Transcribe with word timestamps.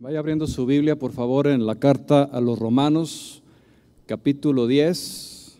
Vaya 0.00 0.20
abriendo 0.20 0.46
su 0.46 0.64
Biblia, 0.64 0.96
por 0.96 1.10
favor, 1.10 1.48
en 1.48 1.66
la 1.66 1.74
carta 1.74 2.22
a 2.22 2.40
los 2.40 2.56
Romanos, 2.56 3.42
capítulo 4.06 4.68
10. 4.68 5.58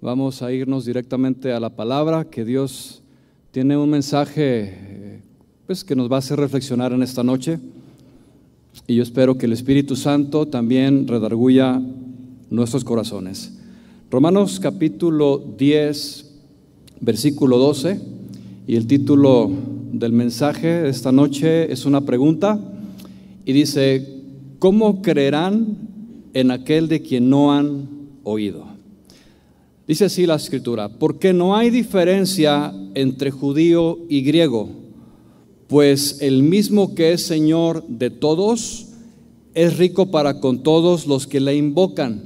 Vamos 0.00 0.40
a 0.40 0.50
irnos 0.50 0.86
directamente 0.86 1.52
a 1.52 1.60
la 1.60 1.68
palabra, 1.68 2.24
que 2.24 2.46
Dios 2.46 3.02
tiene 3.50 3.76
un 3.76 3.90
mensaje 3.90 5.20
pues, 5.66 5.84
que 5.84 5.94
nos 5.94 6.10
va 6.10 6.16
a 6.16 6.18
hacer 6.20 6.38
reflexionar 6.38 6.94
en 6.94 7.02
esta 7.02 7.22
noche. 7.22 7.58
Y 8.86 8.94
yo 8.94 9.02
espero 9.02 9.36
que 9.36 9.44
el 9.44 9.52
Espíritu 9.52 9.94
Santo 9.94 10.48
también 10.48 11.06
redarguya 11.06 11.82
nuestros 12.48 12.82
corazones. 12.82 13.58
Romanos 14.10 14.58
capítulo 14.58 15.36
10, 15.58 16.34
versículo 17.02 17.58
12, 17.58 18.00
y 18.66 18.76
el 18.76 18.86
título 18.86 19.50
del 19.92 20.14
mensaje 20.14 20.66
de 20.66 20.88
esta 20.88 21.12
noche 21.12 21.70
es 21.70 21.84
una 21.84 22.00
pregunta 22.00 22.58
y 23.50 23.52
dice, 23.52 24.06
¿cómo 24.60 25.02
creerán 25.02 25.76
en 26.34 26.52
aquel 26.52 26.86
de 26.86 27.02
quien 27.02 27.28
no 27.28 27.52
han 27.52 27.88
oído? 28.22 28.64
Dice 29.88 30.04
así 30.04 30.24
la 30.24 30.36
escritura, 30.36 30.88
porque 30.88 31.32
no 31.32 31.56
hay 31.56 31.70
diferencia 31.70 32.72
entre 32.94 33.32
judío 33.32 33.98
y 34.08 34.20
griego, 34.22 34.68
pues 35.66 36.18
el 36.20 36.44
mismo 36.44 36.94
que 36.94 37.12
es 37.12 37.26
Señor 37.26 37.84
de 37.88 38.10
todos, 38.10 38.86
es 39.54 39.78
rico 39.78 40.12
para 40.12 40.38
con 40.38 40.62
todos 40.62 41.08
los 41.08 41.26
que 41.26 41.40
le 41.40 41.56
invocan, 41.56 42.22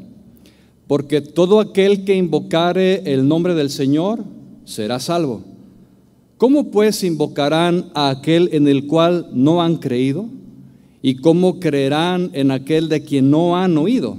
porque 0.87 1.23
todo 1.23 1.59
aquel 1.59 2.05
que 2.05 2.17
invocare 2.17 3.11
el 3.11 3.27
nombre 3.27 3.55
del 3.55 3.71
Señor 3.71 4.23
será 4.67 5.01
salvo. 5.01 5.41
¿Cómo 6.37 6.71
pues 6.71 7.03
invocarán 7.03 7.91
a 7.95 8.11
aquel 8.11 8.51
en 8.53 8.69
el 8.69 8.87
cual 8.87 9.31
no 9.33 9.63
han 9.63 9.77
creído? 9.77 10.29
¿Y 11.07 11.17
cómo 11.17 11.61
creerán 11.61 12.31
en 12.33 12.51
aquel 12.51 12.89
de 12.89 13.03
quien 13.03 13.31
no 13.31 13.59
han 13.59 13.77
oído? 13.77 14.17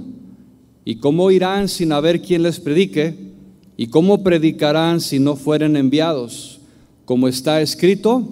¿Y 0.84 1.00
cómo 1.00 1.32
irán 1.32 1.66
sin 1.66 1.90
haber 1.90 2.22
quien 2.22 2.44
les 2.44 2.60
predique? 2.60 3.12
¿Y 3.76 3.88
cómo 3.88 4.22
predicarán 4.22 5.00
si 5.00 5.18
no 5.18 5.34
fueren 5.34 5.74
enviados? 5.74 6.60
Como 7.04 7.26
está 7.26 7.60
escrito, 7.60 8.22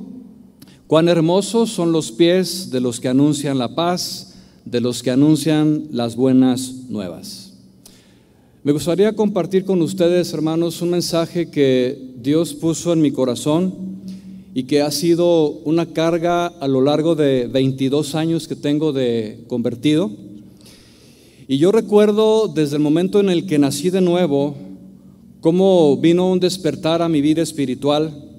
cuán 0.87 1.09
hermosos 1.09 1.71
son 1.71 1.91
los 1.91 2.13
pies 2.13 2.71
de 2.71 2.81
los 2.81 3.01
que 3.01 3.09
anuncian 3.09 3.59
la 3.59 3.75
paz, 3.75 4.37
de 4.65 4.81
los 4.81 5.03
que 5.03 5.11
anuncian 5.11 5.89
las 5.91 6.15
buenas 6.15 6.89
nuevas. 6.89 7.55
Me 8.63 8.71
gustaría 8.71 9.17
compartir 9.17 9.65
con 9.65 9.83
ustedes, 9.83 10.33
hermanos, 10.33 10.81
un 10.81 10.91
mensaje 10.91 11.51
que 11.51 12.01
Dios 12.23 12.55
puso 12.55 12.93
en 12.93 13.01
mi 13.01 13.11
corazón 13.11 13.94
y 14.55 14.65
que 14.65 14.83
ha 14.83 14.91
sido 14.93 15.49
una 15.65 15.93
carga 15.93 16.47
a 16.47 16.69
lo 16.69 16.81
largo 16.81 17.17
de 17.17 17.49
22 17.49 18.15
años 18.15 18.47
que 18.47 18.55
tengo 18.55 18.93
de 18.93 19.41
convertido. 19.49 20.13
Y 21.49 21.59
yo 21.59 21.73
recuerdo 21.73 22.47
desde 22.47 22.77
el 22.77 22.83
momento 22.83 23.19
en 23.19 23.31
el 23.31 23.47
que 23.47 23.59
nací 23.59 23.91
de 23.91 24.01
nuevo, 24.01 24.55
cómo 25.41 25.97
vino 25.97 26.31
un 26.31 26.39
despertar 26.39 27.03
a 27.03 27.09
mi 27.09 27.21
vida 27.21 27.43
espiritual 27.43 28.31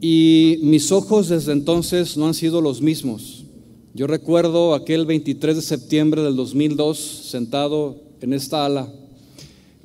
y 0.00 0.58
mis 0.62 0.90
ojos 0.90 1.28
desde 1.28 1.52
entonces 1.52 2.16
no 2.16 2.26
han 2.26 2.34
sido 2.34 2.62
los 2.62 2.80
mismos. 2.80 3.44
Yo 3.94 4.06
recuerdo 4.06 4.74
aquel 4.74 5.04
23 5.06 5.56
de 5.56 5.62
septiembre 5.62 6.22
del 6.22 6.36
2002 6.36 6.98
sentado 6.98 8.00
en 8.22 8.32
esta 8.32 8.64
ala 8.64 8.90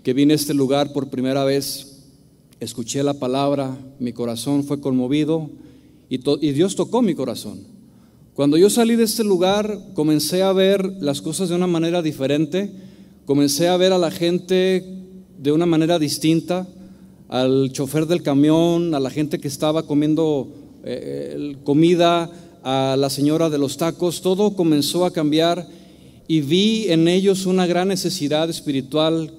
que 0.03 0.13
vine 0.13 0.33
a 0.33 0.35
este 0.35 0.53
lugar 0.53 0.93
por 0.93 1.09
primera 1.09 1.43
vez 1.43 1.92
escuché 2.63 3.03
la 3.03 3.13
palabra, 3.13 3.77
mi 3.99 4.13
corazón 4.13 4.63
fue 4.63 4.79
conmovido 4.79 5.49
y, 6.09 6.17
Dios 6.51 6.75
tocó 6.75 7.01
mi 7.01 7.15
corazón. 7.15 7.61
Cuando 8.33 8.57
yo 8.57 8.69
salí 8.69 8.95
de 8.95 9.03
este 9.03 9.23
lugar, 9.23 9.79
comencé 9.93 10.43
a 10.43 10.53
ver 10.53 10.85
las 10.99 11.21
cosas 11.21 11.49
de 11.49 11.55
una 11.55 11.67
manera 11.67 12.01
diferente, 12.01 12.71
comencé 13.25 13.67
a 13.67 13.77
ver 13.77 13.93
a 13.93 13.97
la 13.97 14.11
gente 14.11 14.83
de 15.37 15.51
una 15.51 15.65
manera 15.65 15.99
distinta, 15.99 16.67
al 17.29 17.71
chofer 17.71 18.05
del 18.05 18.23
camión, 18.23 18.95
a 18.95 18.99
la 18.99 19.09
gente 19.09 19.39
que 19.39 19.47
estaba 19.47 19.83
comiendo 19.83 20.53
eh, 20.83 21.55
comida, 21.63 22.29
a 22.63 22.95
la 22.97 23.09
señora 23.09 23.49
de 23.49 23.57
los 23.57 23.77
tacos, 23.77 24.21
todo 24.21 24.55
comenzó 24.55 25.05
a 25.05 25.11
cambiar 25.11 25.67
y 26.27 26.41
vi 26.41 26.85
en 26.89 27.07
ellos 27.07 27.45
una 27.45 27.67
gran 27.67 27.89
necesidad 27.89 28.49
espiritual 28.49 29.33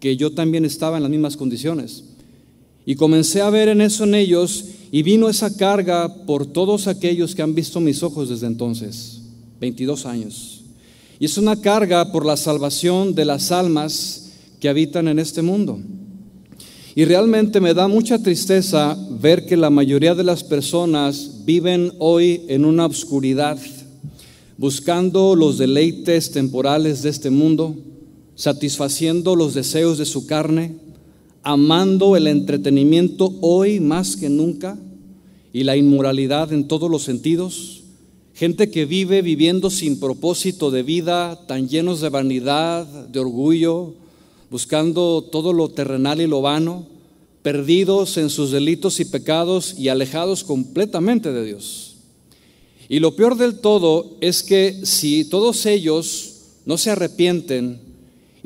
que 0.00 0.16
yo 0.16 0.32
también 0.32 0.64
estaba 0.64 0.96
en 0.96 1.04
las 1.04 1.10
mismas 1.10 1.36
condiciones. 1.36 2.13
Y 2.86 2.96
comencé 2.96 3.40
a 3.40 3.50
ver 3.50 3.68
en 3.68 3.80
eso 3.80 4.04
en 4.04 4.14
ellos 4.14 4.64
y 4.92 5.02
vino 5.02 5.28
esa 5.28 5.56
carga 5.56 6.24
por 6.26 6.46
todos 6.46 6.86
aquellos 6.86 7.34
que 7.34 7.42
han 7.42 7.54
visto 7.54 7.80
mis 7.80 8.02
ojos 8.02 8.28
desde 8.28 8.46
entonces, 8.46 9.22
22 9.60 10.06
años. 10.06 10.62
Y 11.18 11.24
es 11.24 11.38
una 11.38 11.60
carga 11.60 12.12
por 12.12 12.26
la 12.26 12.36
salvación 12.36 13.14
de 13.14 13.24
las 13.24 13.50
almas 13.50 14.32
que 14.60 14.68
habitan 14.68 15.08
en 15.08 15.18
este 15.18 15.42
mundo. 15.42 15.80
Y 16.94 17.04
realmente 17.06 17.60
me 17.60 17.74
da 17.74 17.88
mucha 17.88 18.22
tristeza 18.22 18.96
ver 19.20 19.46
que 19.46 19.56
la 19.56 19.70
mayoría 19.70 20.14
de 20.14 20.22
las 20.22 20.44
personas 20.44 21.44
viven 21.44 21.92
hoy 21.98 22.42
en 22.48 22.64
una 22.64 22.86
oscuridad, 22.86 23.58
buscando 24.56 25.34
los 25.34 25.58
deleites 25.58 26.30
temporales 26.30 27.02
de 27.02 27.10
este 27.10 27.30
mundo, 27.30 27.74
satisfaciendo 28.36 29.34
los 29.34 29.54
deseos 29.54 29.98
de 29.98 30.04
su 30.04 30.26
carne, 30.26 30.76
amando 31.44 32.16
el 32.16 32.26
entretenimiento 32.26 33.34
hoy 33.42 33.78
más 33.78 34.16
que 34.16 34.30
nunca 34.30 34.78
y 35.52 35.62
la 35.62 35.76
inmoralidad 35.76 36.52
en 36.52 36.66
todos 36.66 36.90
los 36.90 37.02
sentidos. 37.02 37.82
Gente 38.34 38.70
que 38.70 38.86
vive 38.86 39.22
viviendo 39.22 39.70
sin 39.70 40.00
propósito 40.00 40.70
de 40.70 40.82
vida, 40.82 41.46
tan 41.46 41.68
llenos 41.68 42.00
de 42.00 42.08
vanidad, 42.08 42.86
de 42.86 43.20
orgullo, 43.20 43.94
buscando 44.50 45.22
todo 45.30 45.52
lo 45.52 45.68
terrenal 45.68 46.20
y 46.20 46.26
lo 46.26 46.40
vano, 46.40 46.86
perdidos 47.42 48.16
en 48.16 48.30
sus 48.30 48.50
delitos 48.50 48.98
y 48.98 49.04
pecados 49.04 49.78
y 49.78 49.88
alejados 49.88 50.42
completamente 50.42 51.30
de 51.32 51.44
Dios. 51.44 51.96
Y 52.88 52.98
lo 52.98 53.14
peor 53.14 53.36
del 53.36 53.58
todo 53.58 54.16
es 54.20 54.42
que 54.42 54.80
si 54.84 55.26
todos 55.26 55.66
ellos 55.66 56.40
no 56.64 56.78
se 56.78 56.90
arrepienten 56.90 57.83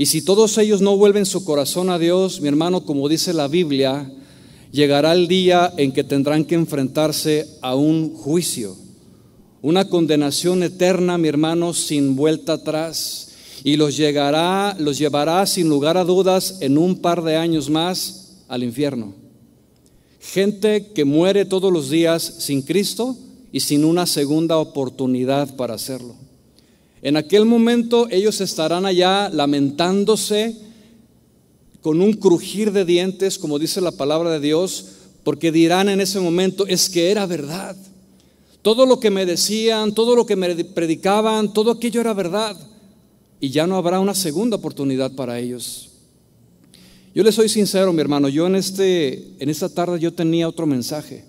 y 0.00 0.06
si 0.06 0.22
todos 0.22 0.56
ellos 0.58 0.80
no 0.80 0.96
vuelven 0.96 1.26
su 1.26 1.44
corazón 1.44 1.90
a 1.90 1.98
Dios, 1.98 2.40
mi 2.40 2.46
hermano, 2.46 2.84
como 2.84 3.08
dice 3.08 3.32
la 3.32 3.48
Biblia, 3.48 4.08
llegará 4.70 5.12
el 5.12 5.26
día 5.26 5.74
en 5.76 5.90
que 5.90 6.04
tendrán 6.04 6.44
que 6.44 6.54
enfrentarse 6.54 7.48
a 7.62 7.74
un 7.74 8.14
juicio, 8.14 8.76
una 9.60 9.88
condenación 9.88 10.62
eterna, 10.62 11.18
mi 11.18 11.26
hermano, 11.26 11.74
sin 11.74 12.14
vuelta 12.14 12.52
atrás. 12.52 13.32
Y 13.64 13.76
los, 13.76 13.96
llegará, 13.96 14.76
los 14.78 14.98
llevará 14.98 15.44
sin 15.46 15.68
lugar 15.68 15.96
a 15.96 16.04
dudas 16.04 16.58
en 16.60 16.78
un 16.78 17.00
par 17.00 17.24
de 17.24 17.34
años 17.34 17.68
más 17.68 18.36
al 18.46 18.62
infierno. 18.62 19.14
Gente 20.20 20.92
que 20.92 21.04
muere 21.04 21.44
todos 21.44 21.72
los 21.72 21.90
días 21.90 22.22
sin 22.38 22.62
Cristo 22.62 23.16
y 23.50 23.58
sin 23.58 23.84
una 23.84 24.06
segunda 24.06 24.58
oportunidad 24.58 25.56
para 25.56 25.74
hacerlo. 25.74 26.27
En 27.02 27.16
aquel 27.16 27.44
momento 27.44 28.08
ellos 28.10 28.40
estarán 28.40 28.86
allá 28.86 29.28
lamentándose 29.30 30.56
con 31.80 32.00
un 32.00 32.14
crujir 32.14 32.72
de 32.72 32.84
dientes, 32.84 33.38
como 33.38 33.58
dice 33.58 33.80
la 33.80 33.92
palabra 33.92 34.30
de 34.30 34.40
Dios, 34.40 34.86
porque 35.22 35.52
dirán 35.52 35.88
en 35.88 36.00
ese 36.00 36.20
momento, 36.20 36.66
es 36.66 36.88
que 36.88 37.10
era 37.10 37.26
verdad. 37.26 37.76
Todo 38.62 38.86
lo 38.86 38.98
que 38.98 39.10
me 39.10 39.26
decían, 39.26 39.94
todo 39.94 40.16
lo 40.16 40.26
que 40.26 40.36
me 40.36 40.64
predicaban, 40.64 41.52
todo 41.52 41.70
aquello 41.70 42.00
era 42.00 42.12
verdad. 42.12 42.56
Y 43.40 43.50
ya 43.50 43.66
no 43.66 43.76
habrá 43.76 44.00
una 44.00 44.14
segunda 44.14 44.56
oportunidad 44.56 45.12
para 45.12 45.38
ellos. 45.38 45.90
Yo 47.14 47.22
les 47.22 47.34
soy 47.34 47.48
sincero, 47.48 47.92
mi 47.92 48.00
hermano, 48.00 48.28
yo 48.28 48.46
en, 48.46 48.56
este, 48.56 49.34
en 49.38 49.48
esta 49.48 49.68
tarde 49.68 49.98
yo 50.00 50.12
tenía 50.12 50.48
otro 50.48 50.66
mensaje. 50.66 51.24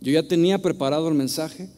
Yo 0.00 0.12
ya 0.12 0.26
tenía 0.26 0.62
preparado 0.62 1.08
el 1.08 1.14
mensaje. 1.14 1.68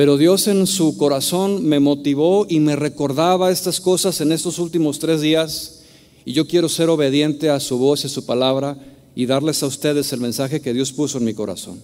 Pero 0.00 0.16
Dios 0.16 0.48
en 0.48 0.66
su 0.66 0.96
corazón 0.96 1.66
me 1.66 1.78
motivó 1.78 2.46
y 2.48 2.58
me 2.58 2.74
recordaba 2.74 3.50
estas 3.50 3.82
cosas 3.82 4.18
en 4.22 4.32
estos 4.32 4.58
últimos 4.58 4.98
tres 4.98 5.20
días. 5.20 5.82
Y 6.24 6.32
yo 6.32 6.46
quiero 6.46 6.70
ser 6.70 6.88
obediente 6.88 7.50
a 7.50 7.60
su 7.60 7.76
voz 7.76 8.02
y 8.02 8.06
a 8.06 8.08
su 8.08 8.24
palabra 8.24 8.78
y 9.14 9.26
darles 9.26 9.62
a 9.62 9.66
ustedes 9.66 10.10
el 10.14 10.20
mensaje 10.20 10.62
que 10.62 10.72
Dios 10.72 10.90
puso 10.90 11.18
en 11.18 11.24
mi 11.24 11.34
corazón. 11.34 11.82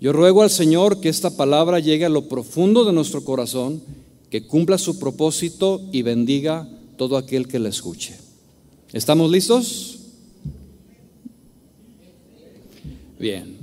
Yo 0.00 0.12
ruego 0.12 0.42
al 0.42 0.50
Señor 0.50 0.98
que 0.98 1.08
esta 1.08 1.30
palabra 1.30 1.78
llegue 1.78 2.06
a 2.06 2.08
lo 2.08 2.28
profundo 2.28 2.84
de 2.84 2.92
nuestro 2.92 3.22
corazón, 3.22 3.82
que 4.30 4.44
cumpla 4.44 4.76
su 4.76 4.98
propósito 4.98 5.80
y 5.92 6.02
bendiga 6.02 6.68
todo 6.96 7.16
aquel 7.16 7.46
que 7.46 7.60
la 7.60 7.68
escuche. 7.68 8.16
¿Estamos 8.92 9.30
listos? 9.30 9.98
Bien. 13.16 13.57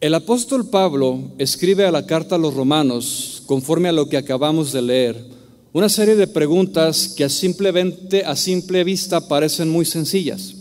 El 0.00 0.14
apóstol 0.14 0.66
Pablo 0.70 1.20
escribe 1.36 1.84
a 1.84 1.90
la 1.90 2.06
carta 2.06 2.36
a 2.36 2.38
los 2.38 2.54
romanos, 2.54 3.42
conforme 3.44 3.90
a 3.90 3.92
lo 3.92 4.08
que 4.08 4.16
acabamos 4.16 4.72
de 4.72 4.80
leer, 4.80 5.26
una 5.74 5.90
serie 5.90 6.16
de 6.16 6.26
preguntas 6.26 7.08
que 7.08 7.22
a, 7.22 7.28
simplemente, 7.28 8.24
a 8.24 8.34
simple 8.34 8.82
vista 8.82 9.28
parecen 9.28 9.68
muy 9.68 9.84
sencillas. 9.84 10.54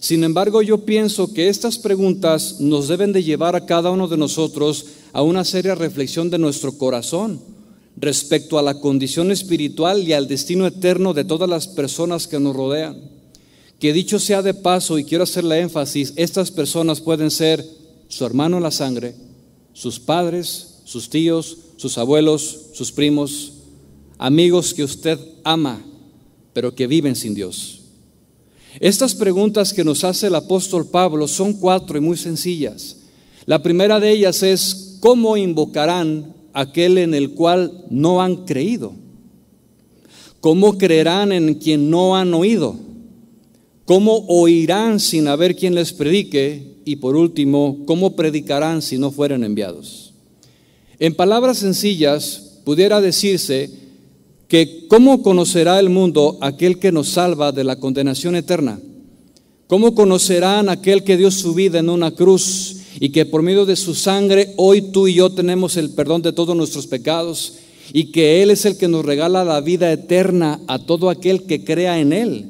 Sin 0.00 0.24
embargo, 0.24 0.62
yo 0.62 0.78
pienso 0.86 1.34
que 1.34 1.50
estas 1.50 1.76
preguntas 1.76 2.56
nos 2.58 2.88
deben 2.88 3.12
de 3.12 3.22
llevar 3.22 3.54
a 3.54 3.66
cada 3.66 3.90
uno 3.90 4.08
de 4.08 4.16
nosotros 4.16 4.86
a 5.12 5.20
una 5.20 5.44
seria 5.44 5.74
reflexión 5.74 6.30
de 6.30 6.38
nuestro 6.38 6.78
corazón, 6.78 7.38
respecto 7.98 8.58
a 8.58 8.62
la 8.62 8.80
condición 8.80 9.30
espiritual 9.30 10.08
y 10.08 10.14
al 10.14 10.26
destino 10.26 10.66
eterno 10.66 11.12
de 11.12 11.24
todas 11.24 11.50
las 11.50 11.68
personas 11.68 12.26
que 12.26 12.40
nos 12.40 12.56
rodean. 12.56 12.98
Que 13.78 13.92
dicho 13.92 14.18
sea 14.18 14.40
de 14.40 14.54
paso, 14.54 14.98
y 14.98 15.04
quiero 15.04 15.24
hacerle 15.24 15.60
énfasis, 15.60 16.14
estas 16.16 16.50
personas 16.50 17.02
pueden 17.02 17.30
ser 17.30 17.81
su 18.12 18.26
hermano 18.26 18.58
en 18.58 18.62
la 18.62 18.70
sangre, 18.70 19.14
sus 19.72 19.98
padres, 19.98 20.82
sus 20.84 21.08
tíos, 21.08 21.56
sus 21.78 21.96
abuelos, 21.96 22.66
sus 22.74 22.92
primos, 22.92 23.54
amigos 24.18 24.74
que 24.74 24.84
usted 24.84 25.18
ama, 25.44 25.82
pero 26.52 26.74
que 26.74 26.86
viven 26.86 27.16
sin 27.16 27.34
Dios. 27.34 27.80
Estas 28.80 29.14
preguntas 29.14 29.72
que 29.72 29.82
nos 29.82 30.04
hace 30.04 30.26
el 30.26 30.34
apóstol 30.34 30.88
Pablo 30.88 31.26
son 31.26 31.54
cuatro 31.54 31.96
y 31.96 32.02
muy 32.02 32.18
sencillas. 32.18 32.98
La 33.46 33.62
primera 33.62 33.98
de 33.98 34.10
ellas 34.10 34.42
es, 34.42 34.98
¿cómo 35.00 35.38
invocarán 35.38 36.34
aquel 36.52 36.98
en 36.98 37.14
el 37.14 37.30
cual 37.30 37.86
no 37.88 38.20
han 38.20 38.44
creído? 38.44 38.92
¿Cómo 40.40 40.76
creerán 40.76 41.32
en 41.32 41.54
quien 41.54 41.88
no 41.88 42.14
han 42.14 42.34
oído? 42.34 42.76
¿Cómo 43.86 44.26
oirán 44.28 45.00
sin 45.00 45.28
haber 45.28 45.56
quien 45.56 45.74
les 45.74 45.94
predique? 45.94 46.71
Y 46.84 46.96
por 46.96 47.16
último, 47.16 47.78
¿cómo 47.86 48.16
predicarán 48.16 48.82
si 48.82 48.98
no 48.98 49.10
fueren 49.10 49.44
enviados? 49.44 50.12
En 50.98 51.14
palabras 51.14 51.58
sencillas, 51.58 52.60
pudiera 52.64 53.00
decirse 53.00 53.70
que 54.48 54.86
¿cómo 54.88 55.22
conocerá 55.22 55.80
el 55.80 55.88
mundo 55.88 56.38
aquel 56.40 56.78
que 56.78 56.92
nos 56.92 57.08
salva 57.08 57.52
de 57.52 57.64
la 57.64 57.76
condenación 57.76 58.36
eterna? 58.36 58.80
¿Cómo 59.66 59.94
conocerán 59.94 60.68
aquel 60.68 61.04
que 61.04 61.16
dio 61.16 61.30
su 61.30 61.54
vida 61.54 61.78
en 61.78 61.88
una 61.88 62.10
cruz 62.10 62.76
y 63.00 63.08
que 63.10 63.24
por 63.24 63.42
medio 63.42 63.64
de 63.64 63.76
su 63.76 63.94
sangre 63.94 64.52
hoy 64.56 64.92
tú 64.92 65.08
y 65.08 65.14
yo 65.14 65.30
tenemos 65.30 65.76
el 65.76 65.90
perdón 65.90 66.22
de 66.22 66.32
todos 66.32 66.54
nuestros 66.54 66.86
pecados 66.86 67.54
y 67.92 68.12
que 68.12 68.42
Él 68.42 68.50
es 68.50 68.64
el 68.64 68.76
que 68.76 68.88
nos 68.88 69.04
regala 69.04 69.44
la 69.44 69.60
vida 69.60 69.90
eterna 69.90 70.60
a 70.66 70.78
todo 70.78 71.08
aquel 71.08 71.44
que 71.44 71.64
crea 71.64 71.98
en 71.98 72.12
Él. 72.12 72.46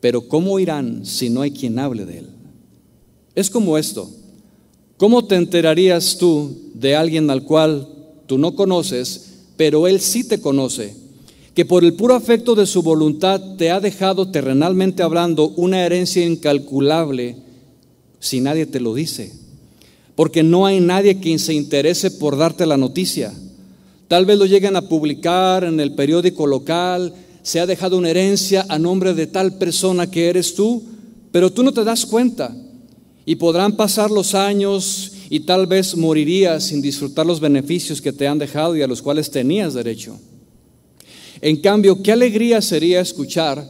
Pero 0.00 0.28
¿cómo 0.28 0.58
irán 0.58 1.04
si 1.04 1.28
no 1.28 1.42
hay 1.42 1.50
quien 1.50 1.78
hable 1.78 2.06
de 2.06 2.18
Él? 2.20 2.37
Es 3.38 3.50
como 3.50 3.78
esto. 3.78 4.10
¿Cómo 4.96 5.24
te 5.24 5.36
enterarías 5.36 6.18
tú 6.18 6.56
de 6.74 6.96
alguien 6.96 7.30
al 7.30 7.44
cual 7.44 7.86
tú 8.26 8.36
no 8.36 8.56
conoces, 8.56 9.26
pero 9.56 9.86
Él 9.86 10.00
sí 10.00 10.26
te 10.26 10.40
conoce? 10.40 10.96
Que 11.54 11.64
por 11.64 11.84
el 11.84 11.92
puro 11.92 12.16
afecto 12.16 12.56
de 12.56 12.66
su 12.66 12.82
voluntad 12.82 13.40
te 13.56 13.70
ha 13.70 13.78
dejado 13.78 14.32
terrenalmente 14.32 15.04
hablando 15.04 15.50
una 15.50 15.86
herencia 15.86 16.26
incalculable 16.26 17.36
si 18.18 18.40
nadie 18.40 18.66
te 18.66 18.80
lo 18.80 18.92
dice. 18.92 19.32
Porque 20.16 20.42
no 20.42 20.66
hay 20.66 20.80
nadie 20.80 21.20
quien 21.20 21.38
se 21.38 21.54
interese 21.54 22.10
por 22.10 22.36
darte 22.36 22.66
la 22.66 22.76
noticia. 22.76 23.32
Tal 24.08 24.26
vez 24.26 24.36
lo 24.36 24.46
lleguen 24.46 24.74
a 24.74 24.88
publicar 24.88 25.62
en 25.62 25.78
el 25.78 25.94
periódico 25.94 26.44
local, 26.44 27.14
se 27.42 27.60
ha 27.60 27.66
dejado 27.66 27.98
una 27.98 28.10
herencia 28.10 28.66
a 28.68 28.80
nombre 28.80 29.14
de 29.14 29.28
tal 29.28 29.58
persona 29.58 30.10
que 30.10 30.28
eres 30.28 30.56
tú, 30.56 30.82
pero 31.30 31.52
tú 31.52 31.62
no 31.62 31.72
te 31.72 31.84
das 31.84 32.04
cuenta. 32.04 32.52
Y 33.28 33.36
podrán 33.36 33.76
pasar 33.76 34.10
los 34.10 34.34
años 34.34 35.12
y 35.28 35.40
tal 35.40 35.66
vez 35.66 35.94
morirías 35.94 36.64
sin 36.64 36.80
disfrutar 36.80 37.26
los 37.26 37.40
beneficios 37.40 38.00
que 38.00 38.10
te 38.10 38.26
han 38.26 38.38
dejado 38.38 38.74
y 38.74 38.80
a 38.80 38.86
los 38.86 39.02
cuales 39.02 39.30
tenías 39.30 39.74
derecho. 39.74 40.18
En 41.42 41.58
cambio, 41.58 42.02
qué 42.02 42.12
alegría 42.12 42.62
sería 42.62 43.02
escuchar 43.02 43.68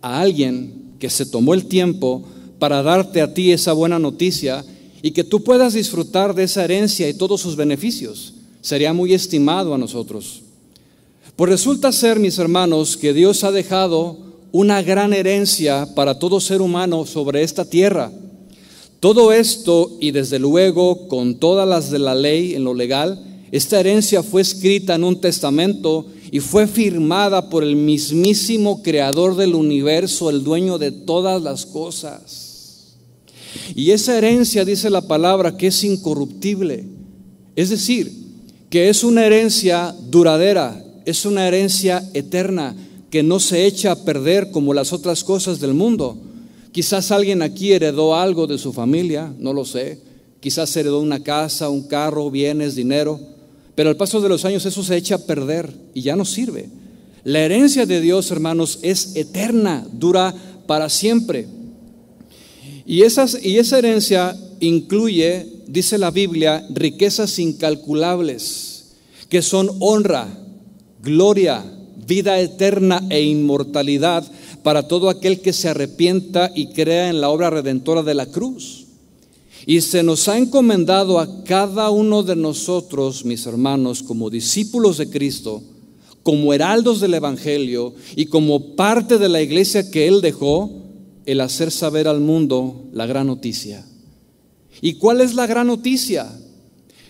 a 0.00 0.20
alguien 0.20 0.92
que 1.00 1.10
se 1.10 1.26
tomó 1.26 1.54
el 1.54 1.66
tiempo 1.66 2.24
para 2.60 2.84
darte 2.84 3.20
a 3.20 3.34
ti 3.34 3.50
esa 3.50 3.72
buena 3.72 3.98
noticia 3.98 4.64
y 5.02 5.10
que 5.10 5.24
tú 5.24 5.42
puedas 5.42 5.72
disfrutar 5.72 6.32
de 6.32 6.44
esa 6.44 6.62
herencia 6.62 7.08
y 7.08 7.14
todos 7.14 7.40
sus 7.40 7.56
beneficios. 7.56 8.34
Sería 8.60 8.92
muy 8.92 9.12
estimado 9.12 9.74
a 9.74 9.78
nosotros. 9.78 10.42
Pues 11.34 11.50
resulta 11.50 11.90
ser, 11.90 12.20
mis 12.20 12.38
hermanos, 12.38 12.96
que 12.96 13.12
Dios 13.12 13.42
ha 13.42 13.50
dejado 13.50 14.18
una 14.52 14.82
gran 14.82 15.12
herencia 15.12 15.88
para 15.96 16.16
todo 16.20 16.38
ser 16.38 16.62
humano 16.62 17.04
sobre 17.06 17.42
esta 17.42 17.64
tierra. 17.64 18.12
Todo 19.04 19.34
esto, 19.34 19.98
y 20.00 20.12
desde 20.12 20.38
luego 20.38 21.08
con 21.08 21.34
todas 21.34 21.68
las 21.68 21.90
de 21.90 21.98
la 21.98 22.14
ley 22.14 22.54
en 22.54 22.64
lo 22.64 22.72
legal, 22.72 23.22
esta 23.52 23.78
herencia 23.78 24.22
fue 24.22 24.40
escrita 24.40 24.94
en 24.94 25.04
un 25.04 25.20
testamento 25.20 26.06
y 26.32 26.40
fue 26.40 26.66
firmada 26.66 27.50
por 27.50 27.64
el 27.64 27.76
mismísimo 27.76 28.82
creador 28.82 29.36
del 29.36 29.56
universo, 29.56 30.30
el 30.30 30.42
dueño 30.42 30.78
de 30.78 30.90
todas 30.90 31.42
las 31.42 31.66
cosas. 31.66 32.94
Y 33.74 33.90
esa 33.90 34.16
herencia, 34.16 34.64
dice 34.64 34.88
la 34.88 35.02
palabra, 35.02 35.58
que 35.58 35.66
es 35.66 35.84
incorruptible. 35.84 36.86
Es 37.56 37.68
decir, 37.68 38.10
que 38.70 38.88
es 38.88 39.04
una 39.04 39.26
herencia 39.26 39.94
duradera, 40.08 40.82
es 41.04 41.26
una 41.26 41.46
herencia 41.46 42.08
eterna, 42.14 42.74
que 43.10 43.22
no 43.22 43.38
se 43.38 43.66
echa 43.66 43.92
a 43.92 44.02
perder 44.02 44.50
como 44.50 44.72
las 44.72 44.94
otras 44.94 45.22
cosas 45.24 45.60
del 45.60 45.74
mundo. 45.74 46.16
Quizás 46.74 47.12
alguien 47.12 47.40
aquí 47.40 47.72
heredó 47.72 48.16
algo 48.16 48.48
de 48.48 48.58
su 48.58 48.72
familia, 48.72 49.32
no 49.38 49.52
lo 49.52 49.64
sé. 49.64 50.00
Quizás 50.40 50.76
heredó 50.76 50.98
una 50.98 51.22
casa, 51.22 51.68
un 51.68 51.84
carro, 51.86 52.32
bienes, 52.32 52.74
dinero. 52.74 53.20
Pero 53.76 53.90
al 53.90 53.96
paso 53.96 54.20
de 54.20 54.28
los 54.28 54.44
años 54.44 54.66
eso 54.66 54.82
se 54.82 54.96
echa 54.96 55.14
a 55.14 55.24
perder 55.24 55.72
y 55.94 56.02
ya 56.02 56.16
no 56.16 56.24
sirve. 56.24 56.68
La 57.22 57.38
herencia 57.42 57.86
de 57.86 58.00
Dios, 58.00 58.28
hermanos, 58.32 58.80
es 58.82 59.14
eterna, 59.14 59.86
dura 59.92 60.34
para 60.66 60.88
siempre. 60.88 61.46
Y, 62.84 63.02
y 63.04 63.56
esa 63.58 63.78
herencia 63.78 64.36
incluye, 64.58 65.46
dice 65.68 65.96
la 65.96 66.10
Biblia, 66.10 66.66
riquezas 66.70 67.38
incalculables, 67.38 68.96
que 69.28 69.42
son 69.42 69.70
honra, 69.78 70.26
gloria, 71.00 71.64
vida 72.04 72.40
eterna 72.40 73.00
e 73.10 73.22
inmortalidad 73.22 74.28
para 74.64 74.88
todo 74.88 75.10
aquel 75.10 75.42
que 75.42 75.52
se 75.52 75.68
arrepienta 75.68 76.50
y 76.54 76.68
crea 76.68 77.10
en 77.10 77.20
la 77.20 77.28
obra 77.28 77.50
redentora 77.50 78.02
de 78.02 78.14
la 78.14 78.24
cruz. 78.24 78.86
Y 79.66 79.82
se 79.82 80.02
nos 80.02 80.26
ha 80.26 80.38
encomendado 80.38 81.20
a 81.20 81.44
cada 81.44 81.90
uno 81.90 82.22
de 82.22 82.34
nosotros, 82.34 83.26
mis 83.26 83.44
hermanos, 83.44 84.02
como 84.02 84.30
discípulos 84.30 84.96
de 84.96 85.10
Cristo, 85.10 85.62
como 86.22 86.54
heraldos 86.54 87.00
del 87.00 87.12
Evangelio 87.12 87.94
y 88.16 88.24
como 88.24 88.74
parte 88.74 89.18
de 89.18 89.28
la 89.28 89.42
iglesia 89.42 89.90
que 89.90 90.08
Él 90.08 90.22
dejó, 90.22 90.70
el 91.26 91.42
hacer 91.42 91.70
saber 91.70 92.08
al 92.08 92.20
mundo 92.20 92.84
la 92.90 93.04
gran 93.04 93.26
noticia. 93.26 93.84
¿Y 94.80 94.94
cuál 94.94 95.20
es 95.20 95.34
la 95.34 95.46
gran 95.46 95.66
noticia? 95.66 96.26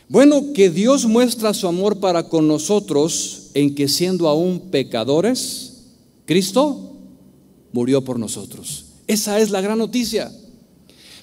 Bueno, 0.09 0.53
que 0.55 0.71
Dios 0.71 1.07
muestra 1.07 1.55
su 1.55 1.69
amor 1.69 2.01
para 2.01 2.29
con 2.29 2.49
nosotros 2.49 3.51
en 3.55 3.77
que 3.77 3.87
siendo 3.87 4.27
aún 4.27 4.71
pecadores, 4.73 5.85
Cristo 6.27 6.94
murió 7.75 8.05
por 8.05 8.21
nosotros. 8.21 8.85
Esa 9.09 9.41
es 9.41 9.51
la 9.51 9.61
gran 9.61 9.79
noticia. 9.79 10.31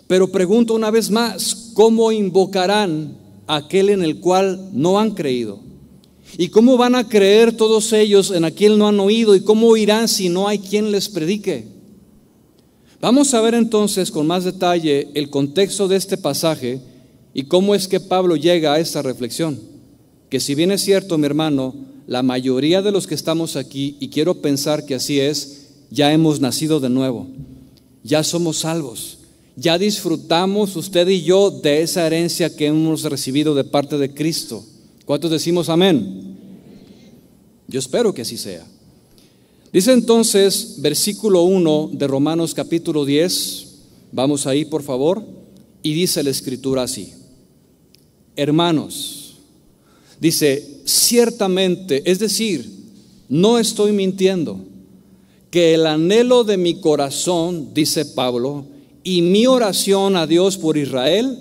Pero 0.06 0.34
pregunto 0.34 0.74
una 0.74 0.92
vez 0.92 1.10
más, 1.10 1.72
¿cómo 1.74 2.12
invocarán 2.12 3.18
aquel 3.48 3.90
en 3.90 4.04
el 4.04 4.20
cual 4.20 4.70
no 4.74 5.00
han 5.00 5.12
creído? 5.12 5.62
¿Y 6.38 6.50
cómo 6.50 6.76
van 6.76 6.96
a 6.96 7.08
creer 7.08 7.56
todos 7.56 7.94
ellos 7.94 8.32
en 8.32 8.44
aquel 8.44 8.78
no 8.78 8.90
han 8.90 9.00
oído? 9.00 9.34
¿Y 9.34 9.42
cómo 9.42 9.78
irán 9.78 10.10
si 10.10 10.28
no 10.28 10.50
hay 10.50 10.60
quien 10.60 10.92
les 10.92 11.08
predique? 11.08 11.68
Vamos 13.00 13.34
a 13.34 13.40
ver 13.40 13.54
entonces 13.54 14.12
con 14.12 14.28
más 14.28 14.44
detalle 14.44 15.08
el 15.14 15.30
contexto 15.30 15.88
de 15.88 15.96
este 15.96 16.18
pasaje 16.18 16.82
y 17.34 17.44
cómo 17.44 17.76
es 17.76 17.88
que 17.88 18.02
Pablo 18.02 18.36
llega 18.36 18.74
a 18.74 18.80
esta 18.80 19.02
reflexión. 19.02 19.58
Que 20.30 20.42
si 20.42 20.54
bien 20.54 20.72
es 20.72 20.82
cierto, 20.82 21.18
mi 21.18 21.28
hermano, 21.28 21.74
la 22.08 22.24
mayoría 22.24 22.82
de 22.82 22.92
los 22.92 23.08
que 23.08 23.16
estamos 23.16 23.56
aquí, 23.56 23.96
y 24.02 24.10
quiero 24.10 24.42
pensar 24.42 24.86
que 24.86 24.96
así 24.96 25.22
es, 25.22 25.61
ya 25.92 26.12
hemos 26.12 26.40
nacido 26.40 26.80
de 26.80 26.90
nuevo, 26.90 27.28
ya 28.04 28.24
somos 28.24 28.60
salvos, 28.60 29.20
ya 29.56 29.78
disfrutamos 29.78 30.76
usted 30.76 31.08
y 31.10 31.22
yo 31.22 31.52
de 31.52 31.82
esa 31.84 32.08
herencia 32.08 32.56
que 32.56 32.68
hemos 32.68 33.04
recibido 33.04 33.54
de 33.54 33.66
parte 33.66 33.98
de 33.98 34.14
Cristo. 34.14 34.66
¿Cuántos 35.06 35.30
decimos 35.30 35.70
amén? 35.70 36.38
Yo 37.68 37.80
espero 37.80 38.14
que 38.14 38.22
así 38.24 38.38
sea. 38.38 38.66
Dice 39.74 39.92
entonces, 39.92 40.78
versículo 40.80 41.44
1 41.44 41.92
de 41.94 42.08
Romanos 42.08 42.54
capítulo 42.54 43.06
10, 43.06 43.68
vamos 44.12 44.48
ahí 44.48 44.66
por 44.66 44.84
favor, 44.84 45.24
y 45.84 45.94
dice 45.94 46.24
la 46.24 46.30
escritura 46.30 46.84
así, 46.84 47.14
hermanos, 48.36 49.36
dice, 50.20 50.82
ciertamente, 50.86 52.10
es 52.10 52.20
decir, 52.20 52.70
no 53.30 53.58
estoy 53.58 53.92
mintiendo, 53.92 54.60
que 55.52 55.76
el 55.76 55.86
anhelo 55.86 56.44
de 56.44 56.58
mi 56.58 56.82
corazón, 56.82 57.74
dice 57.74 58.06
Pablo, 58.06 58.66
y 59.04 59.22
mi 59.22 59.46
oración 59.46 60.16
a 60.16 60.26
Dios 60.26 60.58
por 60.58 60.78
Israel 60.78 61.38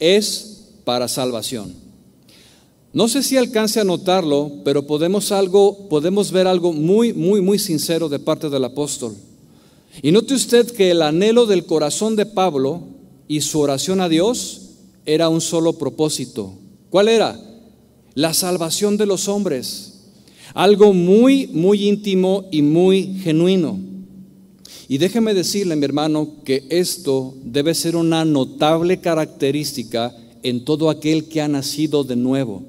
es 0.00 0.64
para 0.84 1.06
salvación. 1.06 1.72
No 2.92 3.06
sé 3.06 3.22
si 3.22 3.36
alcance 3.36 3.78
a 3.78 3.84
notarlo, 3.84 4.50
pero 4.64 4.86
podemos, 4.86 5.30
algo, 5.30 5.88
podemos 5.88 6.32
ver 6.32 6.48
algo 6.48 6.72
muy, 6.72 7.12
muy, 7.12 7.40
muy 7.40 7.58
sincero 7.60 8.08
de 8.08 8.18
parte 8.18 8.50
del 8.50 8.64
apóstol. 8.64 9.14
Y 10.02 10.10
note 10.10 10.34
usted 10.34 10.70
que 10.72 10.90
el 10.90 11.02
anhelo 11.02 11.46
del 11.46 11.64
corazón 11.64 12.16
de 12.16 12.26
Pablo 12.26 12.82
y 13.28 13.42
su 13.42 13.60
oración 13.60 14.00
a 14.00 14.08
Dios 14.08 14.62
era 15.06 15.28
un 15.28 15.40
solo 15.40 15.74
propósito. 15.74 16.54
¿Cuál 16.90 17.08
era? 17.08 17.38
la 18.14 18.34
salvación 18.34 18.96
de 18.96 19.06
los 19.06 19.28
hombres. 19.28 19.91
Algo 20.54 20.92
muy, 20.92 21.46
muy 21.48 21.88
íntimo 21.88 22.46
y 22.50 22.62
muy 22.62 23.18
genuino. 23.22 23.78
Y 24.88 24.98
déjeme 24.98 25.32
decirle, 25.32 25.76
mi 25.76 25.84
hermano, 25.84 26.28
que 26.44 26.66
esto 26.68 27.34
debe 27.44 27.74
ser 27.74 27.96
una 27.96 28.24
notable 28.24 29.00
característica 29.00 30.14
en 30.42 30.64
todo 30.64 30.90
aquel 30.90 31.28
que 31.28 31.40
ha 31.40 31.48
nacido 31.48 32.04
de 32.04 32.16
nuevo. 32.16 32.62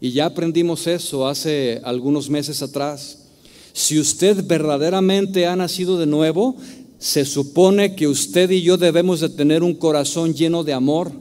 Y 0.00 0.10
ya 0.10 0.26
aprendimos 0.26 0.86
eso 0.86 1.26
hace 1.28 1.80
algunos 1.84 2.28
meses 2.28 2.62
atrás. 2.62 3.26
Si 3.72 3.98
usted 3.98 4.44
verdaderamente 4.46 5.46
ha 5.46 5.54
nacido 5.54 5.98
de 5.98 6.06
nuevo, 6.06 6.56
se 6.98 7.24
supone 7.24 7.94
que 7.94 8.08
usted 8.08 8.50
y 8.50 8.62
yo 8.62 8.76
debemos 8.76 9.20
de 9.20 9.28
tener 9.28 9.62
un 9.62 9.74
corazón 9.74 10.34
lleno 10.34 10.64
de 10.64 10.72
amor 10.72 11.12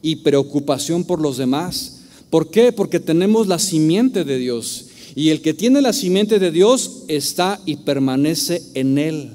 y 0.00 0.16
preocupación 0.16 1.04
por 1.04 1.20
los 1.20 1.36
demás. 1.36 2.02
¿Por 2.30 2.50
qué? 2.50 2.72
Porque 2.72 3.00
tenemos 3.00 3.46
la 3.46 3.58
simiente 3.58 4.24
de 4.24 4.38
Dios. 4.38 4.86
Y 5.14 5.30
el 5.30 5.42
que 5.42 5.54
tiene 5.54 5.80
la 5.80 5.92
simiente 5.92 6.38
de 6.38 6.50
Dios 6.50 7.04
está 7.08 7.60
y 7.66 7.76
permanece 7.76 8.62
en 8.74 8.98
él. 8.98 9.30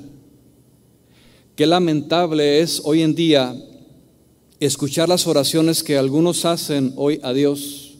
Qué 1.55 1.65
lamentable 1.65 2.61
es 2.61 2.81
hoy 2.83 3.01
en 3.01 3.15
día 3.15 3.55
escuchar 4.59 5.07
las 5.07 5.25
oraciones 5.27 5.83
que 5.83 5.97
algunos 5.97 6.45
hacen 6.45 6.93
hoy 6.95 7.19
a 7.23 7.33
Dios. 7.33 7.97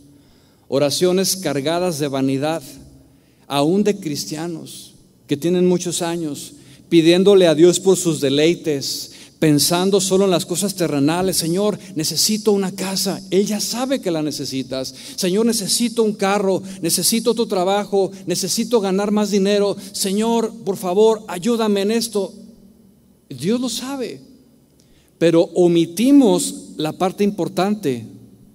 Oraciones 0.67 1.37
cargadas 1.37 1.99
de 1.99 2.07
vanidad, 2.09 2.61
aún 3.47 3.83
de 3.83 3.97
cristianos 3.97 4.93
que 5.27 5.37
tienen 5.37 5.67
muchos 5.67 6.01
años 6.01 6.53
pidiéndole 6.89 7.47
a 7.47 7.55
Dios 7.55 7.79
por 7.79 7.95
sus 7.97 8.19
deleites, 8.19 9.11
pensando 9.39 10.01
solo 10.01 10.25
en 10.25 10.31
las 10.31 10.45
cosas 10.45 10.75
terrenales. 10.75 11.37
Señor, 11.37 11.79
necesito 11.95 12.51
una 12.51 12.73
casa. 12.73 13.21
Él 13.31 13.45
ya 13.45 13.59
sabe 13.59 14.01
que 14.01 14.11
la 14.11 14.21
necesitas. 14.21 14.93
Señor, 15.15 15.45
necesito 15.45 16.03
un 16.03 16.13
carro, 16.13 16.61
necesito 16.81 17.33
tu 17.33 17.47
trabajo, 17.47 18.11
necesito 18.25 18.81
ganar 18.81 19.11
más 19.11 19.31
dinero. 19.31 19.75
Señor, 19.93 20.53
por 20.65 20.77
favor, 20.77 21.23
ayúdame 21.27 21.81
en 21.81 21.91
esto. 21.91 22.33
Dios 23.29 23.59
lo 23.61 23.69
sabe. 23.69 24.21
Pero 25.17 25.49
omitimos 25.55 26.73
la 26.77 26.93
parte 26.93 27.23
importante. 27.23 28.05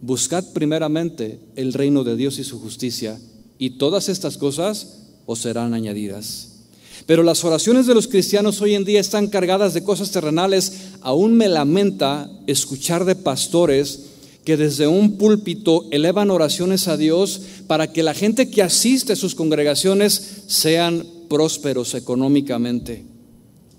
Buscad 0.00 0.44
primeramente 0.52 1.40
el 1.56 1.72
reino 1.72 2.04
de 2.04 2.16
Dios 2.16 2.38
y 2.38 2.44
su 2.44 2.60
justicia, 2.60 3.18
y 3.56 3.78
todas 3.78 4.10
estas 4.10 4.36
cosas 4.36 4.98
os 5.24 5.38
serán 5.38 5.72
añadidas. 5.72 6.53
Pero 7.06 7.22
las 7.22 7.44
oraciones 7.44 7.86
de 7.86 7.94
los 7.94 8.08
cristianos 8.08 8.60
hoy 8.60 8.74
en 8.74 8.84
día 8.84 9.00
están 9.00 9.26
cargadas 9.26 9.74
de 9.74 9.84
cosas 9.84 10.10
terrenales. 10.10 10.72
Aún 11.02 11.34
me 11.34 11.48
lamenta 11.48 12.30
escuchar 12.46 13.04
de 13.04 13.14
pastores 13.14 14.06
que 14.44 14.56
desde 14.56 14.86
un 14.86 15.16
púlpito 15.16 15.86
elevan 15.90 16.30
oraciones 16.30 16.88
a 16.88 16.96
Dios 16.96 17.40
para 17.66 17.92
que 17.92 18.02
la 18.02 18.14
gente 18.14 18.50
que 18.50 18.62
asiste 18.62 19.14
a 19.14 19.16
sus 19.16 19.34
congregaciones 19.34 20.44
sean 20.46 21.06
prósperos 21.28 21.94
económicamente. 21.94 23.04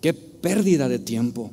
Qué 0.01 0.13
pérdida 0.13 0.88
de 0.89 1.00
tiempo. 1.00 1.51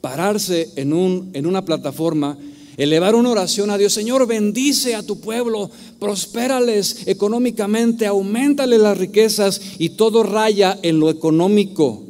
Pararse 0.00 0.70
en, 0.76 0.92
un, 0.92 1.30
en 1.32 1.46
una 1.46 1.64
plataforma 1.64 2.38
Elevar 2.76 3.14
una 3.14 3.30
oración 3.30 3.70
a 3.70 3.78
Dios, 3.78 3.92
Señor, 3.92 4.26
bendice 4.26 4.96
a 4.96 5.04
tu 5.04 5.20
pueblo, 5.20 5.70
prospérales 6.00 7.06
económicamente, 7.06 8.06
aumentale 8.06 8.78
las 8.78 8.98
riquezas 8.98 9.60
y 9.78 9.90
todo 9.90 10.24
raya 10.24 10.78
en 10.82 10.98
lo 10.98 11.08
económico. 11.08 12.02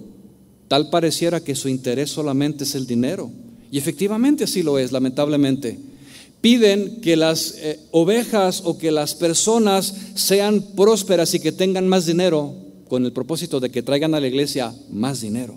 Tal 0.69 0.89
pareciera 0.89 1.45
que 1.45 1.55
su 1.55 1.69
interés 1.69 2.11
solamente 2.11 2.65
es 2.65 2.75
el 2.75 2.87
dinero. 2.87 3.31
Y 3.71 3.77
efectivamente 3.77 4.45
así 4.45 4.63
lo 4.63 4.79
es, 4.79 4.91
lamentablemente. 4.91 5.79
Piden 6.41 7.01
que 7.03 7.17
las 7.17 7.57
eh, 7.59 7.81
ovejas 7.91 8.63
o 8.65 8.79
que 8.79 8.91
las 8.91 9.15
personas 9.15 9.95
sean 10.15 10.63
prósperas 10.75 11.35
y 11.35 11.41
que 11.41 11.53
tengan 11.53 11.89
más 11.89 12.07
dinero 12.07 12.55
con 12.89 13.05
el 13.05 13.13
propósito 13.13 13.61
de 13.61 13.71
que 13.71 13.83
traigan 13.83 14.15
a 14.15 14.21
la 14.21 14.29
iglesia 14.29 14.75
más 14.91 15.21
dinero. 15.21 15.57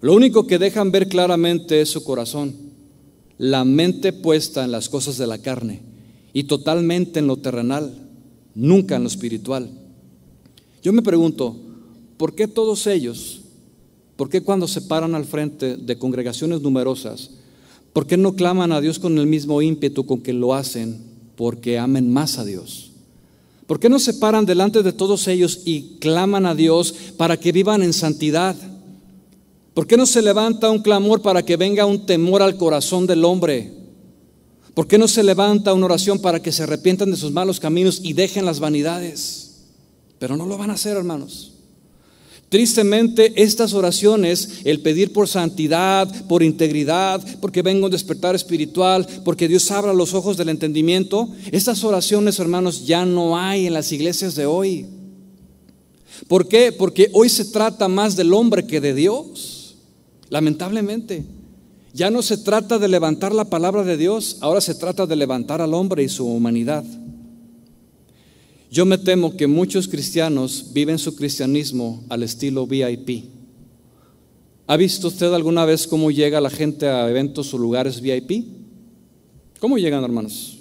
Lo 0.00 0.14
único 0.14 0.46
que 0.46 0.58
dejan 0.58 0.90
ver 0.90 1.08
claramente 1.08 1.80
es 1.80 1.88
su 1.88 2.04
corazón 2.04 2.67
la 3.38 3.64
mente 3.64 4.12
puesta 4.12 4.64
en 4.64 4.72
las 4.72 4.88
cosas 4.88 5.16
de 5.16 5.26
la 5.26 5.38
carne 5.38 5.80
y 6.32 6.44
totalmente 6.44 7.20
en 7.20 7.28
lo 7.28 7.36
terrenal, 7.36 7.92
nunca 8.54 8.96
en 8.96 9.02
lo 9.02 9.08
espiritual. 9.08 9.70
Yo 10.82 10.92
me 10.92 11.02
pregunto, 11.02 11.56
¿por 12.16 12.34
qué 12.34 12.48
todos 12.48 12.86
ellos, 12.86 13.40
por 14.16 14.28
qué 14.28 14.42
cuando 14.42 14.68
se 14.68 14.82
paran 14.82 15.14
al 15.14 15.24
frente 15.24 15.76
de 15.76 15.98
congregaciones 15.98 16.60
numerosas, 16.60 17.30
por 17.92 18.06
qué 18.06 18.16
no 18.16 18.34
claman 18.34 18.72
a 18.72 18.80
Dios 18.80 18.98
con 18.98 19.16
el 19.18 19.26
mismo 19.26 19.62
ímpetu 19.62 20.04
con 20.04 20.20
que 20.20 20.32
lo 20.32 20.54
hacen? 20.54 20.98
Porque 21.36 21.78
amen 21.78 22.12
más 22.12 22.38
a 22.38 22.44
Dios. 22.44 22.90
¿Por 23.66 23.78
qué 23.78 23.88
no 23.88 23.98
se 23.98 24.14
paran 24.14 24.46
delante 24.46 24.82
de 24.82 24.92
todos 24.92 25.28
ellos 25.28 25.60
y 25.64 25.98
claman 26.00 26.46
a 26.46 26.54
Dios 26.54 26.94
para 27.16 27.38
que 27.38 27.52
vivan 27.52 27.82
en 27.82 27.92
santidad? 27.92 28.56
¿Por 29.78 29.86
qué 29.86 29.96
no 29.96 30.06
se 30.06 30.22
levanta 30.22 30.72
un 30.72 30.82
clamor 30.82 31.22
para 31.22 31.44
que 31.44 31.56
venga 31.56 31.86
un 31.86 32.04
temor 32.04 32.42
al 32.42 32.56
corazón 32.56 33.06
del 33.06 33.24
hombre? 33.24 33.70
¿Por 34.74 34.88
qué 34.88 34.98
no 34.98 35.06
se 35.06 35.22
levanta 35.22 35.72
una 35.72 35.84
oración 35.84 36.18
para 36.18 36.42
que 36.42 36.50
se 36.50 36.64
arrepientan 36.64 37.12
de 37.12 37.16
sus 37.16 37.30
malos 37.30 37.60
caminos 37.60 38.00
y 38.02 38.12
dejen 38.12 38.44
las 38.44 38.58
vanidades? 38.58 39.68
Pero 40.18 40.36
no 40.36 40.46
lo 40.46 40.58
van 40.58 40.70
a 40.70 40.72
hacer, 40.72 40.96
hermanos. 40.96 41.52
Tristemente, 42.48 43.40
estas 43.40 43.72
oraciones, 43.72 44.62
el 44.64 44.80
pedir 44.80 45.12
por 45.12 45.28
santidad, 45.28 46.12
por 46.26 46.42
integridad, 46.42 47.24
porque 47.40 47.62
venga 47.62 47.84
un 47.84 47.92
despertar 47.92 48.34
espiritual, 48.34 49.06
porque 49.24 49.46
Dios 49.46 49.70
abra 49.70 49.94
los 49.94 50.12
ojos 50.12 50.36
del 50.36 50.48
entendimiento, 50.48 51.28
estas 51.52 51.84
oraciones, 51.84 52.40
hermanos, 52.40 52.84
ya 52.84 53.04
no 53.06 53.38
hay 53.38 53.68
en 53.68 53.74
las 53.74 53.92
iglesias 53.92 54.34
de 54.34 54.44
hoy. 54.44 54.86
¿Por 56.26 56.48
qué? 56.48 56.72
Porque 56.72 57.10
hoy 57.12 57.28
se 57.28 57.44
trata 57.44 57.86
más 57.86 58.16
del 58.16 58.34
hombre 58.34 58.66
que 58.66 58.80
de 58.80 58.92
Dios. 58.92 59.54
Lamentablemente, 60.30 61.24
ya 61.92 62.10
no 62.10 62.22
se 62.22 62.36
trata 62.36 62.78
de 62.78 62.88
levantar 62.88 63.34
la 63.34 63.46
palabra 63.46 63.82
de 63.82 63.96
Dios, 63.96 64.36
ahora 64.40 64.60
se 64.60 64.74
trata 64.74 65.06
de 65.06 65.16
levantar 65.16 65.60
al 65.60 65.74
hombre 65.74 66.02
y 66.02 66.08
su 66.08 66.26
humanidad. 66.26 66.84
Yo 68.70 68.84
me 68.84 68.98
temo 68.98 69.36
que 69.36 69.46
muchos 69.46 69.88
cristianos 69.88 70.66
viven 70.74 70.98
su 70.98 71.16
cristianismo 71.16 72.04
al 72.10 72.22
estilo 72.22 72.66
VIP. 72.66 73.24
¿Ha 74.66 74.76
visto 74.76 75.08
usted 75.08 75.32
alguna 75.32 75.64
vez 75.64 75.86
cómo 75.86 76.10
llega 76.10 76.42
la 76.42 76.50
gente 76.50 76.86
a 76.86 77.08
eventos 77.08 77.54
o 77.54 77.58
lugares 77.58 78.02
VIP? 78.02 78.46
¿Cómo 79.58 79.78
llegan, 79.78 80.04
hermanos? 80.04 80.58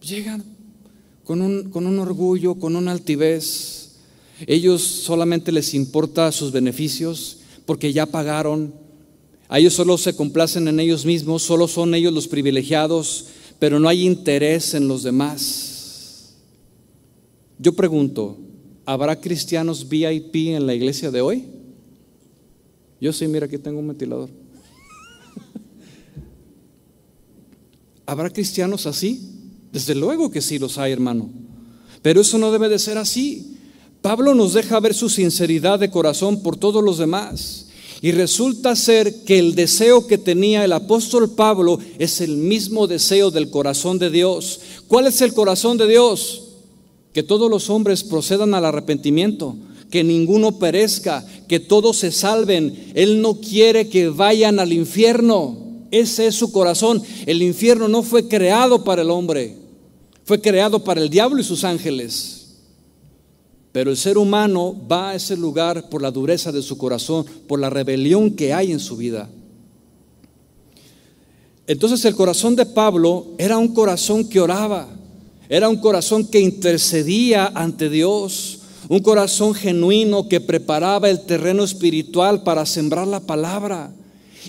Llegan 0.00 0.44
con 1.24 1.42
un, 1.42 1.70
con 1.70 1.88
un 1.88 1.98
orgullo, 1.98 2.54
con 2.54 2.76
una 2.76 2.92
altivez. 2.92 3.96
Ellos 4.46 4.82
solamente 4.82 5.50
les 5.50 5.74
importa 5.74 6.30
sus 6.30 6.52
beneficios 6.52 7.39
porque 7.70 7.92
ya 7.92 8.04
pagaron. 8.04 8.74
A 9.48 9.60
ellos 9.60 9.74
solo 9.74 9.96
se 9.96 10.16
complacen 10.16 10.66
en 10.66 10.80
ellos 10.80 11.06
mismos, 11.06 11.44
solo 11.44 11.68
son 11.68 11.94
ellos 11.94 12.12
los 12.12 12.26
privilegiados, 12.26 13.26
pero 13.60 13.78
no 13.78 13.88
hay 13.88 14.04
interés 14.04 14.74
en 14.74 14.88
los 14.88 15.04
demás. 15.04 16.34
Yo 17.60 17.72
pregunto, 17.72 18.36
¿habrá 18.84 19.20
cristianos 19.20 19.88
VIP 19.88 20.48
en 20.48 20.66
la 20.66 20.74
iglesia 20.74 21.12
de 21.12 21.20
hoy? 21.20 21.44
Yo 23.00 23.12
sí, 23.12 23.28
mira, 23.28 23.46
aquí 23.46 23.56
tengo 23.56 23.78
un 23.78 23.86
ventilador. 23.86 24.30
¿Habrá 28.04 28.30
cristianos 28.30 28.88
así? 28.88 29.30
Desde 29.70 29.94
luego 29.94 30.32
que 30.32 30.40
sí 30.40 30.58
los 30.58 30.76
hay, 30.76 30.90
hermano. 30.90 31.30
Pero 32.02 32.20
eso 32.20 32.36
no 32.36 32.50
debe 32.50 32.68
de 32.68 32.80
ser 32.80 32.98
así. 32.98 33.59
Pablo 34.02 34.34
nos 34.34 34.54
deja 34.54 34.80
ver 34.80 34.94
su 34.94 35.10
sinceridad 35.10 35.78
de 35.78 35.90
corazón 35.90 36.42
por 36.42 36.56
todos 36.56 36.82
los 36.82 36.98
demás. 36.98 37.66
Y 38.02 38.12
resulta 38.12 38.74
ser 38.76 39.24
que 39.24 39.38
el 39.38 39.54
deseo 39.54 40.06
que 40.06 40.16
tenía 40.16 40.64
el 40.64 40.72
apóstol 40.72 41.30
Pablo 41.30 41.78
es 41.98 42.22
el 42.22 42.38
mismo 42.38 42.86
deseo 42.86 43.30
del 43.30 43.50
corazón 43.50 43.98
de 43.98 44.08
Dios. 44.08 44.60
¿Cuál 44.88 45.06
es 45.06 45.20
el 45.20 45.34
corazón 45.34 45.76
de 45.76 45.86
Dios? 45.86 46.44
Que 47.12 47.22
todos 47.22 47.50
los 47.50 47.68
hombres 47.68 48.02
procedan 48.02 48.54
al 48.54 48.64
arrepentimiento, 48.64 49.54
que 49.90 50.02
ninguno 50.02 50.58
perezca, 50.58 51.26
que 51.46 51.60
todos 51.60 51.98
se 51.98 52.10
salven. 52.10 52.92
Él 52.94 53.20
no 53.20 53.34
quiere 53.34 53.90
que 53.90 54.08
vayan 54.08 54.60
al 54.60 54.72
infierno. 54.72 55.58
Ese 55.90 56.26
es 56.26 56.36
su 56.36 56.52
corazón. 56.52 57.02
El 57.26 57.42
infierno 57.42 57.86
no 57.86 58.02
fue 58.02 58.28
creado 58.28 58.82
para 58.82 59.02
el 59.02 59.10
hombre, 59.10 59.56
fue 60.24 60.40
creado 60.40 60.82
para 60.82 61.02
el 61.02 61.10
diablo 61.10 61.38
y 61.38 61.44
sus 61.44 61.64
ángeles. 61.64 62.39
Pero 63.72 63.90
el 63.90 63.96
ser 63.96 64.18
humano 64.18 64.74
va 64.90 65.10
a 65.10 65.14
ese 65.14 65.36
lugar 65.36 65.88
por 65.88 66.02
la 66.02 66.10
dureza 66.10 66.50
de 66.50 66.62
su 66.62 66.76
corazón, 66.76 67.24
por 67.46 67.60
la 67.60 67.70
rebelión 67.70 68.32
que 68.32 68.52
hay 68.52 68.72
en 68.72 68.80
su 68.80 68.96
vida. 68.96 69.28
Entonces 71.66 72.04
el 72.04 72.16
corazón 72.16 72.56
de 72.56 72.66
Pablo 72.66 73.28
era 73.38 73.56
un 73.56 73.72
corazón 73.72 74.28
que 74.28 74.40
oraba, 74.40 74.88
era 75.48 75.68
un 75.68 75.76
corazón 75.76 76.26
que 76.26 76.40
intercedía 76.40 77.46
ante 77.54 77.88
Dios, 77.88 78.58
un 78.88 78.98
corazón 79.00 79.54
genuino 79.54 80.28
que 80.28 80.40
preparaba 80.40 81.08
el 81.08 81.20
terreno 81.20 81.62
espiritual 81.62 82.42
para 82.42 82.66
sembrar 82.66 83.06
la 83.06 83.20
palabra 83.20 83.92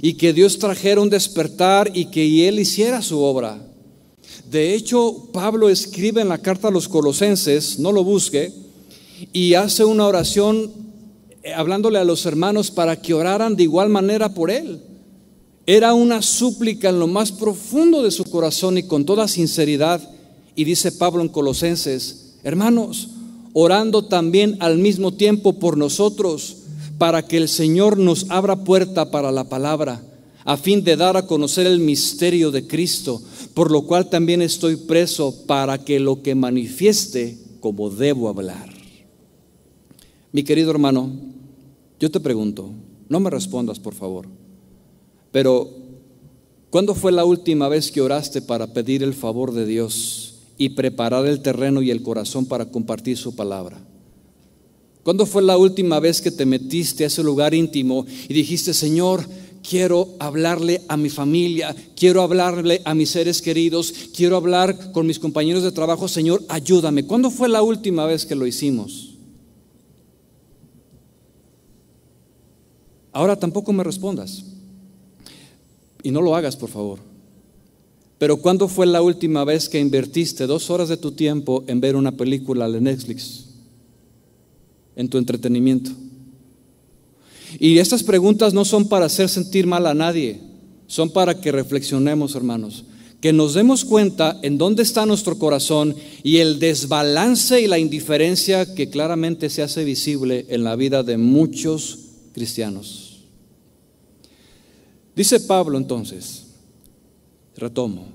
y 0.02 0.14
que 0.14 0.34
Dios 0.34 0.58
trajera 0.58 1.02
un 1.02 1.12
despertar 1.12 1.92
y 1.94 2.06
que 2.06 2.48
él 2.48 2.60
hiciera 2.60 3.04
su 3.04 3.20
obra. 3.20 3.68
De 4.50 4.74
hecho, 4.74 5.30
Pablo 5.32 5.70
escribe 5.70 6.22
en 6.22 6.30
la 6.30 6.40
carta 6.40 6.70
a 6.70 6.72
los 6.72 6.88
colosenses, 6.88 7.78
no 7.78 7.92
lo 7.92 8.04
busque, 8.04 8.52
y 9.34 9.54
hace 9.54 9.84
una 9.84 10.08
oración 10.08 10.72
eh, 11.44 11.54
hablándole 11.54 11.98
a 12.00 12.04
los 12.04 12.26
hermanos 12.26 12.72
para 12.72 13.02
que 13.02 13.14
oraran 13.14 13.56
de 13.56 13.64
igual 13.64 13.90
manera 13.90 14.34
por 14.34 14.52
él. 14.52 14.82
Era 15.66 15.94
una 15.94 16.22
súplica 16.22 16.90
en 16.90 17.00
lo 17.00 17.08
más 17.08 17.32
profundo 17.32 18.04
de 18.04 18.12
su 18.12 18.26
corazón 18.26 18.78
y 18.78 18.84
con 18.84 19.06
toda 19.06 19.28
sinceridad. 19.28 20.02
Y 20.56 20.64
dice 20.64 20.92
Pablo 20.92 21.22
en 21.22 21.30
Colosenses, 21.30 22.36
hermanos, 22.44 23.10
orando 23.54 24.06
también 24.06 24.58
al 24.60 24.78
mismo 24.78 25.14
tiempo 25.14 25.54
por 25.54 25.78
nosotros, 25.78 26.58
para 26.98 27.26
que 27.26 27.38
el 27.38 27.48
Señor 27.48 27.98
nos 27.98 28.28
abra 28.30 28.64
puerta 28.64 29.10
para 29.10 29.32
la 29.32 29.46
palabra, 29.46 30.04
a 30.44 30.58
fin 30.58 30.84
de 30.84 30.96
dar 30.96 31.18
a 31.18 31.26
conocer 31.26 31.66
el 31.66 31.80
misterio 31.80 32.52
de 32.52 32.68
Cristo, 32.68 33.22
por 33.54 33.72
lo 33.72 33.84
cual 33.84 34.10
también 34.10 34.42
estoy 34.42 34.76
preso 34.76 35.46
para 35.48 35.84
que 35.84 36.00
lo 36.00 36.22
que 36.22 36.36
manifieste 36.36 37.38
como 37.60 37.90
debo 37.90 38.30
hablar. 38.30 38.71
Mi 40.32 40.44
querido 40.44 40.72
hermano, 40.72 41.12
yo 42.00 42.10
te 42.10 42.22
pregunto, 42.22 42.72
no 43.10 43.20
me 43.20 43.30
respondas 43.30 43.80
por 43.80 43.94
favor, 43.94 44.28
pero 45.32 45.70
¿cuándo 46.70 46.96
fue 46.96 47.12
la 47.12 47.26
última 47.26 47.68
vez 47.68 47.92
que 47.92 48.02
oraste 48.02 48.42
para 48.42 48.68
pedir 48.68 49.04
el 49.04 49.14
favor 49.14 49.54
de 49.54 49.66
Dios 49.66 50.36
y 50.58 50.70
preparar 50.70 51.26
el 51.26 51.42
terreno 51.42 51.82
y 51.82 51.92
el 51.92 52.02
corazón 52.02 52.46
para 52.46 52.72
compartir 52.72 53.18
su 53.18 53.36
palabra? 53.36 53.78
¿Cuándo 55.04 55.26
fue 55.26 55.42
la 55.42 55.58
última 55.58 56.00
vez 56.00 56.22
que 56.22 56.32
te 56.32 56.46
metiste 56.46 57.04
a 57.04 57.08
ese 57.08 57.24
lugar 57.24 57.54
íntimo 57.54 58.06
y 58.30 58.34
dijiste, 58.34 58.74
Señor, 58.74 59.26
quiero 59.68 60.10
hablarle 60.20 60.82
a 60.88 60.96
mi 60.96 61.10
familia, 61.10 61.76
quiero 61.96 62.22
hablarle 62.22 62.82
a 62.86 62.94
mis 62.94 63.10
seres 63.10 63.42
queridos, 63.42 63.94
quiero 64.16 64.38
hablar 64.38 64.92
con 64.94 65.08
mis 65.08 65.20
compañeros 65.20 65.64
de 65.64 65.72
trabajo, 65.72 66.08
Señor, 66.08 66.44
ayúdame. 66.48 67.06
¿Cuándo 67.06 67.32
fue 67.32 67.50
la 67.50 67.64
última 67.64 68.06
vez 68.06 68.26
que 68.26 68.36
lo 68.36 68.48
hicimos? 68.48 69.11
Ahora 73.12 73.36
tampoco 73.36 73.74
me 73.74 73.84
respondas. 73.84 74.44
Y 76.04 76.12
no 76.12 76.22
lo 76.22 76.36
hagas, 76.36 76.56
por 76.56 76.70
favor. 76.70 77.00
Pero 78.18 78.38
¿cuándo 78.38 78.68
fue 78.68 78.86
la 78.86 79.02
última 79.02 79.44
vez 79.44 79.68
que 79.68 79.80
invertiste 79.80 80.46
dos 80.46 80.70
horas 80.70 80.90
de 80.90 80.98
tu 80.98 81.12
tiempo 81.12 81.64
en 81.68 81.82
ver 81.82 81.96
una 81.96 82.12
película 82.12 82.70
de 82.70 82.80
Netflix? 82.80 83.46
En 84.96 85.10
tu 85.10 85.18
entretenimiento. 85.18 85.92
Y 87.60 87.80
estas 87.80 88.04
preguntas 88.04 88.54
no 88.54 88.64
son 88.64 88.88
para 88.88 89.06
hacer 89.06 89.28
sentir 89.28 89.68
mal 89.68 89.86
a 89.88 89.94
nadie, 89.94 90.40
son 90.88 91.10
para 91.10 91.42
que 91.42 91.52
reflexionemos, 91.52 92.36
hermanos, 92.36 92.86
que 93.20 93.34
nos 93.34 93.54
demos 93.54 93.86
cuenta 93.86 94.40
en 94.42 94.58
dónde 94.58 94.84
está 94.84 95.06
nuestro 95.06 95.38
corazón 95.38 95.96
y 96.24 96.38
el 96.38 96.60
desbalance 96.60 97.60
y 97.60 97.68
la 97.68 97.80
indiferencia 97.80 98.74
que 98.74 98.90
claramente 98.90 99.50
se 99.50 99.64
hace 99.64 99.84
visible 99.84 100.46
en 100.50 100.64
la 100.64 100.76
vida 100.76 101.04
de 101.04 101.18
muchos 101.18 102.00
cristianos. 102.34 103.01
Dice 105.16 105.40
Pablo 105.42 105.78
entonces, 105.78 106.46
retomo, 107.56 108.08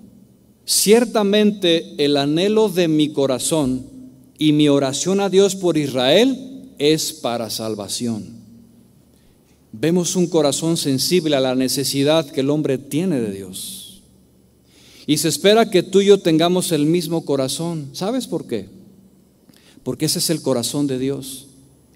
ciertamente 0.64 1.94
el 2.04 2.16
anhelo 2.16 2.68
de 2.68 2.88
mi 2.88 3.12
corazón 3.12 3.86
y 4.38 4.52
mi 4.52 4.68
oración 4.68 5.20
a 5.20 5.28
Dios 5.28 5.56
por 5.56 5.76
Israel 5.76 6.72
es 6.78 7.12
para 7.12 7.50
salvación. 7.50 8.36
Vemos 9.72 10.16
un 10.16 10.26
corazón 10.26 10.76
sensible 10.76 11.36
a 11.36 11.40
la 11.40 11.54
necesidad 11.54 12.30
que 12.30 12.40
el 12.40 12.50
hombre 12.50 12.78
tiene 12.78 13.20
de 13.20 13.30
Dios. 13.30 14.02
Y 15.06 15.18
se 15.18 15.28
espera 15.28 15.70
que 15.70 15.82
tú 15.82 16.00
y 16.00 16.06
yo 16.06 16.18
tengamos 16.18 16.72
el 16.72 16.86
mismo 16.86 17.24
corazón. 17.24 17.90
¿Sabes 17.92 18.26
por 18.26 18.46
qué? 18.46 18.68
Porque 19.82 20.06
ese 20.06 20.18
es 20.18 20.30
el 20.30 20.42
corazón 20.42 20.86
de 20.86 20.98
Dios. 20.98 21.46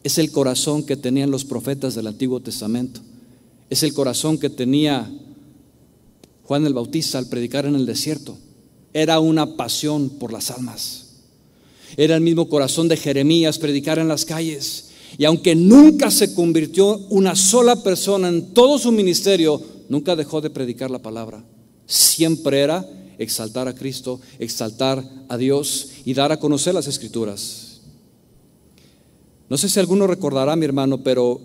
Es 0.04 0.19
el 0.19 0.30
corazón 0.30 0.85
que 0.85 0.97
tenían 0.97 1.30
los 1.30 1.45
profetas 1.45 1.95
del 1.95 2.06
Antiguo 2.06 2.41
Testamento. 2.41 3.00
Es 3.71 3.85
el 3.85 3.95
corazón 3.95 4.37
que 4.37 4.50
tenía 4.50 5.11
Juan 6.45 6.67
el 6.67 6.75
Bautista 6.75 7.19
al 7.19 7.28
predicar 7.28 7.67
en 7.67 7.76
el 7.76 7.87
desierto. 7.87 8.37
Era 8.93 9.21
una 9.21 9.56
pasión 9.56 10.11
por 10.11 10.33
las 10.33 10.50
almas. 10.50 11.06
Era 11.97 12.17
el 12.17 12.21
mismo 12.21 12.49
corazón 12.49 12.89
de 12.89 12.97
Jeremías 12.97 13.59
predicar 13.59 14.00
en 14.00 14.09
las 14.09 14.25
calles. 14.25 14.91
Y 15.17 15.25
aunque 15.25 15.54
nunca 15.54 16.11
se 16.11 16.35
convirtió 16.35 16.99
una 17.09 17.37
sola 17.37 17.76
persona 17.76 18.28
en 18.28 18.52
todo 18.52 18.78
su 18.78 18.91
ministerio, 18.91 19.63
nunca 19.89 20.17
dejó 20.17 20.41
de 20.41 20.50
predicar 20.50 20.91
la 20.91 21.00
palabra. 21.00 21.45
Siempre 21.87 22.61
era 22.61 22.89
exaltar 23.19 23.69
a 23.69 23.75
Cristo, 23.75 24.21
exaltar 24.39 25.04
a 25.28 25.37
Dios 25.37 25.91
y 26.04 26.15
dar 26.15 26.33
a 26.33 26.39
conocer 26.39 26.75
las 26.75 26.89
escrituras. 26.89 27.80
No 29.49 29.59
sé 29.59 29.69
si 29.69 29.78
alguno 29.78 30.06
recordará, 30.06 30.56
mi 30.56 30.65
hermano, 30.65 31.02
pero 31.02 31.41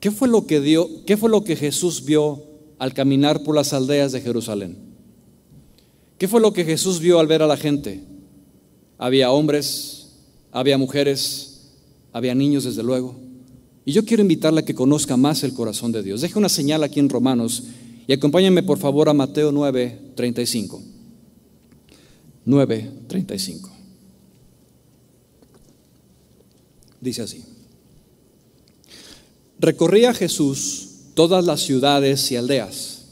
¿qué 0.00 0.10
fue 0.10 0.28
lo 0.28 0.46
que 0.46 0.60
dio, 0.60 1.04
qué 1.04 1.16
fue 1.16 1.30
lo 1.30 1.44
que 1.44 1.56
Jesús 1.56 2.04
vio 2.04 2.42
al 2.78 2.94
caminar 2.94 3.42
por 3.42 3.54
las 3.54 3.72
aldeas 3.72 4.12
de 4.12 4.20
Jerusalén? 4.20 4.76
¿Qué 6.18 6.28
fue 6.28 6.40
lo 6.40 6.52
que 6.52 6.64
Jesús 6.64 7.00
vio 7.00 7.20
al 7.20 7.26
ver 7.26 7.42
a 7.42 7.46
la 7.46 7.56
gente? 7.56 8.02
Había 8.98 9.30
hombres, 9.30 10.08
había 10.50 10.78
mujeres, 10.78 11.72
había 12.12 12.34
niños, 12.34 12.64
desde 12.64 12.82
luego. 12.82 13.14
Y 13.84 13.92
yo 13.92 14.04
quiero 14.04 14.22
invitarle 14.22 14.60
a 14.60 14.64
que 14.64 14.74
conozca 14.74 15.16
más 15.16 15.44
el 15.44 15.52
corazón 15.52 15.92
de 15.92 16.02
Dios. 16.02 16.22
Deje 16.22 16.38
una 16.38 16.48
señal 16.48 16.82
aquí 16.82 16.98
en 16.98 17.08
Romanos 17.08 17.64
y 18.06 18.12
acompáñenme 18.12 18.62
por 18.62 18.78
favor 18.78 19.08
a 19.08 19.14
Mateo 19.14 19.52
9, 19.52 20.12
35. 20.14 20.82
9, 22.46 22.90
35. 23.08 23.70
Dice 27.00 27.22
así. 27.22 27.44
Recorría 29.58 30.12
Jesús 30.12 30.88
todas 31.14 31.44
las 31.44 31.60
ciudades 31.62 32.30
y 32.30 32.36
aldeas, 32.36 33.04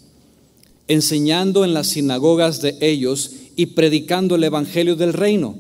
enseñando 0.89 1.65
en 1.65 1.73
las 1.73 1.89
sinagogas 1.89 2.61
de 2.61 2.77
ellos 2.81 3.31
y 3.57 3.67
predicando 3.67 4.35
el 4.35 4.45
Evangelio 4.45 4.95
del 4.95 5.15
reino 5.15 5.57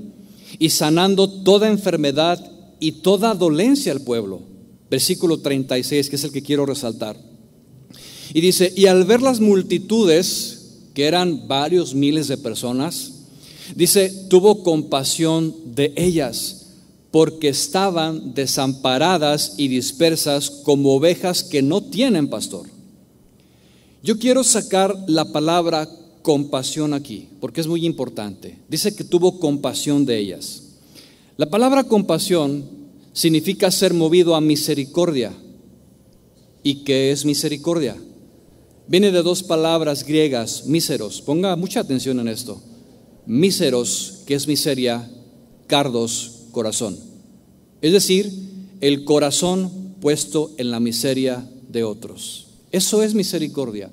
y 0.58 0.70
sanando 0.70 1.28
toda 1.28 1.68
enfermedad 1.68 2.38
y 2.80 2.92
toda 2.92 3.34
dolencia 3.34 3.92
al 3.92 4.02
pueblo. 4.02 4.42
Versículo 4.90 5.38
36, 5.38 6.10
que 6.10 6.16
es 6.16 6.24
el 6.24 6.32
que 6.32 6.42
quiero 6.42 6.66
resaltar. 6.66 7.16
Y 8.34 8.40
dice, 8.42 8.72
y 8.76 8.86
al 8.86 9.04
ver 9.04 9.22
las 9.22 9.40
multitudes, 9.40 10.80
que 10.92 11.06
eran 11.06 11.48
varios 11.48 11.94
miles 11.94 12.28
de 12.28 12.36
personas, 12.36 13.12
dice, 13.74 14.26
tuvo 14.28 14.62
compasión 14.62 15.54
de 15.74 15.94
ellas 15.96 16.63
porque 17.14 17.48
estaban 17.48 18.34
desamparadas 18.34 19.54
y 19.56 19.68
dispersas 19.68 20.50
como 20.50 20.96
ovejas 20.96 21.44
que 21.44 21.62
no 21.62 21.80
tienen 21.80 22.26
pastor. 22.26 22.66
Yo 24.02 24.18
quiero 24.18 24.42
sacar 24.42 24.92
la 25.06 25.30
palabra 25.30 25.88
compasión 26.22 26.92
aquí, 26.92 27.28
porque 27.40 27.60
es 27.60 27.68
muy 27.68 27.86
importante. 27.86 28.58
Dice 28.68 28.96
que 28.96 29.04
tuvo 29.04 29.38
compasión 29.38 30.04
de 30.04 30.18
ellas. 30.18 30.62
La 31.36 31.48
palabra 31.48 31.84
compasión 31.84 32.68
significa 33.12 33.70
ser 33.70 33.94
movido 33.94 34.34
a 34.34 34.40
misericordia. 34.40 35.32
¿Y 36.64 36.82
qué 36.82 37.12
es 37.12 37.24
misericordia? 37.24 37.96
Viene 38.88 39.12
de 39.12 39.22
dos 39.22 39.44
palabras 39.44 40.04
griegas, 40.04 40.66
míseros. 40.66 41.22
Ponga 41.22 41.54
mucha 41.54 41.78
atención 41.78 42.18
en 42.18 42.26
esto. 42.26 42.60
Míseros, 43.24 44.22
que 44.26 44.34
es 44.34 44.48
miseria, 44.48 45.08
cardos, 45.68 46.33
corazón. 46.54 46.98
Es 47.82 47.92
decir, 47.92 48.32
el 48.80 49.04
corazón 49.04 49.70
puesto 50.00 50.52
en 50.56 50.70
la 50.70 50.80
miseria 50.80 51.46
de 51.68 51.84
otros. 51.84 52.46
Eso 52.72 53.02
es 53.02 53.14
misericordia. 53.14 53.90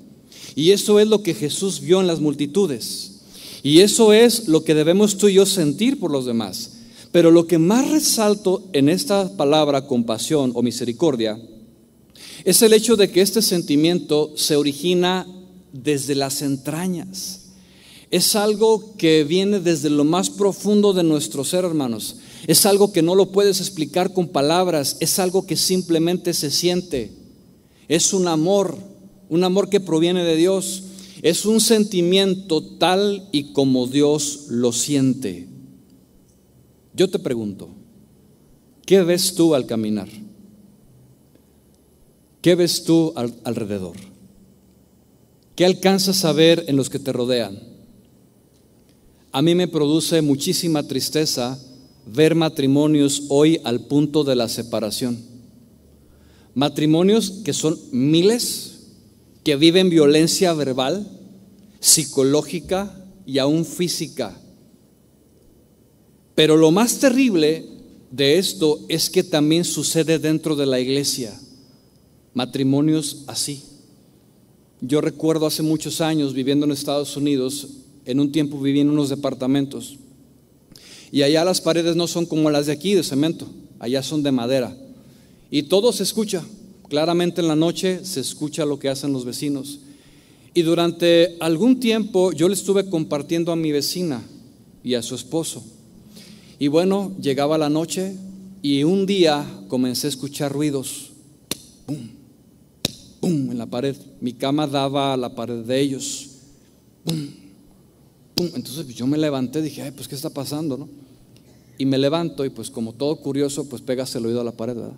Y 0.54 0.70
eso 0.70 0.98
es 0.98 1.08
lo 1.08 1.22
que 1.22 1.34
Jesús 1.34 1.80
vio 1.80 2.00
en 2.00 2.06
las 2.06 2.20
multitudes. 2.20 3.20
Y 3.62 3.80
eso 3.80 4.12
es 4.12 4.48
lo 4.48 4.64
que 4.64 4.74
debemos 4.74 5.18
tú 5.18 5.28
y 5.28 5.34
yo 5.34 5.46
sentir 5.46 6.00
por 6.00 6.10
los 6.10 6.24
demás. 6.24 6.70
Pero 7.12 7.30
lo 7.30 7.46
que 7.46 7.58
más 7.58 7.90
resalto 7.90 8.62
en 8.72 8.88
esta 8.88 9.36
palabra 9.36 9.86
compasión 9.86 10.52
o 10.54 10.62
misericordia 10.62 11.38
es 12.44 12.62
el 12.62 12.72
hecho 12.72 12.96
de 12.96 13.10
que 13.10 13.20
este 13.20 13.42
sentimiento 13.42 14.32
se 14.36 14.56
origina 14.56 15.26
desde 15.72 16.14
las 16.14 16.42
entrañas. 16.42 17.40
Es 18.10 18.36
algo 18.36 18.96
que 18.96 19.24
viene 19.24 19.60
desde 19.60 19.90
lo 19.90 20.04
más 20.04 20.28
profundo 20.28 20.92
de 20.92 21.02
nuestro 21.04 21.44
ser, 21.44 21.64
hermanos. 21.64 22.16
Es 22.46 22.66
algo 22.66 22.92
que 22.92 23.02
no 23.02 23.14
lo 23.14 23.30
puedes 23.30 23.60
explicar 23.60 24.12
con 24.12 24.28
palabras, 24.28 24.96
es 25.00 25.18
algo 25.18 25.46
que 25.46 25.56
simplemente 25.56 26.34
se 26.34 26.50
siente. 26.50 27.12
Es 27.88 28.12
un 28.12 28.26
amor, 28.26 28.76
un 29.28 29.44
amor 29.44 29.68
que 29.68 29.80
proviene 29.80 30.24
de 30.24 30.36
Dios. 30.36 30.84
Es 31.22 31.46
un 31.46 31.60
sentimiento 31.60 32.62
tal 32.78 33.28
y 33.30 33.52
como 33.52 33.86
Dios 33.86 34.46
lo 34.48 34.72
siente. 34.72 35.46
Yo 36.94 37.08
te 37.08 37.18
pregunto, 37.18 37.68
¿qué 38.84 39.02
ves 39.02 39.34
tú 39.34 39.54
al 39.54 39.66
caminar? 39.66 40.08
¿Qué 42.40 42.56
ves 42.56 42.82
tú 42.82 43.14
alrededor? 43.44 43.96
¿Qué 45.54 45.64
alcanzas 45.64 46.24
a 46.24 46.32
ver 46.32 46.64
en 46.66 46.76
los 46.76 46.90
que 46.90 46.98
te 46.98 47.12
rodean? 47.12 47.62
A 49.30 49.42
mí 49.42 49.54
me 49.54 49.68
produce 49.68 50.20
muchísima 50.22 50.82
tristeza 50.82 51.58
ver 52.06 52.34
matrimonios 52.34 53.24
hoy 53.28 53.60
al 53.64 53.80
punto 53.86 54.24
de 54.24 54.36
la 54.36 54.48
separación. 54.48 55.18
Matrimonios 56.54 57.30
que 57.44 57.52
son 57.52 57.78
miles, 57.92 58.80
que 59.44 59.56
viven 59.56 59.90
violencia 59.90 60.52
verbal, 60.52 61.06
psicológica 61.80 62.94
y 63.26 63.38
aún 63.38 63.64
física. 63.64 64.38
Pero 66.34 66.56
lo 66.56 66.70
más 66.70 66.98
terrible 66.98 67.66
de 68.10 68.38
esto 68.38 68.80
es 68.88 69.10
que 69.10 69.22
también 69.22 69.64
sucede 69.64 70.18
dentro 70.18 70.54
de 70.56 70.66
la 70.66 70.80
iglesia. 70.80 71.38
Matrimonios 72.34 73.24
así. 73.26 73.62
Yo 74.80 75.00
recuerdo 75.00 75.46
hace 75.46 75.62
muchos 75.62 76.00
años 76.00 76.34
viviendo 76.34 76.66
en 76.66 76.72
Estados 76.72 77.16
Unidos, 77.16 77.68
en 78.04 78.20
un 78.20 78.32
tiempo 78.32 78.58
viví 78.58 78.80
en 78.80 78.90
unos 78.90 79.08
departamentos. 79.08 79.96
Y 81.12 81.22
allá 81.22 81.44
las 81.44 81.60
paredes 81.60 81.94
no 81.94 82.08
son 82.08 82.24
como 82.24 82.50
las 82.50 82.66
de 82.66 82.72
aquí, 82.72 82.94
de 82.94 83.04
cemento, 83.04 83.46
allá 83.78 84.02
son 84.02 84.22
de 84.22 84.32
madera. 84.32 84.74
Y 85.50 85.64
todo 85.64 85.92
se 85.92 86.02
escucha, 86.02 86.42
claramente 86.88 87.42
en 87.42 87.48
la 87.48 87.54
noche 87.54 88.02
se 88.02 88.20
escucha 88.20 88.64
lo 88.64 88.78
que 88.78 88.88
hacen 88.88 89.12
los 89.12 89.26
vecinos. 89.26 89.80
Y 90.54 90.62
durante 90.62 91.36
algún 91.38 91.80
tiempo 91.80 92.32
yo 92.32 92.48
le 92.48 92.54
estuve 92.54 92.88
compartiendo 92.88 93.52
a 93.52 93.56
mi 93.56 93.72
vecina 93.72 94.22
y 94.82 94.94
a 94.94 95.02
su 95.02 95.14
esposo. 95.14 95.62
Y 96.58 96.68
bueno, 96.68 97.12
llegaba 97.20 97.58
la 97.58 97.68
noche 97.68 98.16
y 98.62 98.82
un 98.84 99.04
día 99.04 99.44
comencé 99.68 100.06
a 100.06 100.10
escuchar 100.10 100.50
ruidos. 100.50 101.10
¡Pum! 101.84 102.08
¡Pum! 103.20 103.50
En 103.50 103.58
la 103.58 103.66
pared. 103.66 103.96
Mi 104.20 104.32
cama 104.32 104.66
daba 104.66 105.12
a 105.12 105.16
la 105.18 105.34
pared 105.34 105.62
de 105.64 105.78
ellos. 105.78 106.28
¡Pum! 107.04 107.28
¡Pum! 108.34 108.48
Entonces 108.54 108.86
yo 108.94 109.06
me 109.06 109.18
levanté 109.18 109.58
y 109.58 109.62
dije, 109.62 109.82
ay, 109.82 109.90
pues 109.90 110.08
¿qué 110.08 110.14
está 110.14 110.30
pasando? 110.30 110.78
No? 110.78 111.01
Y 111.78 111.86
me 111.86 111.98
levanto 111.98 112.44
y 112.44 112.50
pues 112.50 112.70
como 112.70 112.92
todo 112.92 113.16
curioso, 113.16 113.68
pues 113.68 113.82
pegas 113.82 114.14
el 114.14 114.26
oído 114.26 114.40
a 114.40 114.44
la 114.44 114.52
pared, 114.52 114.74
¿verdad? 114.74 114.96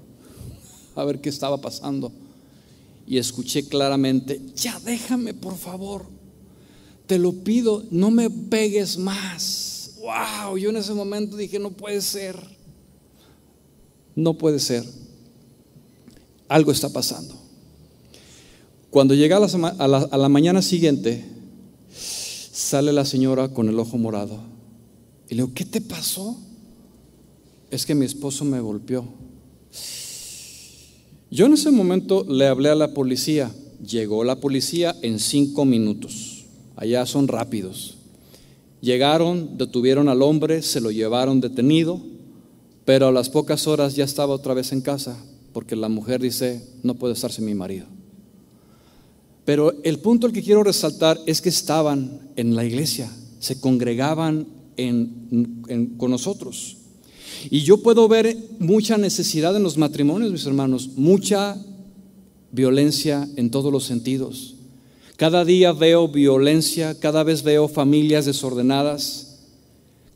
A 0.96 1.04
ver 1.04 1.20
qué 1.20 1.28
estaba 1.28 1.58
pasando. 1.58 2.12
Y 3.06 3.18
escuché 3.18 3.68
claramente, 3.68 4.40
ya 4.56 4.80
déjame 4.80 5.34
por 5.34 5.56
favor, 5.56 6.06
te 7.06 7.18
lo 7.18 7.32
pido, 7.32 7.84
no 7.90 8.10
me 8.10 8.30
pegues 8.30 8.96
más. 8.96 9.96
Wow, 10.00 10.56
yo 10.56 10.70
en 10.70 10.76
ese 10.76 10.94
momento 10.94 11.36
dije, 11.36 11.58
no 11.58 11.70
puede 11.70 12.00
ser, 12.00 12.36
no 14.14 14.34
puede 14.34 14.58
ser. 14.58 14.84
Algo 16.48 16.72
está 16.72 16.88
pasando. 16.90 17.34
Cuando 18.90 19.14
llega 19.14 19.38
a 19.38 19.88
la, 19.88 19.98
a 19.98 20.16
la 20.18 20.28
mañana 20.28 20.62
siguiente, 20.62 21.24
sale 21.92 22.92
la 22.92 23.04
señora 23.04 23.48
con 23.48 23.68
el 23.68 23.78
ojo 23.78 23.98
morado. 23.98 24.38
Y 25.28 25.34
le 25.34 25.42
digo, 25.42 25.54
¿qué 25.54 25.64
te 25.64 25.80
pasó? 25.80 26.38
Es 27.70 27.86
que 27.86 27.94
mi 27.94 28.04
esposo 28.04 28.44
me 28.44 28.60
golpeó. 28.60 29.06
Yo 31.30 31.46
en 31.46 31.54
ese 31.54 31.70
momento 31.70 32.24
le 32.28 32.46
hablé 32.46 32.68
a 32.68 32.74
la 32.74 32.94
policía. 32.94 33.50
Llegó 33.84 34.24
la 34.24 34.40
policía 34.40 34.94
en 35.02 35.18
cinco 35.18 35.64
minutos. 35.64 36.44
Allá 36.76 37.06
son 37.06 37.28
rápidos. 37.28 37.96
Llegaron, 38.80 39.56
detuvieron 39.56 40.08
al 40.08 40.22
hombre, 40.22 40.62
se 40.62 40.80
lo 40.80 40.90
llevaron 40.90 41.40
detenido, 41.40 42.00
pero 42.84 43.08
a 43.08 43.12
las 43.12 43.30
pocas 43.30 43.66
horas 43.66 43.96
ya 43.96 44.04
estaba 44.04 44.34
otra 44.34 44.54
vez 44.54 44.72
en 44.72 44.82
casa, 44.82 45.16
porque 45.52 45.74
la 45.74 45.88
mujer 45.88 46.20
dice, 46.20 46.62
no 46.82 46.94
puede 46.94 47.14
estar 47.14 47.32
sin 47.32 47.46
mi 47.46 47.54
marido. 47.54 47.86
Pero 49.44 49.74
el 49.82 49.98
punto 50.00 50.26
al 50.26 50.32
que 50.32 50.42
quiero 50.42 50.62
resaltar 50.62 51.18
es 51.26 51.40
que 51.40 51.48
estaban 51.48 52.30
en 52.36 52.54
la 52.54 52.64
iglesia, 52.64 53.10
se 53.38 53.58
congregaban 53.60 54.46
con 55.96 56.10
nosotros. 56.10 56.76
Y 57.50 57.62
yo 57.62 57.78
puedo 57.78 58.08
ver 58.08 58.36
mucha 58.58 58.96
necesidad 58.98 59.56
en 59.56 59.62
los 59.62 59.76
matrimonios, 59.78 60.32
mis 60.32 60.46
hermanos, 60.46 60.90
mucha 60.96 61.56
violencia 62.52 63.28
en 63.36 63.50
todos 63.50 63.72
los 63.72 63.84
sentidos. 63.84 64.54
Cada 65.16 65.44
día 65.44 65.72
veo 65.72 66.08
violencia, 66.08 66.98
cada 66.98 67.22
vez 67.22 67.42
veo 67.42 67.68
familias 67.68 68.26
desordenadas, 68.26 69.38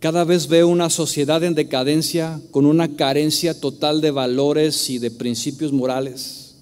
cada 0.01 0.25
vez 0.25 0.49
veo 0.49 0.69
una 0.69 0.91
sociedad 0.91 1.43
en 1.43 1.55
decadencia 1.55 2.41
con 2.51 2.67
una 2.67 2.97
carencia 2.97 3.59
total 3.59 4.01
de 4.01 4.11
valores 4.11 4.91
y 4.91 4.99
de 4.99 5.11
principios 5.11 5.73
morales. 5.73 6.55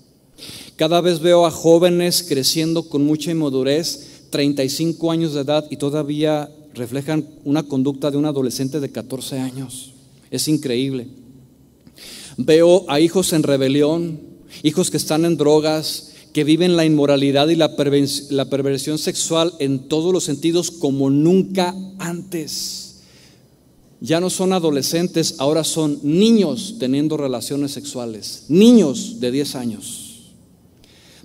Cada 0.77 1.01
vez 1.01 1.21
veo 1.21 1.47
a 1.47 1.51
jóvenes 1.51 2.25
creciendo 2.27 2.89
con 2.89 3.05
mucha 3.05 3.31
inmadurez, 3.31 4.29
35 4.31 5.11
años 5.11 5.33
de 5.33 5.41
edad 5.41 5.67
y 5.71 5.77
todavía 5.77 6.51
reflejan 6.75 7.27
una 7.45 7.63
conducta 7.63 8.11
de 8.11 8.19
un 8.19 8.27
adolescente 8.27 8.81
de 8.81 8.91
14 8.91 9.39
años. 9.39 9.96
Es 10.31 10.49
increíble. 10.49 11.09
Veo 12.37 12.85
a 12.89 13.01
hijos 13.01 13.33
en 13.33 13.43
rebelión, 13.43 14.21
hijos 14.63 14.91
que 14.91 14.97
están 14.97 15.25
en 15.25 15.37
drogas, 15.37 16.13
que 16.37 16.45
viven 16.45 16.77
la 16.77 16.85
inmoralidad 16.85 17.49
y 17.49 17.57
la, 17.57 17.77
perversión 17.77 18.99
sexual 18.99 19.55
en 19.59 19.89
todos 19.89 20.13
los 20.13 20.25
sentidos 20.25 20.71
como 20.71 21.09
nunca 21.09 21.75
antes. 21.99 22.97
Ya 24.03 24.21
no 24.21 24.29
son 24.29 24.53
adolescentes, 24.53 25.37
ahora 25.39 25.65
son 25.65 25.99
niños 26.03 26.75
teniendo 26.79 27.17
relaciones 27.17 27.71
sexuales, 27.71 28.45
niños 28.49 29.19
de 29.19 29.31
10 29.31 29.55
años. 29.55 30.35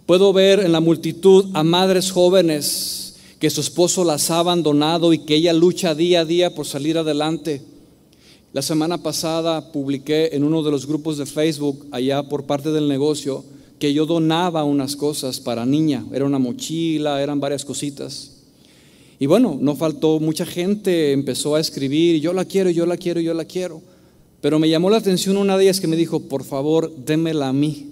Puedo 0.06 0.32
ver 0.32 0.62
en 0.62 0.72
la 0.72 0.80
multitud 0.80 1.46
a 1.54 1.64
madres 1.64 2.12
jóvenes 2.12 3.16
que 3.38 3.50
su 3.50 3.60
esposo 3.60 4.06
las 4.06 4.32
ha 4.32 4.40
abandonado 4.40 5.12
y 5.12 5.20
que 5.20 5.36
ella 5.36 5.52
lucha 5.52 5.94
día 5.94 6.22
a 6.22 6.26
día 6.26 6.56
por 6.56 6.66
salir 6.66 6.98
adelante. 6.98 7.62
La 8.54 8.62
semana 8.62 8.98
pasada 8.98 9.72
publiqué 9.72 10.36
en 10.36 10.44
uno 10.44 10.62
de 10.62 10.72
los 10.72 10.86
grupos 10.86 11.18
de 11.18 11.26
Facebook, 11.26 11.88
allá 11.92 12.24
por 12.24 12.44
parte 12.44 12.72
del 12.72 12.90
negocio, 12.90 13.46
que 13.80 13.94
yo 13.94 14.06
donaba 14.06 14.66
unas 14.66 14.98
cosas 14.98 15.40
para 15.40 15.66
niña. 15.66 16.06
Era 16.12 16.26
una 16.26 16.38
mochila, 16.38 17.24
eran 17.24 17.40
varias 17.40 17.64
cositas. 17.64 18.42
Y 19.20 19.26
bueno, 19.26 19.58
no 19.62 19.78
faltó 19.78 20.20
mucha 20.20 20.46
gente, 20.46 21.14
empezó 21.14 21.56
a 21.56 21.62
escribir, 21.62 22.20
yo 22.20 22.34
la 22.34 22.44
quiero, 22.44 22.70
yo 22.72 22.86
la 22.86 22.98
quiero, 22.98 23.22
yo 23.22 23.34
la 23.34 23.46
quiero. 23.46 23.82
Pero 24.42 24.60
me 24.60 24.68
llamó 24.68 24.90
la 24.90 24.98
atención 24.98 25.38
una 25.38 25.58
de 25.58 25.64
ellas 25.64 25.80
que 25.80 25.88
me 25.88 25.96
dijo, 25.96 26.20
por 26.20 26.44
favor, 26.44 26.94
démela 27.06 27.48
a 27.48 27.54
mí. 27.54 27.92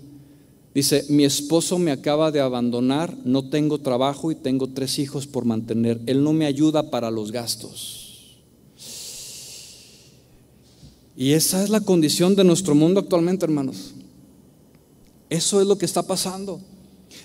Dice, 0.76 1.06
mi 1.08 1.24
esposo 1.24 1.80
me 1.80 1.91
acaba 1.91 2.32
de 2.32 2.41
abandonar, 2.41 3.15
no 3.24 3.50
tengo 3.50 3.80
trabajo 3.80 4.30
y 4.30 4.36
tengo 4.36 4.67
tres 4.67 5.00
hijos 5.00 5.26
por 5.26 5.45
mantener. 5.45 6.02
Él 6.06 6.22
no 6.22 6.34
me 6.34 6.45
ayuda 6.45 6.91
para 6.91 7.12
los 7.12 7.32
gastos. 7.32 7.99
Y 11.19 11.34
esa 11.34 11.62
es 11.62 11.69
la 11.69 11.82
condición 11.82 12.34
de 12.34 12.45
nuestro 12.45 12.73
mundo 12.73 13.01
actualmente, 13.01 13.43
hermanos. 13.43 13.91
Eso 15.29 15.60
es 15.60 15.67
lo 15.67 15.77
que 15.77 15.84
está 15.84 16.01
pasando. 16.01 16.62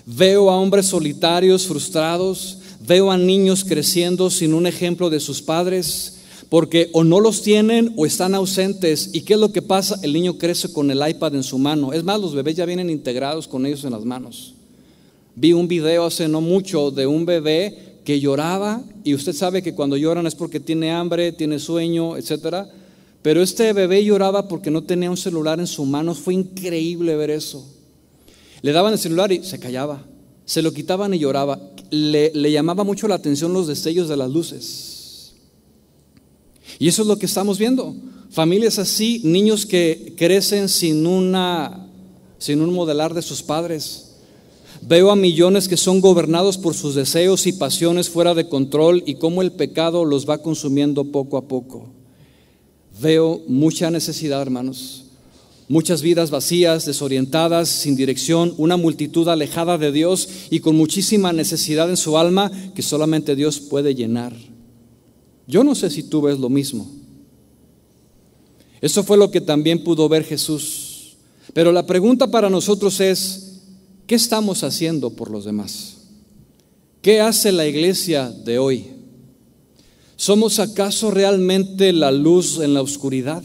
Veo 0.05 0.51
a 0.51 0.57
hombres 0.57 0.87
solitarios, 0.87 1.65
frustrados, 1.65 2.57
veo 2.85 3.09
a 3.09 3.17
niños 3.17 3.63
creciendo 3.63 4.29
sin 4.29 4.53
un 4.53 4.67
ejemplo 4.67 5.09
de 5.09 5.21
sus 5.21 5.41
padres, 5.41 6.17
porque 6.49 6.89
o 6.91 7.05
no 7.05 7.21
los 7.21 7.41
tienen 7.41 7.93
o 7.95 8.05
están 8.05 8.35
ausentes. 8.35 9.11
¿Y 9.13 9.21
qué 9.21 9.35
es 9.35 9.39
lo 9.39 9.53
que 9.53 9.61
pasa? 9.61 9.97
El 10.03 10.11
niño 10.11 10.37
crece 10.37 10.73
con 10.73 10.91
el 10.91 11.01
iPad 11.07 11.33
en 11.33 11.43
su 11.43 11.57
mano. 11.57 11.93
Es 11.93 12.03
más, 12.03 12.19
los 12.19 12.35
bebés 12.35 12.57
ya 12.57 12.65
vienen 12.65 12.89
integrados 12.89 13.47
con 13.47 13.65
ellos 13.65 13.85
en 13.85 13.91
las 13.91 14.03
manos. 14.03 14.55
Vi 15.35 15.53
un 15.53 15.69
video 15.69 16.03
hace 16.03 16.27
no 16.27 16.41
mucho 16.41 16.91
de 16.91 17.07
un 17.07 17.25
bebé 17.25 17.99
que 18.03 18.19
lloraba 18.19 18.83
y 19.05 19.15
usted 19.15 19.31
sabe 19.31 19.63
que 19.63 19.73
cuando 19.73 19.95
lloran 19.95 20.27
es 20.27 20.35
porque 20.35 20.59
tiene 20.59 20.91
hambre, 20.91 21.31
tiene 21.31 21.59
sueño, 21.59 22.17
etcétera 22.17 22.69
pero 23.25 23.41
este 23.41 23.73
bebé 23.73 24.05
lloraba 24.05 24.47
porque 24.47 24.69
no 24.69 24.83
tenía 24.83 25.09
un 25.09 25.17
celular 25.17 25.59
en 25.59 25.65
su 25.65 25.83
mano. 25.83 26.13
Fue 26.13 26.35
increíble 26.35 27.15
ver 27.15 27.31
eso. 27.31 27.67
Le 28.61 28.71
daban 28.71 28.93
el 28.93 28.99
celular 28.99 29.31
y 29.31 29.43
se 29.43 29.59
callaba. 29.59 30.05
Se 30.45 30.61
lo 30.61 30.71
quitaban 30.71 31.11
y 31.11 31.17
lloraba. 31.17 31.59
Le, 31.89 32.31
le 32.35 32.51
llamaba 32.51 32.83
mucho 32.83 33.07
la 33.07 33.15
atención 33.15 33.51
los 33.51 33.65
destellos 33.65 34.09
de 34.09 34.15
las 34.15 34.29
luces. 34.29 35.33
Y 36.77 36.87
eso 36.87 37.01
es 37.01 37.07
lo 37.07 37.17
que 37.17 37.25
estamos 37.25 37.57
viendo. 37.57 37.95
Familias 38.29 38.77
así, 38.77 39.21
niños 39.23 39.65
que 39.65 40.13
crecen 40.15 40.69
sin, 40.69 41.07
una, 41.07 41.87
sin 42.37 42.61
un 42.61 42.71
modelar 42.71 43.15
de 43.15 43.23
sus 43.23 43.41
padres. 43.41 44.17
Veo 44.83 45.09
a 45.09 45.15
millones 45.15 45.67
que 45.67 45.77
son 45.77 45.99
gobernados 45.99 46.59
por 46.59 46.75
sus 46.75 46.93
deseos 46.93 47.47
y 47.47 47.53
pasiones 47.53 48.07
fuera 48.07 48.35
de 48.35 48.47
control 48.47 49.01
y 49.07 49.15
cómo 49.15 49.41
el 49.41 49.51
pecado 49.51 50.05
los 50.05 50.29
va 50.29 50.43
consumiendo 50.43 51.05
poco 51.05 51.37
a 51.37 51.47
poco. 51.47 51.94
Veo 53.01 53.41
mucha 53.47 53.91
necesidad, 53.91 54.41
hermanos. 54.41 55.03
Muchas 55.67 56.01
vidas 56.01 56.29
vacías, 56.29 56.85
desorientadas, 56.85 57.69
sin 57.69 57.95
dirección, 57.95 58.53
una 58.57 58.77
multitud 58.77 59.27
alejada 59.27 59.77
de 59.77 59.91
Dios 59.91 60.29
y 60.51 60.59
con 60.59 60.75
muchísima 60.75 61.33
necesidad 61.33 61.89
en 61.89 61.97
su 61.97 62.17
alma 62.17 62.51
que 62.75 62.83
solamente 62.83 63.35
Dios 63.35 63.59
puede 63.59 63.95
llenar. 63.95 64.33
Yo 65.47 65.63
no 65.63 65.73
sé 65.73 65.89
si 65.89 66.03
tú 66.03 66.21
ves 66.21 66.39
lo 66.39 66.49
mismo. 66.49 66.89
Eso 68.79 69.03
fue 69.03 69.17
lo 69.17 69.31
que 69.31 69.41
también 69.41 69.83
pudo 69.83 70.07
ver 70.07 70.23
Jesús. 70.23 71.17
Pero 71.53 71.71
la 71.71 71.87
pregunta 71.87 72.29
para 72.29 72.49
nosotros 72.49 72.99
es, 72.99 73.61
¿qué 74.05 74.15
estamos 74.15 74.63
haciendo 74.63 75.11
por 75.11 75.31
los 75.31 75.45
demás? 75.45 75.97
¿Qué 77.01 77.21
hace 77.21 77.51
la 77.51 77.65
iglesia 77.65 78.29
de 78.29 78.59
hoy? 78.59 78.94
¿Somos 80.17 80.59
acaso 80.59 81.11
realmente 81.11 81.91
la 81.91 82.11
luz 82.11 82.59
en 82.59 82.73
la 82.73 82.81
oscuridad? 82.81 83.43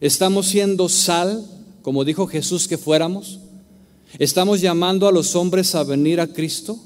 ¿Estamos 0.00 0.46
siendo 0.46 0.88
sal, 0.88 1.46
como 1.82 2.04
dijo 2.04 2.26
Jesús 2.26 2.66
que 2.66 2.78
fuéramos? 2.78 3.40
¿Estamos 4.18 4.60
llamando 4.60 5.06
a 5.06 5.12
los 5.12 5.36
hombres 5.36 5.74
a 5.74 5.84
venir 5.84 6.20
a 6.20 6.26
Cristo? 6.26 6.78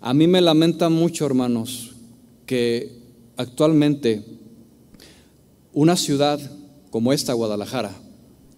A 0.00 0.14
mí 0.14 0.26
me 0.26 0.40
lamenta 0.40 0.88
mucho, 0.88 1.26
hermanos, 1.26 1.92
que 2.46 2.92
actualmente 3.36 4.24
una 5.72 5.96
ciudad 5.96 6.40
como 6.90 7.12
esta, 7.12 7.32
Guadalajara, 7.32 7.94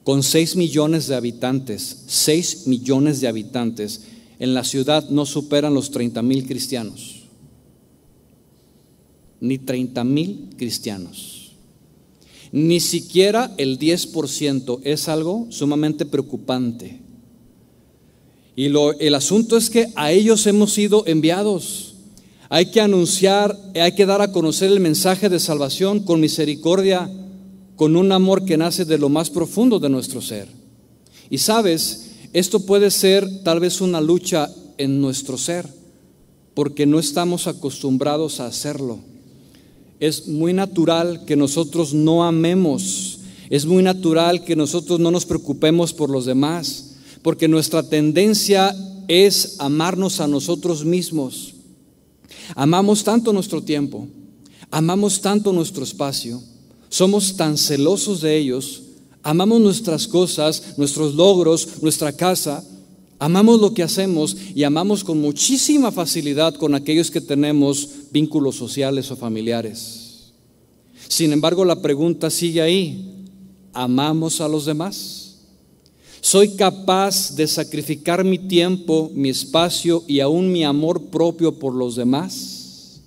con 0.04 0.22
6 0.22 0.56
millones 0.56 1.06
de 1.06 1.16
habitantes, 1.16 2.04
6 2.06 2.66
millones 2.66 3.20
de 3.20 3.28
habitantes, 3.28 4.02
en 4.38 4.54
la 4.54 4.62
ciudad 4.62 5.08
no 5.08 5.26
superan 5.26 5.74
los 5.74 5.90
30 5.90 6.22
mil 6.22 6.46
cristianos. 6.46 7.17
Ni 9.40 9.58
30 9.58 10.04
mil 10.04 10.50
cristianos. 10.56 11.52
Ni 12.50 12.80
siquiera 12.80 13.54
el 13.58 13.78
10% 13.78 14.80
es 14.84 15.08
algo 15.08 15.46
sumamente 15.50 16.06
preocupante. 16.06 17.00
Y 18.56 18.66
el 18.66 19.14
asunto 19.14 19.56
es 19.56 19.70
que 19.70 19.92
a 19.94 20.10
ellos 20.10 20.46
hemos 20.46 20.72
sido 20.72 21.04
enviados. 21.06 21.94
Hay 22.48 22.70
que 22.70 22.80
anunciar, 22.80 23.56
hay 23.74 23.92
que 23.92 24.06
dar 24.06 24.22
a 24.22 24.32
conocer 24.32 24.72
el 24.72 24.80
mensaje 24.80 25.28
de 25.28 25.38
salvación 25.38 26.00
con 26.00 26.20
misericordia, 26.20 27.08
con 27.76 27.94
un 27.94 28.10
amor 28.10 28.44
que 28.44 28.56
nace 28.56 28.84
de 28.84 28.98
lo 28.98 29.08
más 29.08 29.30
profundo 29.30 29.78
de 29.78 29.90
nuestro 29.90 30.20
ser. 30.20 30.48
Y 31.30 31.38
sabes, 31.38 32.10
esto 32.32 32.66
puede 32.66 32.90
ser 32.90 33.28
tal 33.44 33.60
vez 33.60 33.80
una 33.80 34.00
lucha 34.00 34.50
en 34.78 35.00
nuestro 35.00 35.38
ser, 35.38 35.68
porque 36.54 36.86
no 36.86 36.98
estamos 36.98 37.46
acostumbrados 37.46 38.40
a 38.40 38.46
hacerlo. 38.46 38.98
Es 40.00 40.28
muy 40.28 40.52
natural 40.52 41.24
que 41.24 41.36
nosotros 41.36 41.94
no 41.94 42.24
amemos, 42.24 43.18
es 43.50 43.66
muy 43.66 43.82
natural 43.82 44.44
que 44.44 44.56
nosotros 44.56 45.00
no 45.00 45.10
nos 45.10 45.26
preocupemos 45.26 45.92
por 45.92 46.10
los 46.10 46.26
demás 46.26 46.88
porque 47.22 47.48
nuestra 47.48 47.82
tendencia 47.82 48.74
es 49.08 49.56
amarnos 49.58 50.20
a 50.20 50.28
nosotros 50.28 50.84
mismos. 50.84 51.54
Amamos 52.54 53.04
tanto 53.04 53.32
nuestro 53.32 53.62
tiempo, 53.62 54.08
amamos 54.70 55.20
tanto 55.20 55.52
nuestro 55.52 55.84
espacio, 55.84 56.42
somos 56.88 57.36
tan 57.36 57.58
celosos 57.58 58.20
de 58.20 58.38
ellos, 58.38 58.82
amamos 59.22 59.60
nuestras 59.60 60.06
cosas, 60.06 60.78
nuestros 60.78 61.14
logros, 61.14 61.82
nuestra 61.82 62.12
casa, 62.12 62.64
amamos 63.18 63.60
lo 63.60 63.74
que 63.74 63.82
hacemos 63.82 64.36
y 64.54 64.64
amamos 64.64 65.04
con 65.04 65.20
muchísima 65.20 65.92
facilidad 65.92 66.54
con 66.54 66.74
aquellos 66.74 67.10
que 67.10 67.20
tenemos 67.20 67.88
vínculos 68.10 68.56
sociales 68.56 69.10
o 69.10 69.16
familiares. 69.16 70.32
Sin 71.08 71.32
embargo, 71.32 71.64
la 71.64 71.80
pregunta 71.80 72.30
sigue 72.30 72.60
ahí, 72.60 73.26
¿amamos 73.72 74.40
a 74.40 74.48
los 74.48 74.66
demás? 74.66 75.36
Soy 76.20 76.50
capaz 76.56 77.36
de 77.36 77.46
sacrificar 77.46 78.24
mi 78.24 78.38
tiempo, 78.38 79.10
mi 79.14 79.30
espacio 79.30 80.04
y 80.06 80.20
aún 80.20 80.52
mi 80.52 80.64
amor 80.64 81.04
propio 81.04 81.58
por 81.58 81.74
los 81.74 81.96
demás. 81.96 83.00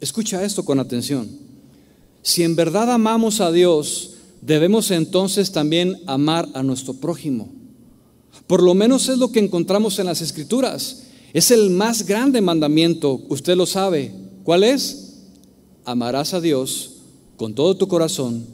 Escucha 0.00 0.44
esto 0.44 0.64
con 0.64 0.78
atención. 0.78 1.28
Si 2.22 2.42
en 2.42 2.54
verdad 2.54 2.92
amamos 2.92 3.40
a 3.40 3.50
Dios, 3.50 4.14
debemos 4.40 4.90
entonces 4.90 5.50
también 5.50 6.00
amar 6.06 6.48
a 6.54 6.62
nuestro 6.62 6.94
prójimo. 6.94 7.57
Por 8.46 8.62
lo 8.62 8.74
menos 8.74 9.08
es 9.08 9.18
lo 9.18 9.30
que 9.30 9.40
encontramos 9.40 9.98
en 9.98 10.06
las 10.06 10.20
escrituras. 10.20 11.02
Es 11.32 11.50
el 11.50 11.70
más 11.70 12.06
grande 12.06 12.40
mandamiento, 12.40 13.20
usted 13.28 13.56
lo 13.56 13.66
sabe. 13.66 14.12
¿Cuál 14.44 14.64
es? 14.64 15.16
Amarás 15.84 16.34
a 16.34 16.40
Dios 16.40 16.92
con 17.36 17.54
todo 17.54 17.76
tu 17.76 17.86
corazón, 17.86 18.44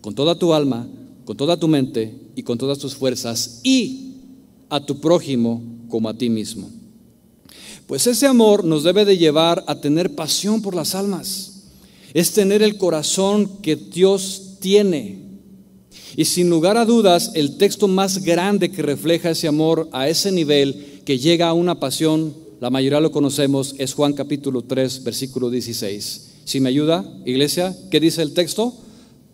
con 0.00 0.14
toda 0.14 0.38
tu 0.38 0.52
alma, 0.52 0.86
con 1.24 1.36
toda 1.36 1.56
tu 1.56 1.68
mente 1.68 2.14
y 2.36 2.42
con 2.42 2.58
todas 2.58 2.78
tus 2.78 2.94
fuerzas 2.94 3.60
y 3.62 4.16
a 4.68 4.84
tu 4.84 5.00
prójimo 5.00 5.62
como 5.88 6.08
a 6.08 6.14
ti 6.18 6.28
mismo. 6.28 6.68
Pues 7.86 8.06
ese 8.06 8.26
amor 8.26 8.64
nos 8.64 8.82
debe 8.82 9.04
de 9.04 9.18
llevar 9.18 9.64
a 9.66 9.80
tener 9.80 10.14
pasión 10.14 10.62
por 10.62 10.74
las 10.74 10.94
almas. 10.94 11.62
Es 12.14 12.32
tener 12.32 12.62
el 12.62 12.78
corazón 12.78 13.60
que 13.62 13.76
Dios 13.76 14.56
tiene. 14.60 15.23
Y 16.16 16.26
sin 16.26 16.48
lugar 16.48 16.76
a 16.76 16.84
dudas, 16.84 17.32
el 17.34 17.56
texto 17.56 17.88
más 17.88 18.22
grande 18.22 18.70
que 18.70 18.82
refleja 18.82 19.30
ese 19.30 19.48
amor 19.48 19.88
a 19.92 20.08
ese 20.08 20.30
nivel, 20.30 21.00
que 21.04 21.18
llega 21.18 21.48
a 21.48 21.54
una 21.54 21.80
pasión, 21.80 22.34
la 22.60 22.70
mayoría 22.70 23.00
lo 23.00 23.10
conocemos, 23.10 23.74
es 23.78 23.94
Juan 23.94 24.12
capítulo 24.12 24.62
3, 24.62 25.02
versículo 25.02 25.50
16. 25.50 26.30
Si 26.44 26.60
me 26.60 26.68
ayuda, 26.68 27.04
iglesia, 27.24 27.76
¿qué 27.90 27.98
dice 27.98 28.22
el 28.22 28.32
texto? 28.32 28.74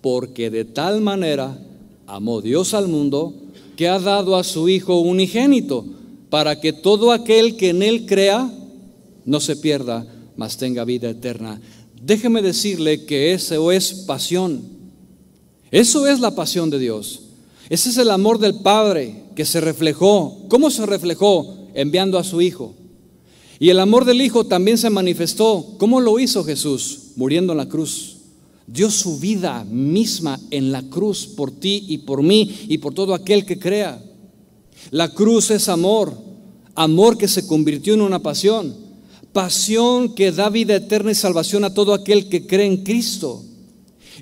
Porque 0.01 0.49
de 0.49 0.65
tal 0.65 1.01
manera 1.03 1.59
amó 2.07 2.41
Dios 2.41 2.73
al 2.73 2.89
mundo 2.89 3.35
que 3.77 3.89
ha 3.89 3.99
dado 3.99 4.37
a 4.37 4.45
su 4.45 4.69
Hijo 4.69 5.01
unigénito, 5.01 5.85
para 6.31 6.61
que 6.61 6.73
todo 6.73 7.13
aquel 7.13 7.57
que 7.57 7.71
en 7.71 7.83
Él 7.83 8.07
crea 8.07 8.51
no 9.27 9.41
se 9.41 9.57
pierda, 9.57 10.07
mas 10.37 10.57
tenga 10.57 10.85
vida 10.85 11.11
eterna. 11.11 11.61
Déjeme 12.01 12.41
decirle 12.41 13.05
que 13.05 13.33
eso 13.33 13.71
es 13.73 13.93
pasión. 13.93 14.80
Eso 15.71 16.07
es 16.07 16.21
la 16.21 16.35
pasión 16.35 16.71
de 16.71 16.79
Dios. 16.79 17.21
Ese 17.69 17.91
es 17.91 17.97
el 17.97 18.11
amor 18.11 18.39
del 18.39 18.57
Padre 18.57 19.25
que 19.37 19.45
se 19.45 19.61
reflejó. 19.61 20.39
¿Cómo 20.49 20.71
se 20.71 20.87
reflejó? 20.87 21.57
Enviando 21.75 22.19
a 22.19 22.25
su 22.25 22.41
Hijo. 22.41 22.75
Y 23.59 23.69
el 23.69 23.79
amor 23.79 24.05
del 24.05 24.21
Hijo 24.21 24.45
también 24.45 24.79
se 24.79 24.91
manifestó. 24.91 25.75
¿Cómo 25.79 26.01
lo 26.01 26.19
hizo 26.19 26.45
Jesús? 26.45 27.13
Muriendo 27.17 27.53
en 27.53 27.59
la 27.59 27.69
cruz 27.69 28.17
dio 28.73 28.91
su 28.91 29.19
vida 29.19 29.65
misma 29.65 30.39
en 30.51 30.71
la 30.71 30.83
cruz 30.83 31.27
por 31.27 31.51
ti 31.51 31.87
y 31.89 31.99
por 31.99 32.23
mí 32.23 32.67
y 32.69 32.79
por 32.79 32.95
todo 32.95 33.15
aquel 33.15 33.45
que 33.45 33.59
crea. 33.59 34.01
La 34.91 35.13
cruz 35.13 35.51
es 35.51 35.69
amor, 35.69 36.17
amor 36.75 37.19
que 37.19 37.29
se 37.29 37.47
convirtió 37.47 37.95
en 37.95 38.01
una 38.01 38.21
pasión, 38.21 38.77
pasión 39.33 40.15
que 40.15 40.31
da 40.31 40.49
vida 40.49 40.77
eterna 40.77 41.11
y 41.11 41.17
salvación 41.17 41.65
a 41.65 41.75
todo 41.75 41.93
aquel 41.93 42.29
que 42.29 42.47
cree 42.47 42.67
en 42.67 42.85
Cristo. 42.85 43.43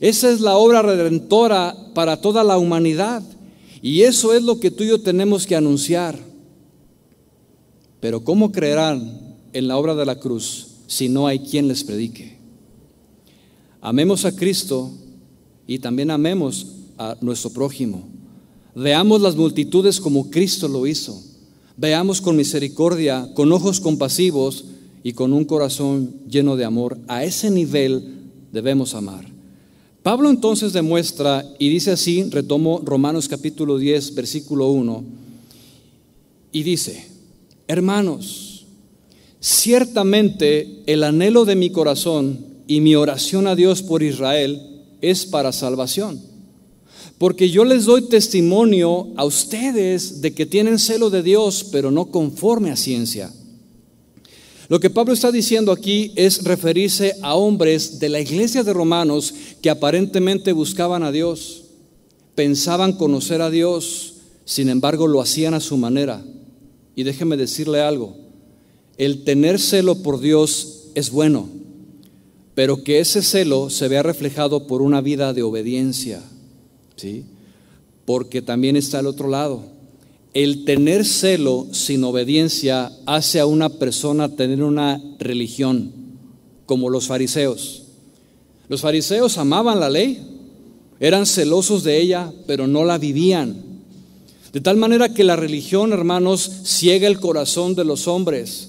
Esa 0.00 0.30
es 0.30 0.40
la 0.40 0.56
obra 0.56 0.82
redentora 0.82 1.76
para 1.94 2.20
toda 2.20 2.44
la 2.44 2.58
humanidad 2.58 3.22
y 3.82 4.02
eso 4.02 4.34
es 4.34 4.42
lo 4.42 4.60
que 4.60 4.70
tú 4.70 4.84
y 4.84 4.88
yo 4.88 5.00
tenemos 5.00 5.46
que 5.46 5.56
anunciar. 5.56 6.18
Pero 8.00 8.22
¿cómo 8.22 8.52
creerán 8.52 9.36
en 9.52 9.68
la 9.68 9.76
obra 9.76 9.94
de 9.94 10.06
la 10.06 10.18
cruz 10.18 10.68
si 10.86 11.08
no 11.08 11.26
hay 11.26 11.40
quien 11.40 11.68
les 11.68 11.82
predique? 11.84 12.38
Amemos 13.80 14.24
a 14.24 14.34
Cristo 14.34 14.90
y 15.66 15.78
también 15.78 16.10
amemos 16.10 16.66
a 16.96 17.16
nuestro 17.20 17.50
prójimo. 17.50 18.08
Veamos 18.74 19.20
las 19.20 19.36
multitudes 19.36 20.00
como 20.00 20.30
Cristo 20.30 20.68
lo 20.68 20.86
hizo. 20.86 21.20
Veamos 21.76 22.20
con 22.20 22.36
misericordia, 22.36 23.30
con 23.34 23.52
ojos 23.52 23.80
compasivos 23.80 24.64
y 25.02 25.12
con 25.12 25.32
un 25.32 25.44
corazón 25.44 26.14
lleno 26.28 26.56
de 26.56 26.64
amor. 26.64 26.98
A 27.08 27.24
ese 27.24 27.50
nivel 27.50 28.30
debemos 28.52 28.94
amar. 28.94 29.37
Pablo 30.08 30.30
entonces 30.30 30.72
demuestra 30.72 31.44
y 31.58 31.68
dice 31.68 31.90
así, 31.90 32.22
retomo 32.30 32.80
Romanos 32.82 33.28
capítulo 33.28 33.76
10, 33.76 34.14
versículo 34.14 34.68
1, 34.68 35.04
y 36.50 36.62
dice, 36.62 37.08
hermanos, 37.66 38.64
ciertamente 39.38 40.82
el 40.86 41.04
anhelo 41.04 41.44
de 41.44 41.56
mi 41.56 41.68
corazón 41.68 42.38
y 42.66 42.80
mi 42.80 42.94
oración 42.94 43.46
a 43.46 43.54
Dios 43.54 43.82
por 43.82 44.02
Israel 44.02 44.80
es 45.02 45.26
para 45.26 45.52
salvación. 45.52 46.18
Porque 47.18 47.50
yo 47.50 47.66
les 47.66 47.84
doy 47.84 48.08
testimonio 48.08 49.08
a 49.14 49.26
ustedes 49.26 50.22
de 50.22 50.32
que 50.32 50.46
tienen 50.46 50.78
celo 50.78 51.10
de 51.10 51.22
Dios, 51.22 51.66
pero 51.70 51.90
no 51.90 52.06
conforme 52.06 52.70
a 52.70 52.76
ciencia. 52.76 53.30
Lo 54.68 54.80
que 54.80 54.90
Pablo 54.90 55.14
está 55.14 55.32
diciendo 55.32 55.72
aquí 55.72 56.12
es 56.14 56.44
referirse 56.44 57.16
a 57.22 57.34
hombres 57.34 57.98
de 57.98 58.08
la 58.08 58.20
iglesia 58.20 58.62
de 58.62 58.72
Romanos 58.72 59.34
que 59.62 59.70
aparentemente 59.70 60.52
buscaban 60.52 61.02
a 61.02 61.10
Dios, 61.10 61.64
pensaban 62.34 62.92
conocer 62.92 63.40
a 63.40 63.50
Dios, 63.50 64.14
sin 64.44 64.68
embargo 64.68 65.06
lo 65.06 65.20
hacían 65.20 65.54
a 65.54 65.60
su 65.60 65.76
manera. 65.76 66.22
Y 66.94 67.04
déjeme 67.04 67.36
decirle 67.36 67.80
algo, 67.80 68.16
el 68.98 69.24
tener 69.24 69.58
celo 69.58 70.02
por 70.02 70.20
Dios 70.20 70.88
es 70.94 71.10
bueno 71.10 71.58
pero 72.58 72.82
que 72.82 72.98
ese 72.98 73.22
celo 73.22 73.70
se 73.70 73.86
vea 73.86 74.02
reflejado 74.02 74.66
por 74.66 74.82
una 74.82 75.00
vida 75.00 75.32
de 75.32 75.44
obediencia, 75.44 76.20
¿sí? 76.96 77.24
Porque 78.04 78.42
también 78.42 78.74
está 78.74 78.98
el 78.98 79.06
otro 79.06 79.28
lado. 79.28 79.62
El 80.34 80.64
tener 80.64 81.04
celo 81.04 81.66
sin 81.72 82.04
obediencia 82.04 82.92
hace 83.06 83.40
a 83.40 83.46
una 83.46 83.68
persona 83.68 84.36
tener 84.36 84.62
una 84.62 85.02
religión, 85.18 85.92
como 86.66 86.90
los 86.90 87.06
fariseos. 87.06 87.84
Los 88.68 88.82
fariseos 88.82 89.38
amaban 89.38 89.80
la 89.80 89.88
ley, 89.88 90.20
eran 91.00 91.26
celosos 91.26 91.82
de 91.84 92.00
ella, 92.00 92.32
pero 92.46 92.66
no 92.66 92.84
la 92.84 92.98
vivían. 92.98 93.56
De 94.52 94.60
tal 94.60 94.76
manera 94.76 95.12
que 95.14 95.24
la 95.24 95.36
religión, 95.36 95.92
hermanos, 95.92 96.50
ciega 96.64 97.06
el 97.06 97.20
corazón 97.20 97.74
de 97.74 97.84
los 97.84 98.08
hombres 98.08 98.68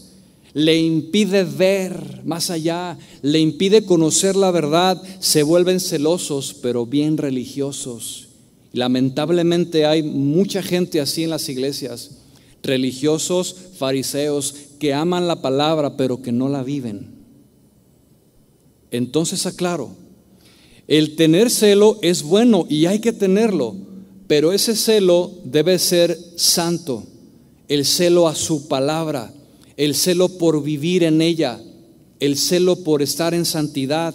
le 0.53 0.79
impide 0.79 1.43
ver 1.43 2.21
más 2.25 2.49
allá, 2.49 2.97
le 3.21 3.39
impide 3.39 3.85
conocer 3.85 4.35
la 4.35 4.51
verdad, 4.51 5.01
se 5.19 5.43
vuelven 5.43 5.79
celosos, 5.79 6.55
pero 6.61 6.85
bien 6.85 7.17
religiosos. 7.17 8.28
Lamentablemente 8.71 9.85
hay 9.85 10.03
mucha 10.03 10.61
gente 10.61 11.01
así 11.01 11.23
en 11.23 11.31
las 11.31 11.49
iglesias, 11.49 12.11
religiosos, 12.61 13.55
fariseos, 13.77 14.55
que 14.79 14.93
aman 14.93 15.27
la 15.27 15.41
palabra, 15.41 15.97
pero 15.97 16.21
que 16.21 16.31
no 16.31 16.49
la 16.49 16.63
viven. 16.63 17.07
Entonces 18.91 19.45
aclaro, 19.45 19.91
el 20.87 21.15
tener 21.15 21.49
celo 21.49 21.99
es 22.01 22.23
bueno 22.23 22.65
y 22.69 22.85
hay 22.85 22.99
que 22.99 23.13
tenerlo, 23.13 23.75
pero 24.27 24.51
ese 24.51 24.75
celo 24.75 25.31
debe 25.43 25.77
ser 25.79 26.17
santo, 26.35 27.03
el 27.67 27.85
celo 27.85 28.27
a 28.27 28.35
su 28.35 28.67
palabra 28.67 29.33
el 29.79 29.95
celo 29.95 30.27
por 30.37 30.61
vivir 30.61 31.05
en 31.05 31.21
ella, 31.21 31.57
el 32.19 32.37
celo 32.37 32.83
por 32.83 33.01
estar 33.01 33.33
en 33.33 33.45
santidad, 33.45 34.13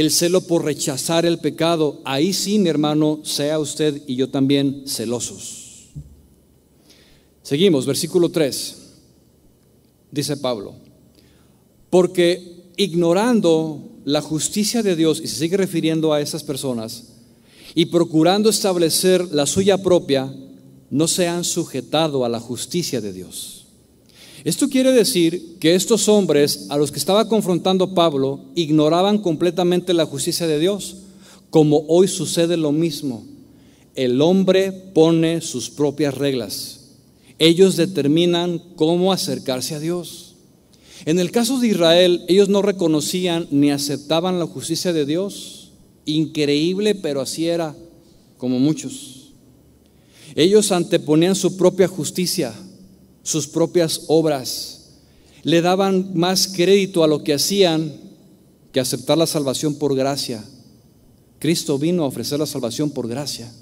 el 0.00 0.12
celo 0.12 0.42
por 0.42 0.64
rechazar 0.64 1.26
el 1.26 1.40
pecado. 1.40 2.00
Ahí 2.04 2.32
sí, 2.32 2.60
mi 2.60 2.68
hermano, 2.68 3.18
sea 3.24 3.58
usted 3.58 4.00
y 4.06 4.14
yo 4.14 4.28
también 4.28 4.84
celosos. 4.86 5.88
Seguimos, 7.42 7.84
versículo 7.84 8.28
3. 8.28 8.76
Dice 10.12 10.36
Pablo, 10.36 10.74
porque 11.90 12.70
ignorando 12.76 13.88
la 14.04 14.22
justicia 14.22 14.84
de 14.84 14.94
Dios, 14.94 15.20
y 15.20 15.26
se 15.26 15.34
sigue 15.34 15.56
refiriendo 15.56 16.12
a 16.12 16.20
esas 16.20 16.44
personas, 16.44 17.14
y 17.74 17.86
procurando 17.86 18.50
establecer 18.50 19.32
la 19.32 19.46
suya 19.46 19.82
propia, 19.82 20.32
no 20.90 21.08
se 21.08 21.26
han 21.26 21.42
sujetado 21.42 22.24
a 22.24 22.28
la 22.28 22.38
justicia 22.38 23.00
de 23.00 23.12
Dios. 23.12 23.57
Esto 24.44 24.68
quiere 24.68 24.92
decir 24.92 25.56
que 25.58 25.74
estos 25.74 26.08
hombres 26.08 26.66
a 26.68 26.76
los 26.76 26.92
que 26.92 26.98
estaba 26.98 27.28
confrontando 27.28 27.94
Pablo 27.94 28.44
ignoraban 28.54 29.18
completamente 29.18 29.94
la 29.94 30.06
justicia 30.06 30.46
de 30.46 30.60
Dios, 30.60 30.96
como 31.50 31.84
hoy 31.88 32.06
sucede 32.06 32.56
lo 32.56 32.70
mismo. 32.70 33.24
El 33.96 34.20
hombre 34.20 34.70
pone 34.70 35.40
sus 35.40 35.70
propias 35.70 36.14
reglas. 36.14 36.90
Ellos 37.40 37.76
determinan 37.76 38.62
cómo 38.76 39.12
acercarse 39.12 39.74
a 39.74 39.80
Dios. 39.80 40.36
En 41.04 41.18
el 41.18 41.30
caso 41.30 41.58
de 41.58 41.68
Israel, 41.68 42.24
ellos 42.28 42.48
no 42.48 42.62
reconocían 42.62 43.48
ni 43.50 43.70
aceptaban 43.70 44.38
la 44.38 44.46
justicia 44.46 44.92
de 44.92 45.04
Dios. 45.04 45.72
Increíble, 46.04 46.94
pero 46.94 47.20
así 47.20 47.48
era, 47.48 47.76
como 48.36 48.58
muchos. 48.60 49.32
Ellos 50.36 50.70
anteponían 50.70 51.34
su 51.34 51.56
propia 51.56 51.88
justicia 51.88 52.54
sus 53.28 53.46
propias 53.46 54.04
obras. 54.06 54.86
Le 55.42 55.60
daban 55.60 56.12
más 56.14 56.48
crédito 56.48 57.04
a 57.04 57.06
lo 57.06 57.22
que 57.22 57.34
hacían 57.34 57.92
que 58.72 58.80
aceptar 58.80 59.18
la 59.18 59.26
salvación 59.26 59.74
por 59.74 59.94
gracia. 59.94 60.42
Cristo 61.38 61.78
vino 61.78 62.04
a 62.04 62.06
ofrecer 62.06 62.38
la 62.38 62.46
salvación 62.46 62.88
por 62.88 63.06
gracia. 63.06 63.52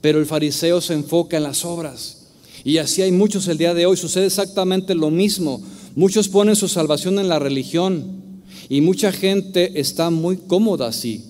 Pero 0.00 0.18
el 0.18 0.24
fariseo 0.24 0.80
se 0.80 0.94
enfoca 0.94 1.36
en 1.36 1.42
las 1.42 1.66
obras. 1.66 2.28
Y 2.64 2.78
así 2.78 3.02
hay 3.02 3.12
muchos 3.12 3.46
el 3.48 3.58
día 3.58 3.74
de 3.74 3.84
hoy. 3.84 3.98
Sucede 3.98 4.24
exactamente 4.24 4.94
lo 4.94 5.10
mismo. 5.10 5.60
Muchos 5.94 6.28
ponen 6.28 6.56
su 6.56 6.66
salvación 6.66 7.18
en 7.18 7.28
la 7.28 7.38
religión. 7.38 8.40
Y 8.70 8.80
mucha 8.80 9.12
gente 9.12 9.78
está 9.78 10.08
muy 10.08 10.38
cómoda 10.38 10.86
así. 10.86 11.22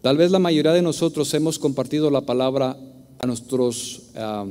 Tal 0.00 0.16
vez 0.16 0.30
la 0.30 0.38
mayoría 0.38 0.72
de 0.72 0.80
nosotros 0.80 1.32
hemos 1.34 1.58
compartido 1.58 2.10
la 2.10 2.22
palabra 2.22 2.74
a 3.18 3.26
nuestros 3.26 4.04
ah, 4.16 4.46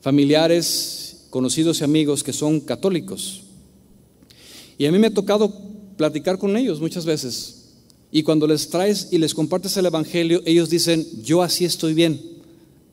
familiares 0.00 1.11
conocidos 1.32 1.80
y 1.80 1.84
amigos 1.84 2.22
que 2.22 2.34
son 2.34 2.60
católicos. 2.60 3.40
Y 4.76 4.84
a 4.84 4.92
mí 4.92 4.98
me 4.98 5.06
ha 5.06 5.14
tocado 5.14 5.50
platicar 5.96 6.36
con 6.38 6.58
ellos 6.58 6.78
muchas 6.78 7.06
veces. 7.06 7.70
Y 8.10 8.22
cuando 8.22 8.46
les 8.46 8.68
traes 8.68 9.08
y 9.10 9.16
les 9.16 9.34
compartes 9.34 9.74
el 9.78 9.86
Evangelio, 9.86 10.42
ellos 10.44 10.68
dicen, 10.68 11.06
yo 11.22 11.42
así 11.42 11.64
estoy 11.64 11.94
bien, 11.94 12.20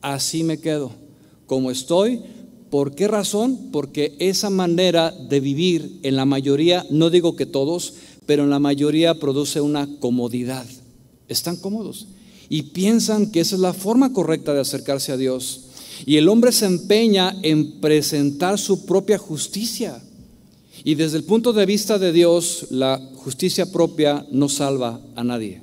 así 0.00 0.42
me 0.42 0.56
quedo, 0.56 0.90
como 1.44 1.70
estoy. 1.70 2.22
¿Por 2.70 2.94
qué 2.94 3.08
razón? 3.08 3.68
Porque 3.72 4.16
esa 4.18 4.48
manera 4.48 5.10
de 5.10 5.40
vivir 5.40 5.98
en 6.02 6.16
la 6.16 6.24
mayoría, 6.24 6.86
no 6.88 7.10
digo 7.10 7.36
que 7.36 7.44
todos, 7.44 7.92
pero 8.24 8.44
en 8.44 8.50
la 8.50 8.58
mayoría 8.58 9.20
produce 9.20 9.60
una 9.60 9.86
comodidad. 9.98 10.64
Están 11.28 11.56
cómodos 11.56 12.06
y 12.48 12.62
piensan 12.62 13.30
que 13.30 13.40
esa 13.40 13.56
es 13.56 13.60
la 13.60 13.74
forma 13.74 14.14
correcta 14.14 14.54
de 14.54 14.60
acercarse 14.60 15.12
a 15.12 15.18
Dios. 15.18 15.66
Y 16.06 16.16
el 16.16 16.28
hombre 16.28 16.52
se 16.52 16.66
empeña 16.66 17.36
en 17.42 17.80
presentar 17.80 18.58
su 18.58 18.86
propia 18.86 19.18
justicia. 19.18 20.02
Y 20.84 20.94
desde 20.94 21.18
el 21.18 21.24
punto 21.24 21.52
de 21.52 21.66
vista 21.66 21.98
de 21.98 22.12
Dios, 22.12 22.66
la 22.70 22.98
justicia 23.16 23.70
propia 23.70 24.26
no 24.30 24.48
salva 24.48 25.00
a 25.14 25.24
nadie. 25.24 25.62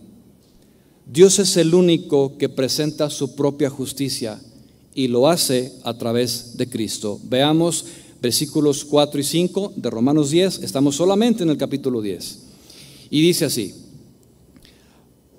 Dios 1.11 1.39
es 1.39 1.57
el 1.57 1.73
único 1.73 2.37
que 2.37 2.49
presenta 2.49 3.09
su 3.09 3.35
propia 3.35 3.69
justicia 3.69 4.39
y 4.93 5.07
lo 5.07 5.29
hace 5.29 5.73
a 5.83 5.97
través 5.97 6.57
de 6.57 6.67
Cristo. 6.67 7.19
Veamos 7.23 7.85
versículos 8.21 8.83
4 8.83 9.19
y 9.19 9.23
5 9.23 9.73
de 9.75 9.89
Romanos 9.89 10.31
10, 10.31 10.63
estamos 10.63 10.95
solamente 10.95 11.43
en 11.43 11.49
el 11.49 11.57
capítulo 11.57 12.01
10. 12.01 12.39
Y 13.09 13.21
dice 13.21 13.45
así, 13.45 13.73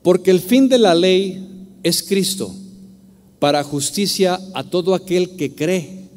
porque 0.02 0.30
el 0.30 0.40
fin 0.40 0.68
de 0.68 0.78
la 0.78 0.94
ley 0.94 1.66
es 1.82 2.02
Cristo 2.02 2.54
para 3.38 3.64
justicia 3.64 4.40
a 4.54 4.64
todo 4.64 4.94
aquel 4.94 5.36
que 5.36 5.54
cree. 5.54 6.08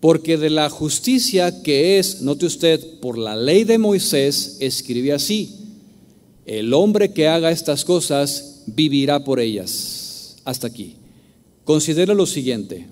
Porque 0.00 0.36
de 0.36 0.50
la 0.50 0.68
justicia 0.68 1.62
que 1.62 1.98
es, 1.98 2.20
note 2.20 2.46
usted, 2.46 3.00
por 3.00 3.16
la 3.16 3.36
ley 3.36 3.64
de 3.64 3.78
Moisés, 3.78 4.58
escribe 4.60 5.12
así, 5.12 5.56
el 6.44 6.74
hombre 6.74 7.12
que 7.12 7.26
haga 7.26 7.50
estas 7.50 7.84
cosas 7.84 8.62
vivirá 8.66 9.24
por 9.24 9.40
ellas. 9.40 10.36
Hasta 10.44 10.66
aquí. 10.66 10.96
Considere 11.64 12.14
lo 12.14 12.26
siguiente, 12.26 12.86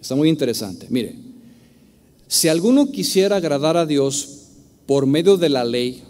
está 0.00 0.16
muy 0.16 0.28
interesante. 0.28 0.86
Mire, 0.90 1.14
si 2.26 2.48
alguno 2.48 2.90
quisiera 2.90 3.36
agradar 3.36 3.76
a 3.76 3.86
Dios 3.86 4.40
por 4.86 5.06
medio 5.06 5.36
de 5.36 5.48
la 5.48 5.64
ley, 5.64 6.02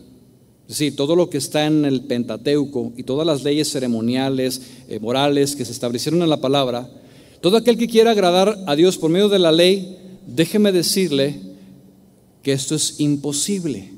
es 0.70 0.78
decir, 0.78 0.94
todo 0.94 1.16
lo 1.16 1.28
que 1.28 1.38
está 1.38 1.66
en 1.66 1.84
el 1.84 2.02
Pentateuco 2.02 2.92
y 2.96 3.02
todas 3.02 3.26
las 3.26 3.42
leyes 3.42 3.72
ceremoniales, 3.72 4.62
eh, 4.88 5.00
morales 5.00 5.56
que 5.56 5.64
se 5.64 5.72
establecieron 5.72 6.22
en 6.22 6.30
la 6.30 6.40
palabra, 6.40 6.88
todo 7.40 7.56
aquel 7.56 7.76
que 7.76 7.88
quiera 7.88 8.12
agradar 8.12 8.56
a 8.68 8.76
Dios 8.76 8.96
por 8.96 9.10
medio 9.10 9.28
de 9.28 9.40
la 9.40 9.50
ley, 9.50 9.98
déjeme 10.28 10.70
decirle 10.70 11.40
que 12.44 12.52
esto 12.52 12.76
es 12.76 13.00
imposible. 13.00 13.90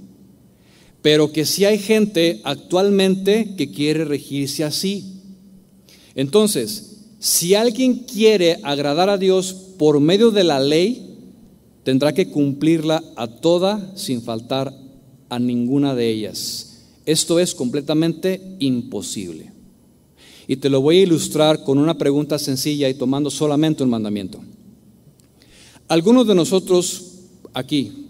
Pero 1.03 1.31
que 1.31 1.45
si 1.45 1.67
hay 1.67 1.77
gente 1.77 2.41
actualmente 2.43 3.55
que 3.55 3.71
quiere 3.71 4.07
regirse 4.07 4.65
así. 4.65 5.21
Entonces, 6.15 7.01
si 7.19 7.55
alguien 7.55 7.97
quiere 7.97 8.61
agradar 8.63 9.11
a 9.11 9.19
Dios 9.19 9.53
por 9.77 10.01
medio 10.01 10.31
de 10.31 10.45
la 10.45 10.59
ley, 10.59 11.19
tendrá 11.85 12.15
que 12.15 12.31
cumplirla 12.31 13.05
a 13.17 13.27
toda 13.27 13.93
sin 13.95 14.23
faltar 14.23 14.82
a 15.33 15.38
ninguna 15.38 15.95
de 15.95 16.11
ellas. 16.11 16.83
Esto 17.07 17.38
es 17.38 17.55
completamente 17.55 18.55
imposible. 18.59 19.51
Y 20.47 20.57
te 20.57 20.68
lo 20.68 20.83
voy 20.83 20.99
a 20.99 21.03
ilustrar 21.05 21.64
con 21.64 21.79
una 21.79 21.97
pregunta 21.97 22.38
sencilla 22.38 22.87
y 22.90 22.95
tomando 22.95 23.31
solamente 23.31 23.83
un 23.83 23.88
mandamiento. 23.88 24.40
¿Alguno 25.88 26.27
de 26.27 26.35
nosotros 26.35 27.12
aquí 27.55 28.09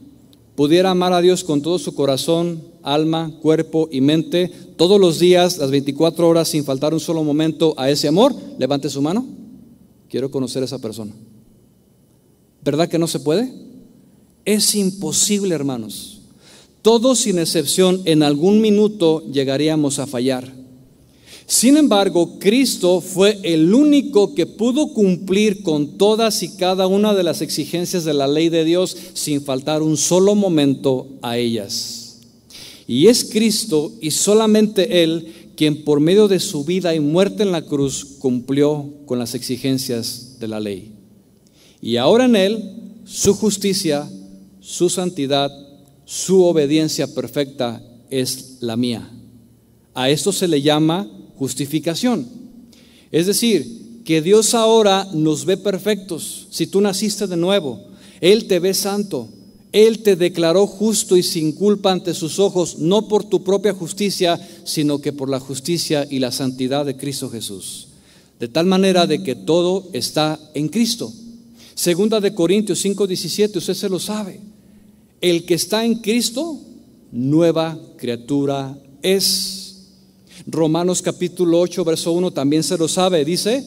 pudiera 0.57 0.91
amar 0.91 1.13
a 1.13 1.21
Dios 1.21 1.45
con 1.45 1.63
todo 1.63 1.79
su 1.79 1.95
corazón, 1.95 2.61
alma, 2.83 3.33
cuerpo 3.41 3.89
y 3.93 4.01
mente 4.01 4.51
todos 4.77 5.01
los 5.01 5.21
días, 5.21 5.59
las 5.59 5.71
24 5.71 6.29
horas, 6.29 6.49
sin 6.49 6.65
faltar 6.65 6.93
un 6.93 6.99
solo 6.99 7.23
momento 7.23 7.73
a 7.77 7.89
ese 7.89 8.09
amor? 8.09 8.35
Levante 8.59 8.91
su 8.91 9.01
mano. 9.01 9.25
Quiero 10.09 10.29
conocer 10.29 10.63
a 10.63 10.67
esa 10.67 10.81
persona. 10.81 11.13
¿Verdad 12.65 12.89
que 12.89 12.99
no 12.99 13.07
se 13.07 13.21
puede? 13.21 13.55
Es 14.45 14.75
imposible, 14.75 15.55
hermanos. 15.55 16.22
Todos 16.83 17.21
sin 17.21 17.39
excepción 17.39 18.03
en 18.05 18.25
algún 18.25 18.61
minuto 18.61 19.25
llegaríamos 19.33 20.01
a 20.01 20.07
fallar. 20.07 20.53
Sin 21.47 21.77
embargo, 21.77 22.39
Cristo 22.39 23.01
fue 23.01 23.39
el 23.43 23.73
único 23.73 24.35
que 24.35 24.47
pudo 24.47 24.93
cumplir 24.93 25.63
con 25.63 25.99
todas 25.99 26.43
y 26.43 26.57
cada 26.57 26.87
una 26.87 27.15
de 27.15 27.23
las 27.23 27.41
exigencias 27.41 28.05
de 28.05 28.15
la 28.15 28.27
ley 28.27 28.49
de 28.49 28.65
Dios 28.65 28.97
sin 29.15 29.43
faltar 29.43 29.83
un 29.83 29.97
solo 29.97 30.35
momento 30.35 31.09
a 31.23 31.39
ellas. 31.39 32.21
Y 32.89 33.07
es 33.07 33.25
Cristo 33.25 33.93
y 34.01 34.11
solamente 34.11 35.03
Él 35.03 35.53
quien 35.57 35.85
por 35.85 36.01
medio 36.01 36.27
de 36.27 36.41
su 36.41 36.65
vida 36.65 36.95
y 36.95 37.01
muerte 37.01 37.43
en 37.43 37.53
la 37.53 37.63
cruz 37.63 38.17
cumplió 38.19 38.91
con 39.07 39.19
las 39.19 39.35
exigencias 39.35 40.39
de 40.41 40.49
la 40.49 40.59
ley. 40.59 40.93
Y 41.81 41.97
ahora 41.97 42.25
en 42.25 42.37
Él, 42.37 42.75
su 43.05 43.35
justicia, 43.35 44.09
su 44.61 44.89
santidad, 44.89 45.51
su 46.05 46.43
obediencia 46.45 47.07
perfecta 47.15 47.83
es 48.11 48.59
la 48.61 48.77
mía. 48.77 49.11
A 49.95 50.11
esto 50.11 50.33
se 50.33 50.49
le 50.49 50.63
llama 50.63 51.09
justificación. 51.37 52.27
Es 53.11 53.27
decir, 53.27 53.83
que 54.05 54.23
Dios 54.23 54.55
ahora 54.55 55.09
nos 55.13 55.45
ve 55.45 55.57
perfectos. 55.57 56.49
Si 56.51 56.67
tú 56.67 56.81
naciste 56.81 57.27
de 57.27 57.37
nuevo, 57.37 57.81
Él 58.21 58.47
te 58.47 58.59
ve 58.59 58.75
santo, 58.75 59.29
Él 59.73 60.01
te 60.01 60.17
declaró 60.17 60.67
justo 60.67 61.17
y 61.17 61.23
sin 61.23 61.53
culpa 61.53 61.93
ante 61.93 62.15
sus 62.15 62.39
ojos, 62.39 62.79
no 62.79 63.09
por 63.09 63.25
tu 63.25 63.43
propia 63.45 63.73
justicia, 63.73 64.41
sino 64.65 65.01
que 65.01 65.13
por 65.13 65.31
la 65.31 65.41
justicia 65.41 66.07
y 66.11 66.19
la 66.19 66.33
santidad 66.33 66.85
de 66.85 66.97
Cristo 66.97 67.31
Jesús. 67.31 67.89
De 68.41 68.49
tal 68.49 68.67
manera 68.67 69.07
de 69.07 69.23
que 69.23 69.37
todo 69.37 69.89
está 69.93 70.39
en 70.55 70.69
Cristo. 70.69 71.13
Segunda 71.75 72.21
de 72.21 72.35
Corintios 72.35 72.85
5:17, 72.85 73.59
usted 73.59 73.75
se 73.75 73.89
lo 73.89 73.99
sabe. 73.99 74.52
El 75.23 75.45
que 75.45 75.55
está 75.55 75.85
en 75.85 75.95
Cristo, 76.01 76.59
nueva 77.13 77.79
criatura 77.97 78.77
es. 79.03 79.61
Romanos 80.49 81.01
capítulo 81.01 81.61
8, 81.61 81.85
verso 81.85 82.11
1 82.11 82.33
también 82.33 82.65
se 82.65 82.77
lo 82.77 82.89
sabe, 82.89 83.25
dice, 83.25 83.65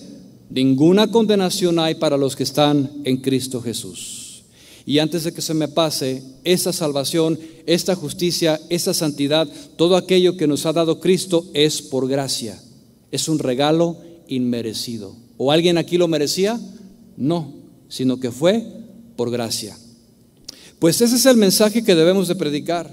ninguna 0.50 1.10
condenación 1.10 1.80
hay 1.80 1.96
para 1.96 2.18
los 2.18 2.36
que 2.36 2.44
están 2.44 2.92
en 3.06 3.18
Cristo 3.18 3.62
Jesús. 3.62 4.44
Y 4.86 5.00
antes 5.00 5.24
de 5.24 5.34
que 5.34 5.42
se 5.42 5.54
me 5.54 5.70
pase, 5.70 6.22
esta 6.44 6.74
salvación, 6.74 7.40
esta 7.66 7.96
justicia, 7.96 8.60
esta 8.68 8.94
santidad, 8.94 9.48
todo 9.78 9.96
aquello 9.96 10.36
que 10.36 10.48
nos 10.48 10.66
ha 10.66 10.74
dado 10.74 11.00
Cristo 11.00 11.46
es 11.54 11.82
por 11.82 12.10
gracia. 12.10 12.62
Es 13.12 13.30
un 13.30 13.40
regalo 13.40 13.98
inmerecido. 14.28 15.16
¿O 15.38 15.54
alguien 15.54 15.78
aquí 15.78 15.98
lo 15.98 16.10
merecía? 16.10 16.60
No, 17.16 17.54
sino 17.88 18.20
que 18.20 18.32
fue 18.32 18.62
por 19.16 19.32
gracia. 19.32 19.78
Pues 20.80 21.02
ese 21.02 21.16
es 21.16 21.26
el 21.26 21.38
mensaje 21.38 21.84
que 21.84 21.96
debemos 21.96 22.28
de 22.28 22.36
predicar. 22.36 22.90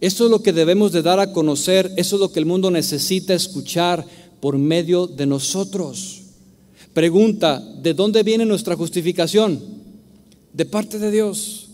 Esto 0.00 0.24
es 0.24 0.30
lo 0.30 0.42
que 0.42 0.52
debemos 0.52 0.92
de 0.92 1.02
dar 1.02 1.20
a 1.20 1.32
conocer, 1.32 1.92
eso 1.96 2.16
es 2.16 2.20
lo 2.20 2.32
que 2.32 2.38
el 2.38 2.46
mundo 2.46 2.70
necesita 2.70 3.34
escuchar 3.34 4.04
por 4.40 4.58
medio 4.58 5.06
de 5.06 5.26
nosotros. 5.26 6.22
Pregunta, 6.94 7.60
¿de 7.82 7.94
dónde 7.94 8.22
viene 8.22 8.46
nuestra 8.46 8.76
justificación? 8.76 9.78
de 10.58 10.64
parte 10.64 10.98
de 10.98 11.12
Dios. 11.12 11.68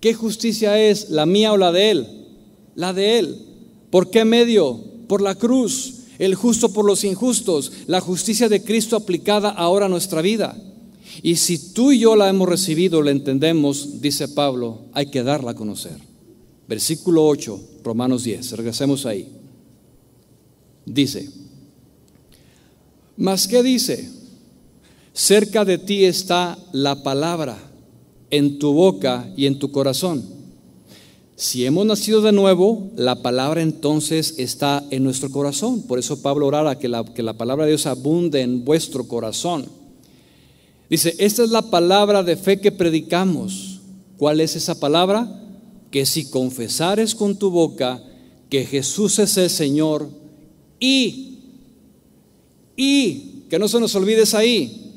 ¿Qué 0.00 0.14
justicia 0.14 0.80
es? 0.80 1.10
¿La 1.10 1.26
mía 1.26 1.52
o 1.52 1.58
la 1.58 1.72
de 1.72 1.90
Él? 1.90 2.06
La 2.74 2.94
de 2.94 3.18
Él. 3.18 3.36
¿Por 3.90 4.10
qué 4.10 4.24
medio? 4.24 4.80
Por 5.08 5.20
la 5.20 5.34
cruz. 5.34 5.94
El 6.18 6.34
justo 6.34 6.72
por 6.72 6.86
los 6.86 7.04
injustos. 7.04 7.70
La 7.86 8.00
justicia 8.00 8.48
de 8.48 8.62
Cristo 8.62 8.96
aplicada 8.96 9.50
ahora 9.50 9.86
a 9.86 9.88
nuestra 9.90 10.22
vida. 10.22 10.56
Y 11.22 11.36
si 11.36 11.72
tú 11.72 11.92
y 11.92 12.00
yo 12.00 12.16
la 12.16 12.28
hemos 12.28 12.48
recibido, 12.48 13.02
la 13.02 13.10
entendemos, 13.10 14.00
dice 14.00 14.28
Pablo, 14.28 14.82
hay 14.92 15.06
que 15.06 15.22
darla 15.22 15.52
a 15.52 15.54
conocer. 15.54 15.96
Versículo 16.68 17.26
8, 17.26 17.60
Romanos 17.82 18.24
10. 18.24 18.52
Regresemos 18.52 19.06
ahí. 19.06 19.28
Dice, 20.86 21.28
¿mas 23.16 23.46
qué 23.48 23.62
dice? 23.62 24.10
Cerca 25.12 25.64
de 25.64 25.78
ti 25.78 26.04
está 26.04 26.58
la 26.72 27.02
palabra 27.02 27.58
en 28.30 28.58
tu 28.58 28.72
boca 28.72 29.28
y 29.36 29.46
en 29.46 29.58
tu 29.58 29.70
corazón. 29.70 30.24
Si 31.40 31.64
hemos 31.64 31.86
nacido 31.86 32.20
de 32.20 32.32
nuevo, 32.32 32.90
la 32.96 33.22
palabra 33.22 33.62
entonces 33.62 34.34
está 34.38 34.84
en 34.90 35.02
nuestro 35.02 35.30
corazón. 35.30 35.82
Por 35.82 35.98
eso 35.98 36.20
Pablo 36.20 36.46
orara 36.46 36.78
que 36.78 36.86
la, 36.86 37.04
que 37.04 37.22
la 37.22 37.32
palabra 37.32 37.64
de 37.64 37.70
Dios 37.70 37.86
abunde 37.86 38.42
en 38.42 38.64
vuestro 38.64 39.08
corazón. 39.08 39.79
Dice, 40.90 41.14
esta 41.18 41.44
es 41.44 41.50
la 41.50 41.62
palabra 41.62 42.24
de 42.24 42.36
fe 42.36 42.60
que 42.60 42.72
predicamos. 42.72 43.80
¿Cuál 44.18 44.40
es 44.40 44.56
esa 44.56 44.78
palabra? 44.80 45.40
Que 45.92 46.04
si 46.04 46.28
confesares 46.28 47.14
con 47.14 47.38
tu 47.38 47.50
boca 47.50 48.02
que 48.50 48.66
Jesús 48.66 49.20
es 49.20 49.36
el 49.36 49.48
Señor 49.48 50.10
y, 50.80 51.38
y, 52.76 53.44
que 53.48 53.60
no 53.60 53.68
se 53.68 53.78
nos 53.78 53.94
olvides 53.94 54.34
ahí, 54.34 54.92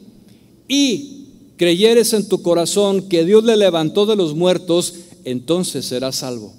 y 0.68 1.28
creyeres 1.58 2.14
en 2.14 2.28
tu 2.28 2.42
corazón 2.42 3.08
que 3.08 3.24
Dios 3.24 3.44
le 3.44 3.56
levantó 3.56 4.08
de 4.08 4.16
los 4.16 4.36
muertos, 4.36 4.96
entonces 5.24 5.86
serás 5.86 6.18
salvo. 6.18 6.54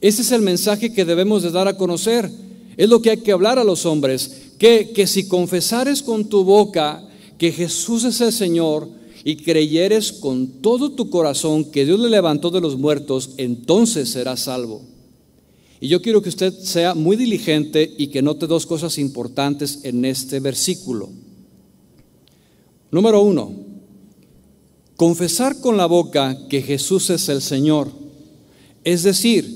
Ese 0.00 0.22
es 0.22 0.30
el 0.30 0.42
mensaje 0.42 0.92
que 0.92 1.04
debemos 1.04 1.42
de 1.42 1.50
dar 1.50 1.66
a 1.66 1.76
conocer. 1.76 2.30
Es 2.76 2.88
lo 2.88 3.02
que 3.02 3.10
hay 3.10 3.16
que 3.18 3.32
hablar 3.32 3.58
a 3.58 3.64
los 3.64 3.86
hombres. 3.86 4.52
Que, 4.58 4.92
que 4.94 5.06
si 5.06 5.26
confesares 5.26 6.02
con 6.02 6.28
tu 6.28 6.44
boca 6.44 7.05
que 7.38 7.52
Jesús 7.52 8.04
es 8.04 8.20
el 8.20 8.32
Señor 8.32 8.88
y 9.24 9.36
creyeres 9.36 10.12
con 10.12 10.62
todo 10.62 10.92
tu 10.92 11.10
corazón 11.10 11.70
que 11.70 11.84
Dios 11.84 11.98
le 11.98 12.10
levantó 12.10 12.50
de 12.50 12.60
los 12.60 12.76
muertos, 12.76 13.30
entonces 13.36 14.10
serás 14.10 14.40
salvo. 14.40 14.82
Y 15.80 15.88
yo 15.88 16.00
quiero 16.00 16.22
que 16.22 16.30
usted 16.30 16.52
sea 16.52 16.94
muy 16.94 17.16
diligente 17.16 17.94
y 17.98 18.06
que 18.08 18.22
note 18.22 18.46
dos 18.46 18.66
cosas 18.66 18.98
importantes 18.98 19.80
en 19.82 20.04
este 20.04 20.40
versículo. 20.40 21.10
Número 22.90 23.20
uno, 23.20 23.66
Confesar 24.96 25.60
con 25.60 25.76
la 25.76 25.84
boca 25.84 26.48
que 26.48 26.62
Jesús 26.62 27.10
es 27.10 27.28
el 27.28 27.42
Señor, 27.42 27.90
es 28.82 29.02
decir, 29.02 29.46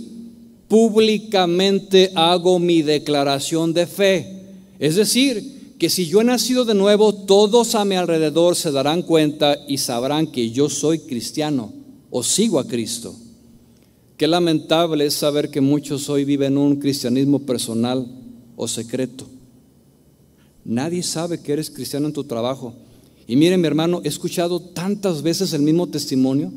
públicamente 0.69 2.13
hago 2.15 2.59
mi 2.59 2.83
declaración 2.83 3.73
de 3.73 3.87
fe. 3.87 4.43
Es 4.79 4.97
decir, 4.97 5.60
que 5.81 5.89
si 5.89 6.07
yo 6.07 6.21
he 6.21 6.25
nacido 6.25 6.67
de 6.67 6.75
nuevo, 6.75 7.15
todos 7.15 7.75
a 7.75 7.87
mi 7.87 7.95
alrededor 7.95 8.55
se 8.55 8.71
darán 8.71 9.01
cuenta 9.01 9.57
y 9.67 9.79
sabrán 9.79 10.27
que 10.27 10.51
yo 10.51 10.69
soy 10.69 10.99
cristiano 10.99 11.73
o 12.11 12.23
sigo 12.23 12.59
a 12.59 12.67
Cristo. 12.67 13.17
Qué 14.19 14.29
lamentable 14.29 15.07
es 15.07 15.15
saber 15.15 15.51
que 15.51 15.63
muchos 15.63 16.11
hoy 16.11 16.27
viven 16.27 16.59
un 16.59 16.77
cristianismo 16.77 17.39
personal 17.47 18.07
o 18.57 18.69
secreto. 18.69 19.27
Nadie 20.67 21.03
sabe 21.03 21.41
que 21.41 21.55
eres 21.55 21.71
cristiano 21.71 22.09
en 22.09 22.13
tu 22.13 22.25
trabajo. 22.25 22.75
Y 23.27 23.37
miren, 23.37 23.63
mi 23.63 23.67
hermano, 23.67 24.03
he 24.05 24.09
escuchado 24.09 24.61
tantas 24.61 25.23
veces 25.23 25.55
el 25.55 25.63
mismo 25.63 25.87
testimonio 25.87 26.53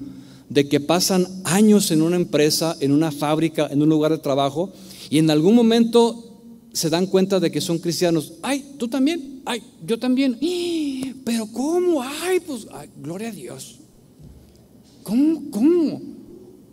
de 0.50 0.68
que 0.68 0.82
pasan 0.82 1.26
años 1.46 1.92
en 1.92 2.02
una 2.02 2.18
empresa, 2.18 2.76
en 2.82 2.92
una 2.92 3.10
fábrica, 3.10 3.70
en 3.72 3.82
un 3.84 3.88
lugar 3.88 4.12
de 4.12 4.18
trabajo, 4.18 4.74
y 5.10 5.20
en 5.20 5.30
algún 5.30 5.56
momento 5.56 6.33
se 6.74 6.90
dan 6.90 7.06
cuenta 7.06 7.40
de 7.40 7.52
que 7.52 7.62
son 7.62 7.78
cristianos. 7.78 8.34
Ay, 8.42 8.74
tú 8.78 8.88
también. 8.88 9.42
Ay, 9.46 9.62
yo 9.86 9.98
también. 9.98 10.38
Pero 11.24 11.48
¿cómo? 11.48 12.02
Ay, 12.02 12.40
pues, 12.40 12.68
gloria 13.02 13.30
a 13.30 13.32
Dios. 13.32 13.78
¿Cómo? 15.04 15.50
¿Cómo? 15.52 16.02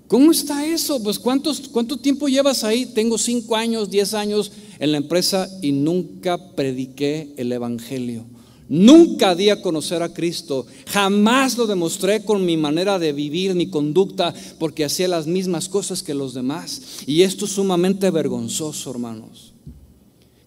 ¿Cómo 0.08 0.32
está 0.32 0.66
eso? 0.66 1.00
Pues 1.00 1.20
¿cuántos, 1.20 1.68
¿cuánto 1.68 1.96
tiempo 1.96 2.28
llevas 2.28 2.64
ahí? 2.64 2.86
Tengo 2.86 3.16
cinco 3.16 3.54
años, 3.54 3.90
diez 3.90 4.12
años 4.12 4.50
en 4.80 4.90
la 4.90 4.98
empresa 4.98 5.48
y 5.62 5.70
nunca 5.70 6.56
prediqué 6.56 7.32
el 7.36 7.52
Evangelio. 7.52 8.24
Nunca 8.68 9.34
di 9.34 9.50
a 9.50 9.62
conocer 9.62 10.02
a 10.02 10.12
Cristo. 10.12 10.66
Jamás 10.86 11.58
lo 11.58 11.66
demostré 11.66 12.24
con 12.24 12.44
mi 12.44 12.56
manera 12.56 12.98
de 12.98 13.12
vivir, 13.12 13.54
mi 13.54 13.68
conducta, 13.68 14.32
porque 14.58 14.84
hacía 14.84 15.06
las 15.06 15.26
mismas 15.26 15.68
cosas 15.68 16.02
que 16.02 16.14
los 16.14 16.34
demás. 16.34 16.82
Y 17.06 17.22
esto 17.22 17.44
es 17.44 17.52
sumamente 17.52 18.10
vergonzoso, 18.10 18.90
hermanos. 18.90 19.49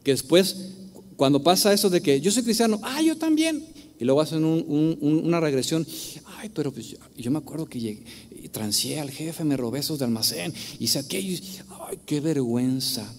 Que 0.04 0.12
después, 0.12 0.56
cuando 1.16 1.42
pasa 1.42 1.74
eso 1.74 1.90
de 1.90 2.02
que 2.02 2.20
yo 2.20 2.32
soy 2.32 2.44
cristiano, 2.44 2.80
ah, 2.84 3.02
yo 3.02 3.18
también. 3.18 3.64
Y 4.00 4.06
luego 4.06 4.22
hacen 4.22 4.44
una 4.44 5.40
regresión. 5.40 5.86
Ay, 6.38 6.50
pero 6.54 6.72
pues 6.72 6.96
yo, 7.16 7.32
me 7.32 7.38
acuerdo 7.38 7.66
que 7.66 7.80
llegué, 7.80 8.04
transié 8.52 9.00
al 9.00 9.12
jefe, 9.12 9.44
me 9.44 9.56
robé 9.56 9.80
esos 9.80 10.00
de 10.00 10.06
almacén, 10.06 10.54
hice 10.80 11.00
aquello. 11.00 11.38
Ay, 11.88 12.00
qué 12.06 12.20
vergüenza. 12.20 13.12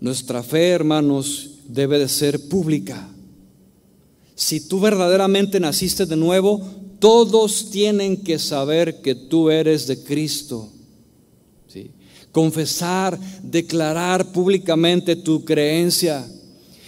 Nuestra 0.00 0.42
fe, 0.42 0.70
hermanos, 0.70 1.50
debe 1.68 1.98
de 1.98 2.08
ser 2.08 2.48
pública. 2.48 3.08
Si 4.34 4.66
tú 4.66 4.80
verdaderamente 4.80 5.60
naciste 5.60 6.06
de 6.06 6.16
nuevo, 6.16 6.60
todos 6.98 7.70
tienen 7.70 8.16
que 8.16 8.40
saber 8.40 9.00
que 9.00 9.14
tú 9.14 9.48
eres 9.48 9.86
de 9.86 10.02
Cristo. 10.02 10.71
Confesar, 12.32 13.18
declarar 13.42 14.32
públicamente 14.32 15.16
tu 15.16 15.44
creencia 15.44 16.26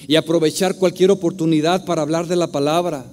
y 0.08 0.16
aprovechar 0.16 0.76
cualquier 0.76 1.10
oportunidad 1.10 1.84
para 1.84 2.02
hablar 2.02 2.26
de 2.26 2.36
la 2.36 2.48
palabra. 2.48 3.04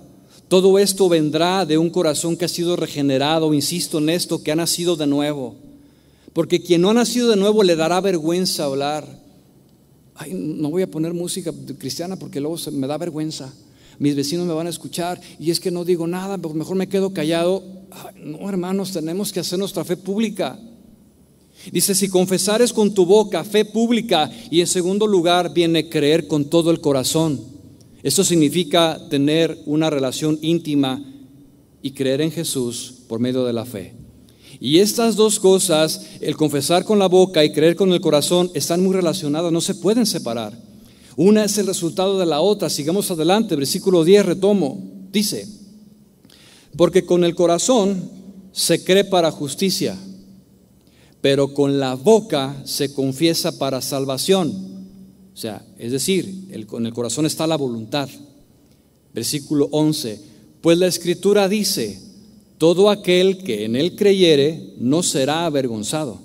Todo 0.47 0.79
esto 0.79 1.07
vendrá 1.07 1.65
de 1.65 1.77
un 1.77 1.89
corazón 1.89 2.36
que 2.36 2.45
ha 2.45 2.49
sido 2.49 2.75
regenerado, 2.75 3.53
insisto 3.53 3.99
en 3.99 4.09
esto, 4.09 4.43
que 4.43 4.51
ha 4.51 4.55
nacido 4.55 4.95
de 4.95 5.07
nuevo. 5.07 5.55
Porque 6.34 6.61
quien 6.61 6.82
no 6.82 6.89
ha 6.89 6.93
nacido 6.93 7.29
de 7.29 7.36
nuevo 7.36 7.63
le 7.63 7.75
dará 7.75 8.01
vergüenza 8.01 8.65
hablar 8.65 9.21
no 10.29 10.69
voy 10.69 10.84
a 10.84 10.91
poner 10.91 11.13
música 11.13 11.51
cristiana 11.77 12.15
porque 12.15 12.39
luego 12.39 12.57
me 12.71 12.88
da 12.88 12.97
vergüenza. 12.97 13.53
Mis 13.99 14.15
vecinos 14.15 14.47
me 14.47 14.53
van 14.53 14.67
a 14.67 14.69
escuchar 14.69 15.21
y 15.39 15.51
es 15.51 15.59
que 15.59 15.71
no 15.71 15.86
digo 15.86 16.07
nada, 16.07 16.38
pues 16.38 16.55
mejor 16.55 16.75
me 16.75 16.88
quedo 16.88 17.13
callado. 17.13 17.63
no, 18.17 18.49
hermanos, 18.49 18.91
tenemos 18.91 19.32
que 19.32 19.39
hacer 19.39 19.59
nuestra 19.59 19.84
fe 19.84 19.97
pública. 19.97 20.59
Dice, 21.72 21.93
si 21.93 22.09
confesares 22.09 22.74
con 22.74 22.93
tu 22.93 23.05
boca 23.05 23.43
fe 23.43 23.66
pública 23.66 24.32
y 24.49 24.62
en 24.62 24.68
segundo 24.68 25.05
lugar 25.05 25.53
viene 25.53 25.89
creer 25.89 26.28
con 26.28 26.45
todo 26.45 26.72
el 26.72 26.82
corazón. 26.82 27.39
Esto 28.03 28.24
significa 28.24 28.99
tener 29.09 29.57
una 29.66 29.89
relación 29.89 30.39
íntima 30.41 31.03
y 31.82 31.91
creer 31.91 32.22
en 32.22 32.32
Jesús 32.32 32.93
por 33.07 33.20
medio 33.20 33.45
de 33.45 33.53
la 33.53 33.66
fe. 33.66 33.93
Y 34.59 34.80
estas 34.80 35.16
dos 35.16 35.39
cosas, 35.39 36.05
el 36.20 36.36
confesar 36.36 36.84
con 36.84 36.99
la 36.99 37.07
boca 37.07 37.43
y 37.43 37.51
creer 37.51 37.76
con 37.76 37.91
el 37.91 38.01
corazón, 38.01 38.51
están 38.53 38.84
muy 38.84 38.93
relacionadas, 38.93 39.51
no 39.51 39.62
se 39.62 39.76
pueden 39.76 40.05
separar. 40.05 40.57
Una 41.16 41.43
es 41.43 41.57
el 41.57 41.68
resultado 41.68 42.18
de 42.20 42.26
la 42.26 42.41
otra. 42.41 42.70
Sigamos 42.70 43.09
adelante, 43.12 43.55
versículo 43.55 44.03
10, 44.03 44.26
retomo. 44.26 44.80
Dice, 45.12 45.47
Porque 46.78 47.05
con 47.05 47.24
el 47.24 47.36
corazón 47.36 48.09
se 48.51 48.84
cree 48.84 49.03
para 49.03 49.32
justicia, 49.32 49.97
pero 51.22 51.53
con 51.53 51.80
la 51.80 51.95
boca 51.95 52.61
se 52.65 52.93
confiesa 52.93 53.57
para 53.57 53.82
salvación. 53.82 54.49
O 55.34 55.38
sea, 55.38 55.63
es 55.78 55.91
decir, 55.91 56.47
el, 56.51 56.65
con 56.65 56.86
el 56.86 56.93
corazón 56.93 57.26
está 57.26 57.47
la 57.47 57.57
voluntad. 57.57 58.09
Versículo 59.13 59.67
11. 59.72 60.19
Pues 60.61 60.78
la 60.78 60.88
escritura 60.88 61.47
dice, 61.47 61.99
todo 62.57 62.89
aquel 62.89 63.38
que 63.39 63.65
en 63.65 63.76
él 63.76 63.95
creyere 63.95 64.74
no 64.80 65.03
será 65.03 65.45
avergonzado. 65.45 66.19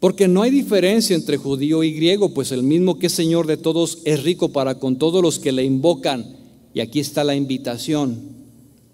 Porque 0.00 0.28
no 0.28 0.42
hay 0.42 0.50
diferencia 0.50 1.16
entre 1.16 1.38
judío 1.38 1.82
y 1.82 1.92
griego, 1.92 2.34
pues 2.34 2.52
el 2.52 2.62
mismo 2.62 2.98
que 2.98 3.06
es 3.06 3.12
Señor 3.12 3.46
de 3.46 3.56
todos 3.56 3.98
es 4.04 4.22
rico 4.22 4.50
para 4.50 4.78
con 4.78 4.98
todos 4.98 5.22
los 5.22 5.38
que 5.38 5.52
le 5.52 5.64
invocan. 5.64 6.36
Y 6.74 6.80
aquí 6.80 7.00
está 7.00 7.24
la 7.24 7.34
invitación. 7.34 8.20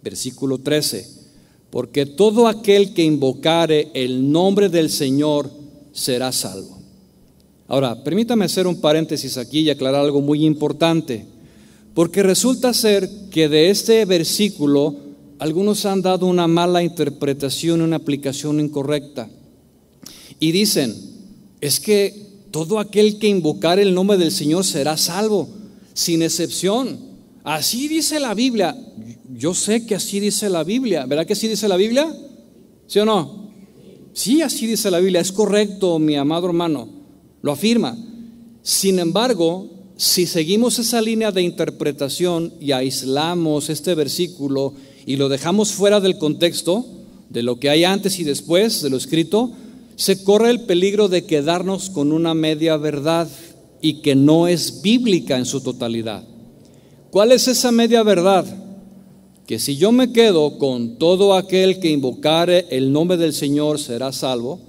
Versículo 0.02 0.58
13. 0.58 1.19
Porque 1.70 2.04
todo 2.06 2.48
aquel 2.48 2.94
que 2.94 3.04
invocare 3.04 3.90
el 3.94 4.30
nombre 4.30 4.68
del 4.68 4.90
Señor 4.90 5.50
será 5.92 6.32
salvo. 6.32 6.78
Ahora, 7.68 8.02
permítame 8.02 8.44
hacer 8.44 8.66
un 8.66 8.80
paréntesis 8.80 9.36
aquí 9.36 9.60
y 9.60 9.70
aclarar 9.70 10.00
algo 10.00 10.20
muy 10.20 10.44
importante. 10.44 11.24
Porque 11.94 12.22
resulta 12.22 12.74
ser 12.74 13.08
que 13.30 13.48
de 13.48 13.70
este 13.70 14.04
versículo 14.04 14.96
algunos 15.38 15.86
han 15.86 16.02
dado 16.02 16.26
una 16.26 16.46
mala 16.46 16.82
interpretación, 16.82 17.80
una 17.80 17.96
aplicación 17.96 18.60
incorrecta. 18.60 19.30
Y 20.38 20.52
dicen, 20.52 20.94
es 21.60 21.78
que 21.78 22.30
todo 22.50 22.78
aquel 22.78 23.18
que 23.18 23.28
invocar 23.28 23.78
el 23.78 23.94
nombre 23.94 24.18
del 24.18 24.32
Señor 24.32 24.64
será 24.64 24.96
salvo, 24.96 25.48
sin 25.94 26.22
excepción. 26.22 26.98
Así 27.44 27.88
dice 27.88 28.18
la 28.18 28.34
Biblia. 28.34 28.76
Yo 29.32 29.54
sé 29.54 29.86
que 29.86 29.94
así 29.94 30.18
dice 30.18 30.48
la 30.50 30.64
Biblia. 30.64 31.06
¿Verdad 31.06 31.26
que 31.26 31.34
así 31.34 31.46
dice 31.46 31.68
la 31.68 31.76
Biblia? 31.76 32.12
¿Sí 32.86 32.98
o 32.98 33.04
no? 33.04 33.50
Sí, 34.12 34.42
así 34.42 34.66
dice 34.66 34.90
la 34.90 34.98
Biblia. 34.98 35.20
Es 35.20 35.30
correcto, 35.30 35.98
mi 35.98 36.16
amado 36.16 36.46
hermano. 36.46 36.88
Lo 37.42 37.52
afirma. 37.52 37.96
Sin 38.62 38.98
embargo, 38.98 39.70
si 39.96 40.26
seguimos 40.26 40.78
esa 40.78 41.00
línea 41.00 41.30
de 41.30 41.42
interpretación 41.42 42.54
y 42.60 42.72
aislamos 42.72 43.70
este 43.70 43.94
versículo 43.94 44.74
y 45.06 45.16
lo 45.16 45.28
dejamos 45.28 45.72
fuera 45.72 46.00
del 46.00 46.18
contexto 46.18 46.84
de 47.28 47.42
lo 47.42 47.60
que 47.60 47.70
hay 47.70 47.84
antes 47.84 48.18
y 48.18 48.24
después 48.24 48.82
de 48.82 48.90
lo 48.90 48.96
escrito, 48.96 49.52
se 49.94 50.24
corre 50.24 50.50
el 50.50 50.62
peligro 50.62 51.08
de 51.08 51.24
quedarnos 51.24 51.90
con 51.90 52.12
una 52.12 52.34
media 52.34 52.76
verdad 52.76 53.28
y 53.80 54.00
que 54.00 54.14
no 54.14 54.48
es 54.48 54.82
bíblica 54.82 55.38
en 55.38 55.46
su 55.46 55.60
totalidad. 55.60 56.24
¿Cuál 57.10 57.32
es 57.32 57.46
esa 57.48 57.70
media 57.70 58.02
verdad? 58.02 58.44
Que 59.50 59.58
si 59.58 59.76
yo 59.76 59.90
me 59.90 60.12
quedo 60.12 60.58
con 60.58 60.94
todo 60.94 61.34
aquel 61.34 61.80
que 61.80 61.90
invocare 61.90 62.68
el 62.70 62.92
nombre 62.92 63.16
del 63.16 63.32
Señor 63.32 63.80
será 63.80 64.12
salvo, 64.12 64.60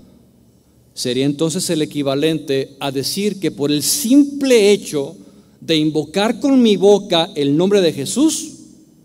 Sería 0.95 1.27
entonces 1.27 1.69
el 1.69 1.83
equivalente 1.83 2.75
a 2.79 2.91
decir 2.91 3.39
que 3.39 3.51
por 3.51 3.71
el 3.71 3.83
simple 3.83 4.71
hecho 4.71 5.15
de 5.59 5.77
invocar 5.77 6.39
con 6.39 6.59
mi 6.63 6.77
boca 6.77 7.29
el 7.35 7.55
nombre 7.55 7.79
de 7.79 7.93
Jesús, 7.93 8.53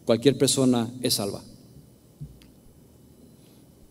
cualquier 0.07 0.39
persona 0.39 0.91
es 1.03 1.13
salva. 1.13 1.45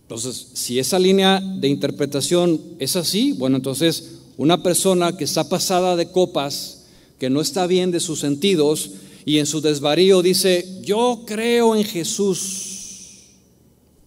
Entonces, 0.01 0.47
si 0.53 0.79
esa 0.79 0.97
línea 0.97 1.39
de 1.39 1.67
interpretación 1.67 2.59
es 2.79 2.95
así, 2.95 3.33
bueno, 3.33 3.57
entonces 3.57 4.21
una 4.38 4.63
persona 4.63 5.15
que 5.15 5.23
está 5.25 5.47
pasada 5.49 5.95
de 5.95 6.09
copas, 6.09 6.86
que 7.19 7.29
no 7.29 7.41
está 7.41 7.67
bien 7.67 7.91
de 7.91 7.99
sus 7.99 8.21
sentidos 8.21 8.89
y 9.26 9.39
en 9.39 9.47
su 9.47 9.59
desvarío 9.59 10.21
dice, 10.21 10.82
yo 10.84 11.23
creo 11.26 11.76
en 11.76 11.84
Jesús, 11.84 13.32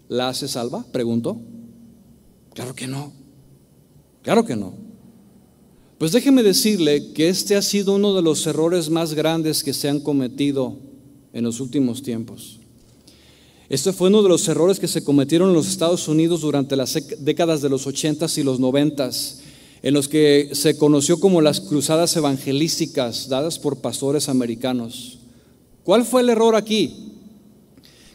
¿la 0.08 0.28
hace 0.28 0.46
salva? 0.46 0.86
Pregunto. 0.92 1.40
Claro 2.54 2.74
que 2.74 2.86
no. 2.86 3.12
Claro 4.22 4.44
que 4.44 4.54
no. 4.54 4.74
Pues 5.98 6.12
déjeme 6.12 6.44
decirle 6.44 7.12
que 7.12 7.28
este 7.28 7.56
ha 7.56 7.62
sido 7.62 7.96
uno 7.96 8.14
de 8.14 8.22
los 8.22 8.46
errores 8.46 8.88
más 8.88 9.14
grandes 9.14 9.64
que 9.64 9.74
se 9.74 9.88
han 9.88 9.98
cometido 9.98 10.78
en 11.32 11.42
los 11.42 11.58
últimos 11.58 12.02
tiempos. 12.02 12.60
Este 13.68 13.92
fue 13.92 14.08
uno 14.08 14.22
de 14.22 14.28
los 14.28 14.46
errores 14.48 14.78
que 14.78 14.86
se 14.86 15.02
cometieron 15.02 15.48
en 15.48 15.54
los 15.54 15.68
Estados 15.68 16.06
Unidos 16.06 16.42
durante 16.42 16.76
las 16.76 16.96
décadas 17.18 17.60
de 17.60 17.68
los 17.68 17.86
80s 17.86 18.38
y 18.38 18.44
los 18.44 18.60
90s, 18.60 19.40
en 19.82 19.94
los 19.94 20.08
que 20.08 20.50
se 20.52 20.76
conoció 20.76 21.20
como 21.20 21.40
las 21.40 21.60
cruzadas 21.60 22.16
evangelísticas 22.16 23.28
dadas 23.28 23.58
por 23.58 23.80
pastores 23.80 24.28
americanos. 24.28 25.18
¿Cuál 25.84 26.04
fue 26.04 26.22
el 26.22 26.30
error 26.30 26.56
aquí? 26.56 27.12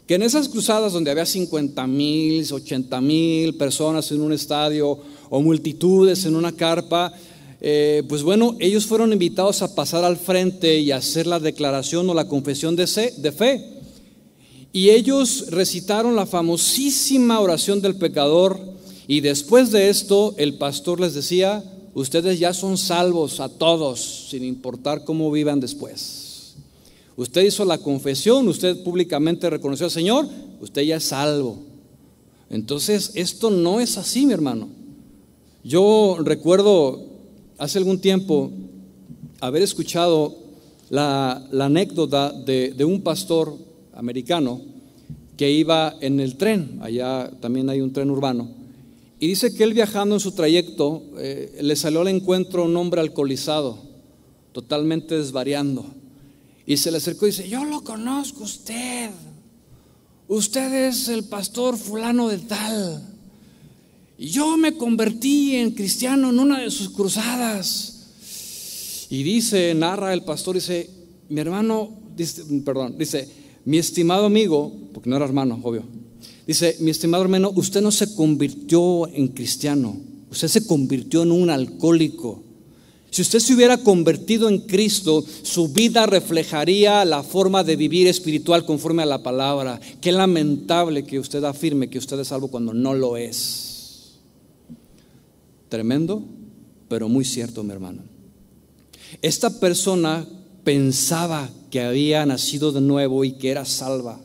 Que 0.06 0.16
en 0.16 0.22
esas 0.22 0.48
cruzadas 0.48 0.92
donde 0.92 1.10
había 1.10 1.24
50 1.24 1.86
mil, 1.86 2.46
80 2.52 3.00
mil 3.00 3.56
personas 3.56 4.10
en 4.12 4.20
un 4.20 4.32
estadio 4.32 4.98
o 5.30 5.40
multitudes 5.40 6.26
en 6.26 6.36
una 6.36 6.52
carpa, 6.52 7.12
eh, 7.60 8.02
pues 8.06 8.22
bueno, 8.22 8.56
ellos 8.60 8.84
fueron 8.84 9.14
invitados 9.14 9.62
a 9.62 9.74
pasar 9.74 10.04
al 10.04 10.18
frente 10.18 10.78
y 10.78 10.92
hacer 10.92 11.26
la 11.26 11.40
declaración 11.40 12.08
o 12.10 12.14
la 12.14 12.28
confesión 12.28 12.76
de, 12.76 12.84
de 13.16 13.32
fe. 13.32 13.64
Y 14.70 14.90
ellos 14.90 15.46
recitaron 15.48 16.14
la 16.14 16.26
famosísima 16.26 17.40
oración 17.40 17.80
del 17.80 17.96
pecador 17.96 18.60
y 19.06 19.20
después 19.20 19.70
de 19.70 19.88
esto 19.88 20.34
el 20.38 20.54
pastor 20.54 21.00
les 21.00 21.14
decía, 21.14 21.62
ustedes 21.94 22.38
ya 22.38 22.54
son 22.54 22.78
salvos 22.78 23.40
a 23.40 23.48
todos, 23.48 24.28
sin 24.30 24.44
importar 24.44 25.04
cómo 25.04 25.30
vivan 25.30 25.60
después. 25.60 26.54
Usted 27.16 27.44
hizo 27.44 27.64
la 27.64 27.78
confesión, 27.78 28.48
usted 28.48 28.82
públicamente 28.82 29.48
reconoció 29.48 29.86
al 29.86 29.92
Señor, 29.92 30.26
usted 30.60 30.82
ya 30.82 30.96
es 30.96 31.04
salvo. 31.04 31.58
Entonces, 32.50 33.12
esto 33.14 33.50
no 33.50 33.80
es 33.80 33.96
así, 33.98 34.26
mi 34.26 34.32
hermano. 34.32 34.68
Yo 35.62 36.18
recuerdo 36.20 37.04
hace 37.58 37.78
algún 37.78 38.00
tiempo 38.00 38.50
haber 39.40 39.62
escuchado 39.62 40.36
la, 40.90 41.42
anécdota 41.58 42.32
de, 42.32 42.84
un 42.84 43.02
pastor 43.02 43.56
americano 43.94 44.60
que 45.36 45.50
iba 45.50 45.94
en 46.00 46.20
el 46.20 46.36
tren, 46.36 46.78
allá 46.82 47.30
también 47.40 47.68
hay 47.70 47.80
un 47.80 47.92
tren 47.92 48.10
urbano, 48.10 48.48
y 49.24 49.26
dice 49.26 49.54
que 49.54 49.64
él 49.64 49.72
viajando 49.72 50.16
en 50.16 50.20
su 50.20 50.32
trayecto 50.32 51.02
eh, 51.16 51.58
le 51.62 51.76
salió 51.76 52.02
al 52.02 52.08
encuentro 52.08 52.66
un 52.66 52.76
hombre 52.76 53.00
alcoholizado, 53.00 53.78
totalmente 54.52 55.16
desvariando, 55.16 55.86
y 56.66 56.76
se 56.76 56.90
le 56.90 56.98
acercó 56.98 57.24
y 57.24 57.30
dice, 57.30 57.48
yo 57.48 57.64
lo 57.64 57.82
conozco 57.82 58.44
usted, 58.44 59.08
usted 60.28 60.88
es 60.88 61.08
el 61.08 61.24
pastor 61.24 61.78
fulano 61.78 62.28
de 62.28 62.36
tal. 62.36 63.02
Y 64.18 64.26
yo 64.26 64.58
me 64.58 64.76
convertí 64.76 65.56
en 65.56 65.70
cristiano 65.70 66.28
en 66.28 66.38
una 66.38 66.60
de 66.60 66.70
sus 66.70 66.90
cruzadas. 66.90 69.06
Y 69.08 69.22
dice, 69.22 69.72
narra 69.72 70.12
el 70.12 70.24
pastor, 70.24 70.56
dice, 70.56 70.90
mi 71.30 71.40
hermano, 71.40 71.96
dice, 72.14 72.42
perdón, 72.62 72.98
dice, 72.98 73.26
mi 73.64 73.78
estimado 73.78 74.26
amigo, 74.26 74.70
porque 74.92 75.08
no 75.08 75.16
era 75.16 75.24
hermano, 75.24 75.58
obvio, 75.62 75.82
dice, 76.46 76.76
mi 76.80 76.90
estimado 76.90 77.22
hermano, 77.22 77.52
usted 77.54 77.80
no 77.80 77.90
se 77.90 78.14
convirtió 78.14 79.08
en 79.08 79.28
cristiano, 79.28 79.96
usted 80.30 80.48
se 80.48 80.66
convirtió 80.66 81.22
en 81.22 81.32
un 81.32 81.50
alcohólico. 81.50 82.42
Si 83.10 83.22
usted 83.22 83.38
se 83.38 83.54
hubiera 83.54 83.76
convertido 83.78 84.48
en 84.48 84.58
Cristo, 84.58 85.24
su 85.42 85.68
vida 85.68 86.04
reflejaría 86.04 87.04
la 87.04 87.22
forma 87.22 87.62
de 87.62 87.76
vivir 87.76 88.08
espiritual 88.08 88.66
conforme 88.66 89.04
a 89.04 89.06
la 89.06 89.22
palabra. 89.22 89.80
Qué 90.00 90.10
lamentable 90.10 91.04
que 91.04 91.20
usted 91.20 91.44
afirme 91.44 91.88
que 91.88 91.98
usted 91.98 92.18
es 92.18 92.26
salvo 92.26 92.48
cuando 92.48 92.74
no 92.74 92.92
lo 92.92 93.16
es. 93.16 94.14
Tremendo, 95.68 96.24
pero 96.88 97.08
muy 97.08 97.24
cierto, 97.24 97.62
mi 97.62 97.70
hermano. 97.70 98.02
Esta 99.22 99.60
persona 99.60 100.26
pensaba 100.64 101.48
que 101.70 101.82
había 101.82 102.26
nacido 102.26 102.72
de 102.72 102.80
nuevo 102.80 103.24
y 103.24 103.32
que 103.32 103.50
era 103.50 103.64
salva. 103.64 104.18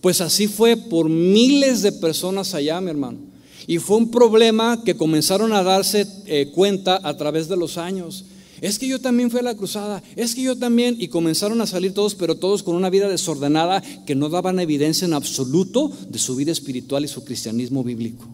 Pues 0.00 0.20
así 0.20 0.46
fue 0.46 0.76
por 0.76 1.08
miles 1.08 1.82
de 1.82 1.92
personas 1.92 2.54
allá, 2.54 2.80
mi 2.80 2.90
hermano. 2.90 3.18
Y 3.66 3.78
fue 3.78 3.96
un 3.96 4.10
problema 4.10 4.82
que 4.84 4.96
comenzaron 4.96 5.52
a 5.52 5.62
darse 5.62 6.06
eh, 6.26 6.50
cuenta 6.54 7.00
a 7.02 7.16
través 7.16 7.48
de 7.48 7.56
los 7.56 7.76
años. 7.76 8.24
Es 8.60 8.78
que 8.78 8.88
yo 8.88 9.00
también 9.00 9.30
fui 9.30 9.40
a 9.40 9.44
la 9.44 9.56
cruzada, 9.56 10.02
es 10.16 10.34
que 10.34 10.42
yo 10.42 10.56
también, 10.56 10.96
y 10.98 11.08
comenzaron 11.08 11.60
a 11.60 11.66
salir 11.66 11.94
todos, 11.94 12.14
pero 12.14 12.36
todos 12.36 12.62
con 12.62 12.74
una 12.74 12.90
vida 12.90 13.08
desordenada 13.08 13.82
que 14.04 14.16
no 14.16 14.28
daban 14.28 14.58
evidencia 14.58 15.04
en 15.04 15.14
absoluto 15.14 15.92
de 16.08 16.18
su 16.18 16.34
vida 16.34 16.50
espiritual 16.50 17.04
y 17.04 17.08
su 17.08 17.24
cristianismo 17.24 17.84
bíblico. 17.84 18.26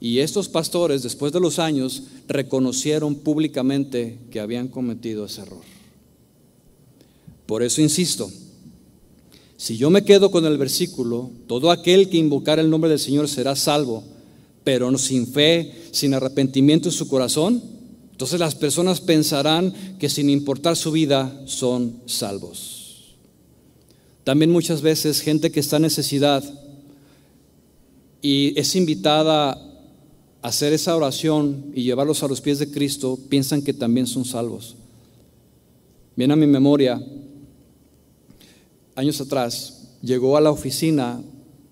Y 0.00 0.20
estos 0.20 0.48
pastores, 0.48 1.02
después 1.02 1.32
de 1.32 1.40
los 1.40 1.58
años, 1.58 2.04
reconocieron 2.28 3.16
públicamente 3.16 4.18
que 4.30 4.40
habían 4.40 4.68
cometido 4.68 5.26
ese 5.26 5.42
error. 5.42 5.62
Por 7.46 7.62
eso 7.62 7.82
insisto, 7.82 8.30
si 9.58 9.76
yo 9.76 9.90
me 9.90 10.04
quedo 10.04 10.30
con 10.30 10.46
el 10.46 10.56
versículo, 10.56 11.32
todo 11.48 11.72
aquel 11.72 12.08
que 12.08 12.16
invocar 12.16 12.60
el 12.60 12.70
nombre 12.70 12.88
del 12.88 13.00
Señor 13.00 13.28
será 13.28 13.56
salvo, 13.56 14.04
pero 14.62 14.96
sin 14.98 15.26
fe, 15.26 15.72
sin 15.90 16.14
arrepentimiento 16.14 16.88
en 16.88 16.94
su 16.94 17.08
corazón, 17.08 17.60
entonces 18.12 18.38
las 18.38 18.54
personas 18.54 19.00
pensarán 19.00 19.74
que 19.98 20.08
sin 20.08 20.30
importar 20.30 20.76
su 20.76 20.92
vida 20.92 21.42
son 21.46 22.00
salvos. 22.06 23.16
También 24.22 24.52
muchas 24.52 24.80
veces 24.80 25.20
gente 25.20 25.50
que 25.50 25.58
está 25.58 25.76
en 25.76 25.82
necesidad 25.82 26.44
y 28.22 28.56
es 28.58 28.76
invitada 28.76 29.50
a 29.50 29.58
hacer 30.40 30.72
esa 30.72 30.94
oración 30.94 31.72
y 31.74 31.82
llevarlos 31.82 32.22
a 32.22 32.28
los 32.28 32.40
pies 32.40 32.60
de 32.60 32.70
Cristo, 32.70 33.18
piensan 33.28 33.62
que 33.62 33.74
también 33.74 34.06
son 34.06 34.24
salvos. 34.24 34.76
Viene 36.14 36.34
a 36.34 36.36
mi 36.36 36.46
memoria, 36.46 37.04
años 38.98 39.20
atrás, 39.20 39.90
llegó 40.02 40.36
a 40.36 40.40
la 40.40 40.50
oficina 40.50 41.22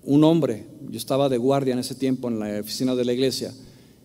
un 0.05 0.23
hombre, 0.23 0.65
yo 0.89 0.97
estaba 0.97 1.29
de 1.29 1.37
guardia 1.37 1.73
en 1.73 1.81
ese 1.81 1.97
tiempo 1.97 2.29
en 2.29 2.39
la 2.39 2.61
oficina 2.61 2.95
de 2.95 3.05
la 3.05 3.13
iglesia, 3.13 3.53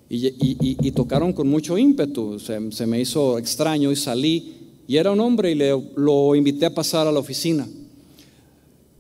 y, 0.09 0.91
tocaron 0.91 1.31
con 1.31 1.47
mucho 1.47 1.77
ímpetu, 1.77 2.39
se, 2.39 2.85
me 2.87 2.99
hizo 2.99 3.37
extraño 3.37 3.91
y 3.91 3.95
salí, 3.95 4.55
y 4.87 4.97
era 4.97 5.11
un 5.11 5.19
hombre 5.19 5.51
y 5.51 5.55
le, 5.55 5.69
lo 5.95 6.35
invité 6.35 6.65
a 6.65 6.73
pasar 6.73 7.07
a 7.07 7.11
la 7.11 7.19
oficina. 7.19 7.67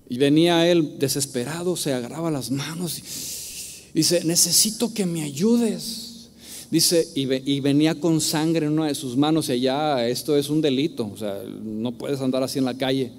Y 0.07 0.17
venía 0.17 0.69
él 0.69 0.99
desesperado, 0.99 1.75
se 1.75 1.91
agarraba 1.91 2.29
las 2.29 2.51
manos 2.51 2.99
y 2.99 3.97
dice, 3.97 4.23
necesito 4.23 4.93
que 4.93 5.05
me 5.05 5.23
ayudes. 5.23 6.29
Dice, 6.69 7.07
y, 7.15 7.23
y, 7.51 7.59
venía 7.59 7.95
con 7.95 8.21
sangre 8.21 8.67
en 8.67 8.73
una 8.73 8.87
de 8.87 8.95
sus 8.95 9.17
manos 9.17 9.49
y 9.49 9.53
allá 9.53 10.07
esto 10.07 10.37
es 10.37 10.49
un 10.49 10.61
delito, 10.61 11.09
o 11.11 11.17
sea, 11.17 11.41
no 11.61 11.91
puedes 11.91 12.21
andar 12.21 12.43
así 12.43 12.59
en 12.59 12.65
la 12.65 12.77
calle. 12.77 13.11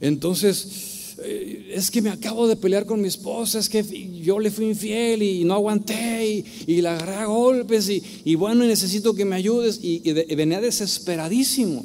Entonces, 0.00 1.16
eh, 1.22 1.72
es 1.74 1.90
que 1.90 2.00
me 2.00 2.10
acabo 2.10 2.46
de 2.46 2.56
pelear 2.56 2.86
con 2.86 3.00
mi 3.00 3.08
esposa, 3.08 3.58
es 3.58 3.68
que 3.68 3.82
yo 4.22 4.38
le 4.38 4.50
fui 4.50 4.66
infiel 4.66 5.22
y 5.22 5.44
no 5.44 5.54
aguanté 5.54 6.44
y, 6.66 6.80
la 6.80 6.94
agarré 6.94 7.14
a 7.16 7.26
golpes 7.26 7.90
y, 7.90 8.34
bueno, 8.36 8.64
necesito 8.64 9.14
que 9.14 9.24
me 9.24 9.36
ayudes. 9.36 9.80
Y, 9.82 10.12
venía 10.12 10.60
desesperadísimo. 10.60 11.84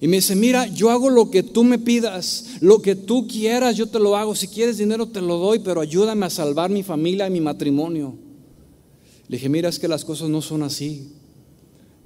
Y 0.00 0.06
me 0.06 0.18
dice, 0.18 0.36
mira, 0.36 0.68
yo 0.68 0.90
hago 0.90 1.10
lo 1.10 1.28
que 1.30 1.42
tú 1.42 1.64
me 1.64 1.80
pidas, 1.80 2.44
lo 2.60 2.80
que 2.80 2.94
tú 2.94 3.26
quieras, 3.26 3.76
yo 3.76 3.88
te 3.88 3.98
lo 3.98 4.16
hago. 4.16 4.36
Si 4.36 4.46
quieres 4.46 4.78
dinero, 4.78 5.06
te 5.06 5.20
lo 5.20 5.38
doy, 5.38 5.58
pero 5.58 5.80
ayúdame 5.80 6.26
a 6.26 6.30
salvar 6.30 6.70
mi 6.70 6.84
familia 6.84 7.26
y 7.26 7.30
mi 7.30 7.40
matrimonio. 7.40 8.14
Le 9.26 9.36
dije, 9.36 9.48
mira, 9.48 9.68
es 9.68 9.80
que 9.80 9.88
las 9.88 10.04
cosas 10.04 10.28
no 10.28 10.40
son 10.40 10.62
así. 10.62 11.08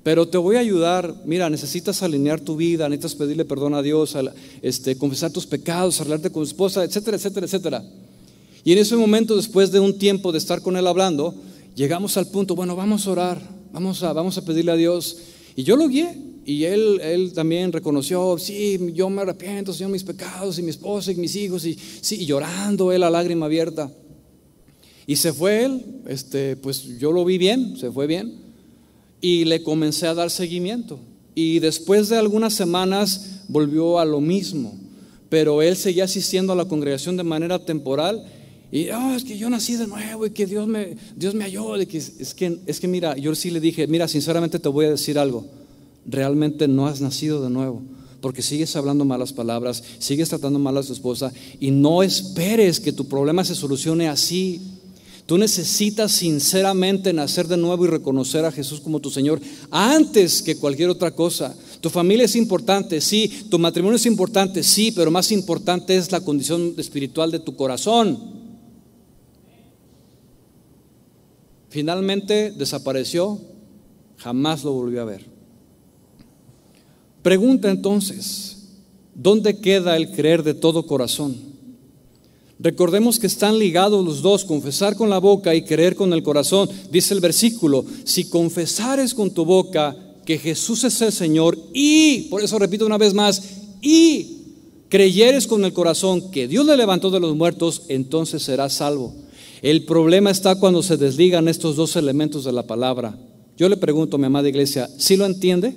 Pero 0.02 0.26
te 0.26 0.36
voy 0.36 0.56
a 0.56 0.60
ayudar, 0.60 1.14
mira, 1.24 1.48
necesitas 1.48 2.02
alinear 2.02 2.40
tu 2.40 2.56
vida, 2.56 2.88
necesitas 2.88 3.14
pedirle 3.14 3.44
perdón 3.44 3.74
a 3.74 3.82
Dios, 3.82 4.16
este, 4.60 4.96
confesar 4.96 5.30
tus 5.30 5.46
pecados, 5.46 6.00
hablarte 6.00 6.30
con 6.30 6.42
tu 6.42 6.48
esposa, 6.48 6.82
etcétera, 6.82 7.16
etcétera, 7.16 7.46
etcétera. 7.46 7.84
Y 8.64 8.72
en 8.72 8.78
ese 8.78 8.96
momento, 8.96 9.36
después 9.36 9.70
de 9.70 9.78
un 9.78 9.98
tiempo 9.98 10.32
de 10.32 10.38
estar 10.38 10.60
con 10.60 10.76
él 10.76 10.88
hablando, 10.88 11.34
llegamos 11.76 12.16
al 12.16 12.26
punto, 12.26 12.56
bueno, 12.56 12.74
vamos 12.74 13.06
a 13.06 13.12
orar, 13.12 13.40
vamos 13.72 14.02
a, 14.02 14.12
vamos 14.12 14.36
a 14.38 14.44
pedirle 14.44 14.72
a 14.72 14.76
Dios. 14.76 15.18
Y 15.54 15.62
yo 15.62 15.76
lo 15.76 15.86
guié, 15.86 16.18
y 16.44 16.64
él, 16.64 17.00
él 17.00 17.32
también 17.32 17.70
reconoció, 17.70 18.36
sí, 18.38 18.80
yo 18.94 19.08
me 19.08 19.22
arrepiento, 19.22 19.72
Señor, 19.72 19.92
mis 19.92 20.02
pecados, 20.02 20.58
y 20.58 20.62
mi 20.62 20.70
esposa, 20.70 21.12
y 21.12 21.14
mis 21.14 21.36
hijos, 21.36 21.64
y, 21.64 21.78
sí, 22.00 22.26
llorando 22.26 22.90
él 22.90 23.04
a 23.04 23.10
lágrima 23.10 23.46
abierta. 23.46 23.92
Y 25.06 25.14
se 25.14 25.32
fue 25.32 25.64
él, 25.64 25.84
este, 26.08 26.56
pues 26.56 26.98
yo 26.98 27.12
lo 27.12 27.24
vi 27.24 27.38
bien, 27.38 27.76
se 27.76 27.92
fue 27.92 28.08
bien 28.08 28.41
y 29.22 29.46
le 29.46 29.62
comencé 29.62 30.06
a 30.06 30.14
dar 30.14 30.30
seguimiento. 30.30 31.00
Y 31.34 31.60
después 31.60 32.10
de 32.10 32.18
algunas 32.18 32.52
semanas 32.52 33.44
volvió 33.48 33.98
a 33.98 34.04
lo 34.04 34.20
mismo, 34.20 34.78
pero 35.30 35.62
él 35.62 35.76
seguía 35.76 36.04
asistiendo 36.04 36.52
a 36.52 36.56
la 36.56 36.66
congregación 36.66 37.16
de 37.16 37.22
manera 37.22 37.64
temporal. 37.64 38.22
Y 38.70 38.90
oh, 38.90 39.14
es 39.14 39.24
que 39.24 39.38
yo 39.38 39.48
nací 39.48 39.76
de 39.76 39.86
nuevo 39.86 40.26
y 40.26 40.30
que 40.30 40.44
Dios 40.44 40.68
me, 40.68 40.96
Dios 41.16 41.34
me 41.34 41.44
ayude. 41.44 41.86
Que 41.86 41.96
es, 41.98 42.34
que, 42.34 42.58
es 42.66 42.80
que 42.80 42.88
mira, 42.88 43.16
yo 43.16 43.34
sí 43.34 43.50
le 43.50 43.60
dije, 43.60 43.86
mira, 43.86 44.08
sinceramente 44.08 44.58
te 44.58 44.68
voy 44.68 44.84
a 44.84 44.90
decir 44.90 45.18
algo. 45.18 45.46
Realmente 46.04 46.68
no 46.68 46.86
has 46.86 47.00
nacido 47.00 47.42
de 47.42 47.48
nuevo 47.48 47.82
porque 48.22 48.40
sigues 48.40 48.74
hablando 48.76 49.04
malas 49.04 49.32
palabras, 49.32 49.82
sigues 49.98 50.28
tratando 50.28 50.58
mal 50.58 50.78
a 50.78 50.82
tu 50.82 50.92
esposa 50.92 51.32
y 51.58 51.72
no 51.72 52.04
esperes 52.04 52.78
que 52.78 52.92
tu 52.92 53.08
problema 53.08 53.44
se 53.44 53.56
solucione 53.56 54.08
así. 54.08 54.60
Tú 55.32 55.38
necesitas 55.38 56.12
sinceramente 56.12 57.10
nacer 57.10 57.48
de 57.48 57.56
nuevo 57.56 57.86
y 57.86 57.88
reconocer 57.88 58.44
a 58.44 58.52
Jesús 58.52 58.82
como 58.82 59.00
tu 59.00 59.08
Señor 59.08 59.40
antes 59.70 60.42
que 60.42 60.58
cualquier 60.58 60.90
otra 60.90 61.12
cosa. 61.12 61.56
Tu 61.80 61.88
familia 61.88 62.26
es 62.26 62.36
importante, 62.36 63.00
sí. 63.00 63.46
Tu 63.48 63.58
matrimonio 63.58 63.96
es 63.96 64.04
importante, 64.04 64.62
sí. 64.62 64.92
Pero 64.92 65.10
más 65.10 65.32
importante 65.32 65.96
es 65.96 66.12
la 66.12 66.20
condición 66.20 66.74
espiritual 66.76 67.30
de 67.30 67.38
tu 67.38 67.56
corazón. 67.56 68.18
Finalmente 71.70 72.50
desapareció, 72.50 73.40
jamás 74.18 74.62
lo 74.64 74.74
volvió 74.74 75.00
a 75.00 75.06
ver. 75.06 75.24
Pregunta 77.22 77.70
entonces, 77.70 78.68
¿dónde 79.14 79.58
queda 79.60 79.96
el 79.96 80.10
creer 80.10 80.42
de 80.42 80.52
todo 80.52 80.86
corazón? 80.86 81.51
Recordemos 82.62 83.18
que 83.18 83.26
están 83.26 83.58
ligados 83.58 84.04
los 84.04 84.22
dos, 84.22 84.44
confesar 84.44 84.94
con 84.94 85.10
la 85.10 85.18
boca 85.18 85.52
y 85.52 85.64
creer 85.64 85.96
con 85.96 86.12
el 86.12 86.22
corazón. 86.22 86.68
Dice 86.92 87.12
el 87.12 87.18
versículo, 87.18 87.84
si 88.04 88.28
confesares 88.28 89.14
con 89.14 89.32
tu 89.32 89.44
boca 89.44 89.96
que 90.24 90.38
Jesús 90.38 90.84
es 90.84 91.02
el 91.02 91.10
Señor 91.10 91.58
y, 91.74 92.28
por 92.30 92.40
eso 92.40 92.60
repito 92.60 92.86
una 92.86 92.98
vez 92.98 93.14
más, 93.14 93.42
y 93.80 94.36
creyeres 94.88 95.48
con 95.48 95.64
el 95.64 95.72
corazón 95.72 96.30
que 96.30 96.46
Dios 96.46 96.64
le 96.64 96.76
levantó 96.76 97.10
de 97.10 97.18
los 97.18 97.34
muertos, 97.34 97.82
entonces 97.88 98.44
serás 98.44 98.74
salvo. 98.74 99.12
El 99.60 99.84
problema 99.84 100.30
está 100.30 100.54
cuando 100.54 100.84
se 100.84 100.96
desligan 100.96 101.48
estos 101.48 101.74
dos 101.74 101.96
elementos 101.96 102.44
de 102.44 102.52
la 102.52 102.64
palabra. 102.64 103.18
Yo 103.56 103.68
le 103.68 103.76
pregunto 103.76 104.18
mi 104.18 104.26
amada 104.26 104.48
iglesia, 104.48 104.88
¿sí 104.98 105.16
lo 105.16 105.26
entiende? 105.26 105.74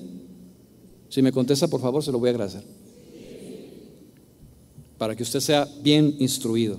Si 1.09 1.23
me 1.23 1.31
contesta, 1.31 1.67
por 1.67 1.81
favor, 1.81 2.03
se 2.03 2.11
lo 2.11 2.19
voy 2.19 2.29
a 2.29 2.33
agradecer 2.33 2.84
para 4.97 5.15
que 5.15 5.23
usted 5.23 5.39
sea 5.39 5.67
bien 5.81 6.15
instruido. 6.19 6.77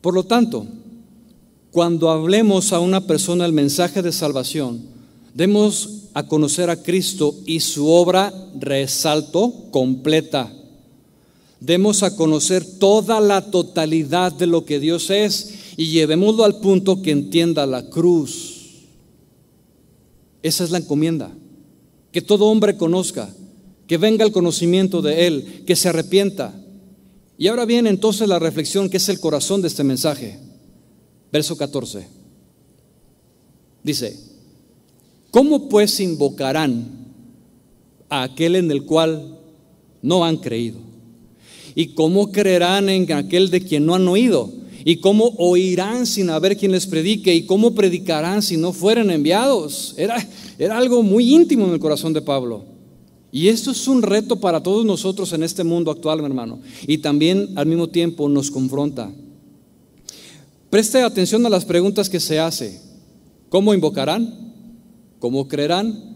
Por 0.00 0.14
lo 0.14 0.24
tanto, 0.24 0.66
cuando 1.70 2.10
hablemos 2.10 2.72
a 2.72 2.80
una 2.80 3.06
persona 3.06 3.46
el 3.46 3.52
mensaje 3.52 4.02
de 4.02 4.12
salvación, 4.12 4.82
demos 5.32 6.04
a 6.12 6.26
conocer 6.26 6.70
a 6.70 6.82
Cristo 6.82 7.34
y 7.46 7.60
su 7.60 7.88
obra, 7.88 8.32
resalto, 8.58 9.52
completa. 9.70 10.52
Demos 11.58 12.02
a 12.02 12.14
conocer 12.14 12.64
toda 12.78 13.20
la 13.20 13.50
totalidad 13.50 14.32
de 14.32 14.46
lo 14.46 14.64
que 14.64 14.78
Dios 14.78 15.10
es 15.10 15.54
y 15.76 15.86
llevémoslo 15.86 16.44
al 16.44 16.60
punto 16.60 17.02
que 17.02 17.10
entienda 17.10 17.66
la 17.66 17.88
cruz. 17.88 18.84
Esa 20.42 20.62
es 20.62 20.70
la 20.70 20.78
encomienda. 20.78 21.32
Que 22.12 22.20
todo 22.20 22.44
hombre 22.44 22.76
conozca 22.76 23.34
que 23.94 23.98
venga 23.98 24.24
el 24.24 24.32
conocimiento 24.32 25.02
de 25.02 25.28
Él, 25.28 25.62
que 25.64 25.76
se 25.76 25.88
arrepienta. 25.88 26.52
Y 27.38 27.46
ahora 27.46 27.64
viene 27.64 27.90
entonces 27.90 28.26
la 28.26 28.40
reflexión 28.40 28.90
que 28.90 28.96
es 28.96 29.08
el 29.08 29.20
corazón 29.20 29.62
de 29.62 29.68
este 29.68 29.84
mensaje. 29.84 30.36
Verso 31.30 31.56
14. 31.56 32.04
Dice, 33.84 34.18
¿cómo 35.30 35.68
pues 35.68 36.00
invocarán 36.00 36.88
a 38.08 38.24
aquel 38.24 38.56
en 38.56 38.72
el 38.72 38.82
cual 38.82 39.38
no 40.02 40.24
han 40.24 40.38
creído? 40.38 40.78
¿Y 41.76 41.94
cómo 41.94 42.32
creerán 42.32 42.88
en 42.88 43.12
aquel 43.12 43.48
de 43.48 43.60
quien 43.60 43.86
no 43.86 43.94
han 43.94 44.08
oído? 44.08 44.50
¿Y 44.84 44.96
cómo 44.96 45.36
oirán 45.38 46.04
sin 46.04 46.30
haber 46.30 46.56
quien 46.56 46.72
les 46.72 46.88
predique? 46.88 47.32
¿Y 47.32 47.46
cómo 47.46 47.76
predicarán 47.76 48.42
si 48.42 48.56
no 48.56 48.72
fueren 48.72 49.12
enviados? 49.12 49.94
Era, 49.96 50.16
era 50.58 50.78
algo 50.78 51.04
muy 51.04 51.32
íntimo 51.32 51.68
en 51.68 51.74
el 51.74 51.78
corazón 51.78 52.12
de 52.12 52.22
Pablo. 52.22 52.73
Y 53.34 53.48
esto 53.48 53.72
es 53.72 53.88
un 53.88 54.00
reto 54.00 54.36
para 54.36 54.62
todos 54.62 54.86
nosotros 54.86 55.32
en 55.32 55.42
este 55.42 55.64
mundo 55.64 55.90
actual, 55.90 56.20
mi 56.20 56.26
hermano. 56.26 56.60
Y 56.86 56.98
también 56.98 57.48
al 57.56 57.66
mismo 57.66 57.88
tiempo 57.88 58.28
nos 58.28 58.48
confronta. 58.48 59.10
Preste 60.70 61.02
atención 61.02 61.44
a 61.44 61.48
las 61.48 61.64
preguntas 61.64 62.08
que 62.08 62.20
se 62.20 62.38
hace. 62.38 62.80
¿Cómo 63.48 63.74
invocarán? 63.74 64.52
¿Cómo 65.18 65.48
creerán? 65.48 66.14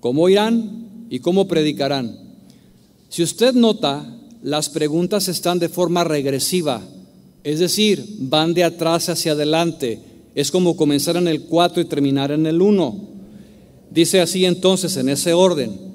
¿Cómo 0.00 0.28
irán? 0.28 1.06
¿Y 1.08 1.20
cómo 1.20 1.46
predicarán? 1.46 2.18
Si 3.10 3.22
usted 3.22 3.54
nota, 3.54 4.04
las 4.42 4.68
preguntas 4.68 5.28
están 5.28 5.60
de 5.60 5.68
forma 5.68 6.02
regresiva, 6.02 6.82
es 7.44 7.60
decir, 7.60 8.04
van 8.18 8.54
de 8.54 8.64
atrás 8.64 9.08
hacia 9.08 9.32
adelante. 9.32 10.00
Es 10.34 10.50
como 10.50 10.76
comenzar 10.76 11.16
en 11.16 11.28
el 11.28 11.42
4 11.42 11.80
y 11.80 11.84
terminar 11.84 12.32
en 12.32 12.44
el 12.44 12.60
1. 12.60 13.08
Dice 13.88 14.20
así 14.20 14.44
entonces, 14.44 14.96
en 14.96 15.10
ese 15.10 15.32
orden. 15.32 15.85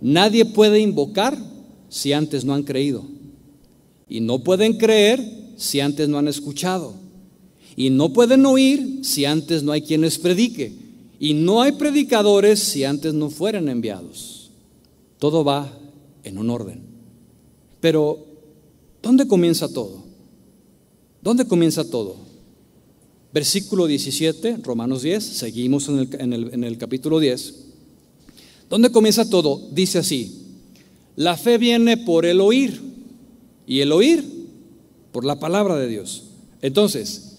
Nadie 0.00 0.44
puede 0.44 0.80
invocar 0.80 1.36
si 1.88 2.12
antes 2.12 2.44
no 2.44 2.54
han 2.54 2.62
creído. 2.62 3.04
Y 4.08 4.20
no 4.20 4.40
pueden 4.40 4.78
creer 4.78 5.20
si 5.56 5.80
antes 5.80 6.08
no 6.08 6.18
han 6.18 6.28
escuchado. 6.28 6.94
Y 7.76 7.90
no 7.90 8.12
pueden 8.12 8.46
oír 8.46 9.00
si 9.02 9.24
antes 9.24 9.62
no 9.62 9.72
hay 9.72 9.82
quien 9.82 10.00
les 10.00 10.18
predique. 10.18 10.72
Y 11.18 11.34
no 11.34 11.60
hay 11.62 11.72
predicadores 11.72 12.60
si 12.60 12.84
antes 12.84 13.12
no 13.12 13.30
fueran 13.30 13.68
enviados. 13.68 14.50
Todo 15.18 15.44
va 15.44 15.70
en 16.24 16.38
un 16.38 16.50
orden. 16.50 16.80
Pero, 17.80 18.26
¿dónde 19.02 19.26
comienza 19.26 19.68
todo? 19.72 20.02
¿Dónde 21.22 21.46
comienza 21.46 21.88
todo? 21.88 22.16
Versículo 23.32 23.86
17, 23.86 24.58
Romanos 24.62 25.02
10, 25.02 25.22
seguimos 25.22 25.88
en 25.88 26.32
el, 26.32 26.52
en 26.52 26.64
el 26.64 26.78
capítulo 26.78 27.20
10. 27.20 27.69
¿Dónde 28.70 28.92
comienza 28.92 29.28
todo? 29.28 29.60
Dice 29.72 29.98
así, 29.98 30.46
La 31.16 31.36
fe 31.36 31.58
viene 31.58 31.96
por 31.96 32.24
el 32.24 32.40
oír 32.40 32.80
y 33.66 33.80
el 33.80 33.92
oír 33.92 34.24
por 35.12 35.24
la 35.24 35.40
palabra 35.40 35.76
de 35.76 35.88
Dios. 35.88 36.28
Entonces, 36.62 37.38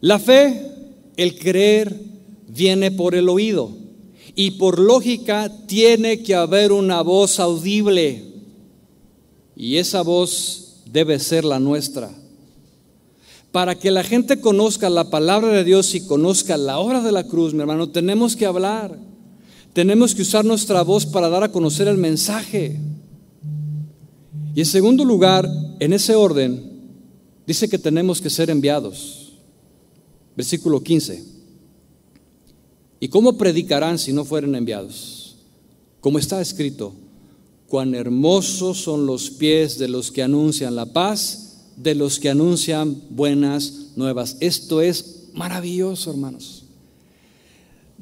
la 0.00 0.18
fe, 0.18 0.70
el 1.16 1.36
creer, 1.36 2.00
viene 2.48 2.90
por 2.90 3.14
el 3.14 3.28
oído 3.28 3.70
y 4.34 4.52
por 4.52 4.78
lógica 4.78 5.52
tiene 5.66 6.22
que 6.22 6.34
haber 6.34 6.72
una 6.72 7.02
voz 7.02 7.40
audible 7.40 8.24
y 9.56 9.76
esa 9.76 10.02
voz 10.02 10.82
debe 10.86 11.18
ser 11.18 11.44
la 11.44 11.58
nuestra. 11.58 12.10
Para 13.50 13.74
que 13.74 13.90
la 13.90 14.04
gente 14.04 14.40
conozca 14.40 14.88
la 14.88 15.10
palabra 15.10 15.48
de 15.48 15.64
Dios 15.64 15.94
y 15.96 16.06
conozca 16.06 16.56
la 16.56 16.78
obra 16.78 17.02
de 17.02 17.10
la 17.10 17.24
cruz, 17.24 17.52
mi 17.52 17.60
hermano, 17.60 17.88
tenemos 17.88 18.36
que 18.36 18.46
hablar. 18.46 19.09
Tenemos 19.72 20.14
que 20.14 20.22
usar 20.22 20.44
nuestra 20.44 20.82
voz 20.82 21.06
para 21.06 21.28
dar 21.28 21.44
a 21.44 21.52
conocer 21.52 21.86
el 21.86 21.96
mensaje. 21.96 22.78
Y 24.54 24.60
en 24.60 24.66
segundo 24.66 25.04
lugar, 25.04 25.48
en 25.78 25.92
ese 25.92 26.14
orden, 26.16 26.70
dice 27.46 27.68
que 27.68 27.78
tenemos 27.78 28.20
que 28.20 28.30
ser 28.30 28.50
enviados. 28.50 29.32
Versículo 30.36 30.82
15. 30.82 31.24
¿Y 32.98 33.08
cómo 33.08 33.38
predicarán 33.38 33.98
si 33.98 34.12
no 34.12 34.24
fueren 34.24 34.54
enviados? 34.54 35.36
Como 36.00 36.18
está 36.18 36.40
escrito, 36.40 36.92
cuán 37.68 37.94
hermosos 37.94 38.78
son 38.78 39.06
los 39.06 39.30
pies 39.30 39.78
de 39.78 39.88
los 39.88 40.10
que 40.10 40.22
anuncian 40.22 40.74
la 40.74 40.86
paz, 40.86 41.68
de 41.76 41.94
los 41.94 42.18
que 42.18 42.28
anuncian 42.28 43.00
buenas 43.10 43.92
nuevas. 43.96 44.36
Esto 44.40 44.80
es 44.80 45.28
maravilloso, 45.32 46.10
hermanos. 46.10 46.59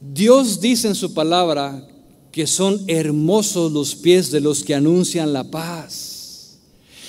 Dios 0.00 0.60
dice 0.60 0.88
en 0.88 0.94
su 0.94 1.12
palabra 1.12 1.86
que 2.30 2.46
son 2.46 2.84
hermosos 2.86 3.72
los 3.72 3.96
pies 3.96 4.30
de 4.30 4.40
los 4.40 4.62
que 4.62 4.74
anuncian 4.74 5.32
la 5.32 5.44
paz. 5.44 6.58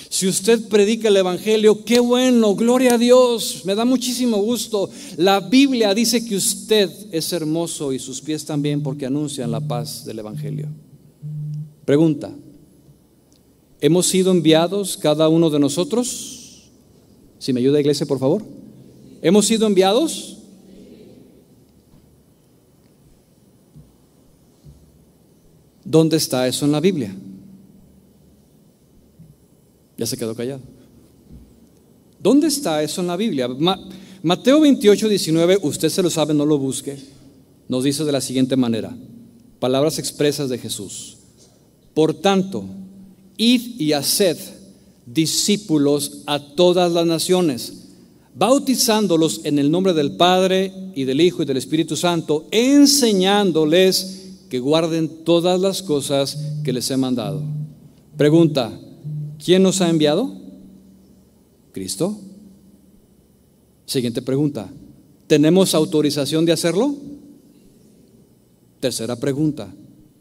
Si 0.08 0.26
usted 0.26 0.68
predica 0.68 1.06
el 1.06 1.16
Evangelio, 1.16 1.84
qué 1.84 2.00
bueno, 2.00 2.56
gloria 2.56 2.94
a 2.94 2.98
Dios, 2.98 3.62
me 3.64 3.76
da 3.76 3.84
muchísimo 3.84 4.38
gusto. 4.38 4.90
La 5.16 5.38
Biblia 5.38 5.94
dice 5.94 6.24
que 6.24 6.34
usted 6.34 6.90
es 7.12 7.32
hermoso 7.32 7.92
y 7.92 8.00
sus 8.00 8.20
pies 8.20 8.44
también 8.44 8.82
porque 8.82 9.06
anuncian 9.06 9.52
la 9.52 9.60
paz 9.60 10.04
del 10.04 10.18
Evangelio. 10.18 10.66
Pregunta, 11.84 12.34
¿hemos 13.80 14.08
sido 14.08 14.32
enviados 14.32 14.96
cada 14.96 15.28
uno 15.28 15.48
de 15.48 15.60
nosotros? 15.60 16.68
Si 17.38 17.52
me 17.52 17.60
ayuda 17.60 17.78
iglesia, 17.78 18.04
por 18.04 18.18
favor. 18.18 18.42
¿Hemos 19.22 19.46
sido 19.46 19.68
enviados? 19.68 20.39
¿Dónde 25.90 26.18
está 26.18 26.46
eso 26.46 26.64
en 26.66 26.70
la 26.70 26.78
Biblia? 26.78 27.12
Ya 29.98 30.06
se 30.06 30.16
quedó 30.16 30.36
callado. 30.36 30.60
¿Dónde 32.22 32.46
está 32.46 32.80
eso 32.80 33.00
en 33.00 33.08
la 33.08 33.16
Biblia? 33.16 33.48
Mateo 34.22 34.60
28, 34.60 35.08
19, 35.08 35.58
usted 35.62 35.88
se 35.88 36.00
lo 36.00 36.08
sabe, 36.08 36.32
no 36.32 36.46
lo 36.46 36.58
busque. 36.58 36.96
Nos 37.66 37.82
dice 37.82 38.04
de 38.04 38.12
la 38.12 38.20
siguiente 38.20 38.54
manera, 38.54 38.96
palabras 39.58 39.98
expresas 39.98 40.48
de 40.48 40.58
Jesús. 40.58 41.16
Por 41.92 42.14
tanto, 42.14 42.64
id 43.36 43.80
y 43.80 43.92
haced 43.92 44.38
discípulos 45.06 46.22
a 46.26 46.38
todas 46.38 46.92
las 46.92 47.04
naciones, 47.04 47.88
bautizándolos 48.36 49.40
en 49.42 49.58
el 49.58 49.72
nombre 49.72 49.92
del 49.92 50.12
Padre 50.12 50.72
y 50.94 51.02
del 51.02 51.20
Hijo 51.20 51.42
y 51.42 51.46
del 51.46 51.56
Espíritu 51.56 51.96
Santo, 51.96 52.46
enseñándoles 52.52 54.19
que 54.50 54.58
guarden 54.58 55.24
todas 55.24 55.58
las 55.58 55.82
cosas 55.82 56.36
que 56.62 56.74
les 56.74 56.90
he 56.90 56.98
mandado. 56.98 57.42
Pregunta, 58.18 58.78
¿Quién 59.42 59.62
nos 59.62 59.80
ha 59.80 59.88
enviado? 59.88 60.30
Cristo. 61.72 62.18
Siguiente 63.86 64.22
pregunta. 64.22 64.70
¿Tenemos 65.26 65.74
autorización 65.74 66.44
de 66.44 66.52
hacerlo? 66.52 66.94
Tercera 68.80 69.16
pregunta. 69.16 69.72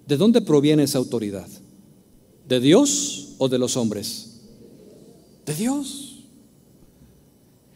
¿De 0.07 0.17
dónde 0.17 0.41
proviene 0.41 0.83
esa 0.83 0.97
autoridad? 0.97 1.47
¿De 2.47 2.59
Dios 2.59 3.35
o 3.37 3.49
de 3.49 3.57
los 3.57 3.75
hombres? 3.75 4.39
De 5.45 5.53
Dios. 5.53 6.23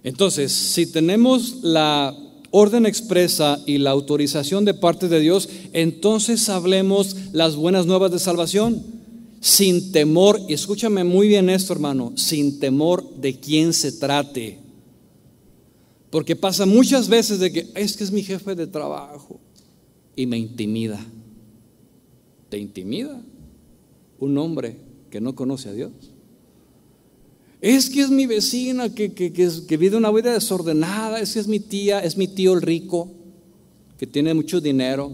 Entonces, 0.03 0.51
si 0.51 0.91
tenemos 0.91 1.61
la 1.61 2.15
orden 2.55 2.85
expresa 2.85 3.59
y 3.65 3.79
la 3.79 3.89
autorización 3.89 4.63
de 4.63 4.75
parte 4.75 5.09
de 5.09 5.19
Dios, 5.19 5.49
entonces 5.73 6.47
hablemos 6.49 7.15
las 7.31 7.55
buenas 7.55 7.87
nuevas 7.87 8.11
de 8.11 8.19
salvación 8.19 8.83
sin 9.41 9.91
temor, 9.91 10.39
y 10.47 10.53
escúchame 10.53 11.03
muy 11.03 11.27
bien 11.27 11.49
esto 11.49 11.73
hermano, 11.73 12.13
sin 12.15 12.59
temor 12.59 13.03
de 13.15 13.39
quién 13.39 13.73
se 13.73 13.91
trate. 13.91 14.59
Porque 16.11 16.35
pasa 16.35 16.67
muchas 16.67 17.09
veces 17.09 17.39
de 17.39 17.51
que 17.51 17.67
es 17.73 17.97
que 17.97 18.03
es 18.03 18.11
mi 18.11 18.21
jefe 18.21 18.53
de 18.53 18.67
trabajo 18.67 19.39
y 20.15 20.27
me 20.27 20.37
intimida. 20.37 21.03
¿Te 22.49 22.59
intimida 22.59 23.19
un 24.19 24.37
hombre 24.37 24.77
que 25.09 25.19
no 25.19 25.33
conoce 25.33 25.69
a 25.69 25.73
Dios? 25.73 25.91
Es 27.63 27.89
que 27.89 28.01
es 28.01 28.09
mi 28.09 28.25
vecina 28.25 28.93
que, 28.93 29.13
que, 29.13 29.31
que 29.31 29.77
vive 29.77 29.95
una 29.95 30.11
vida 30.11 30.33
desordenada, 30.33 31.21
es 31.21 31.31
que 31.31 31.39
es 31.39 31.47
mi 31.47 31.61
tía, 31.61 32.01
es 32.01 32.17
mi 32.17 32.27
tío 32.27 32.51
el 32.51 32.61
rico, 32.61 33.09
que 33.97 34.05
tiene 34.05 34.33
mucho 34.33 34.59
dinero 34.59 35.13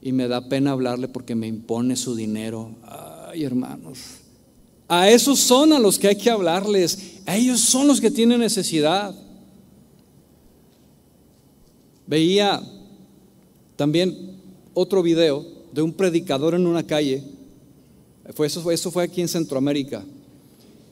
y 0.00 0.12
me 0.12 0.28
da 0.28 0.48
pena 0.48 0.70
hablarle 0.70 1.08
porque 1.08 1.34
me 1.34 1.48
impone 1.48 1.96
su 1.96 2.14
dinero. 2.14 2.76
Ay, 2.84 3.42
hermanos. 3.42 3.98
A 4.86 5.10
esos 5.10 5.40
son 5.40 5.72
a 5.72 5.80
los 5.80 5.98
que 5.98 6.06
hay 6.06 6.16
que 6.16 6.30
hablarles. 6.30 7.22
A 7.26 7.34
ellos 7.36 7.58
son 7.58 7.88
los 7.88 8.00
que 8.00 8.12
tienen 8.12 8.38
necesidad. 8.38 9.16
Veía 12.06 12.62
también 13.74 14.36
otro 14.74 15.02
video 15.02 15.44
de 15.72 15.82
un 15.82 15.92
predicador 15.92 16.54
en 16.54 16.68
una 16.68 16.86
calle. 16.86 17.24
Eso, 18.38 18.70
eso 18.70 18.92
fue 18.92 19.02
aquí 19.02 19.22
en 19.22 19.28
Centroamérica. 19.28 20.04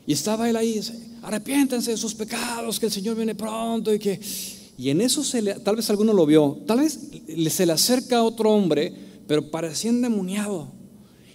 Y 0.06 0.12
estaba 0.12 0.48
él 0.50 0.56
ahí, 0.56 0.80
arrepiéntense 1.22 1.92
de 1.92 1.96
sus 1.96 2.14
pecados, 2.14 2.80
que 2.80 2.86
el 2.86 2.92
Señor 2.92 3.16
viene 3.16 3.34
pronto 3.34 3.94
y 3.94 3.98
que 3.98 4.20
y 4.82 4.90
en 4.90 5.00
eso 5.00 5.22
tal 5.62 5.76
vez 5.76 5.90
alguno 5.90 6.12
lo 6.12 6.26
vio, 6.26 6.58
tal 6.66 6.80
vez 6.80 6.98
se 7.50 7.66
le 7.66 7.72
acerca 7.72 8.18
a 8.18 8.22
otro 8.24 8.50
hombre, 8.50 8.92
pero 9.28 9.50
parecía 9.50 9.90
endemoniado. 9.90 10.72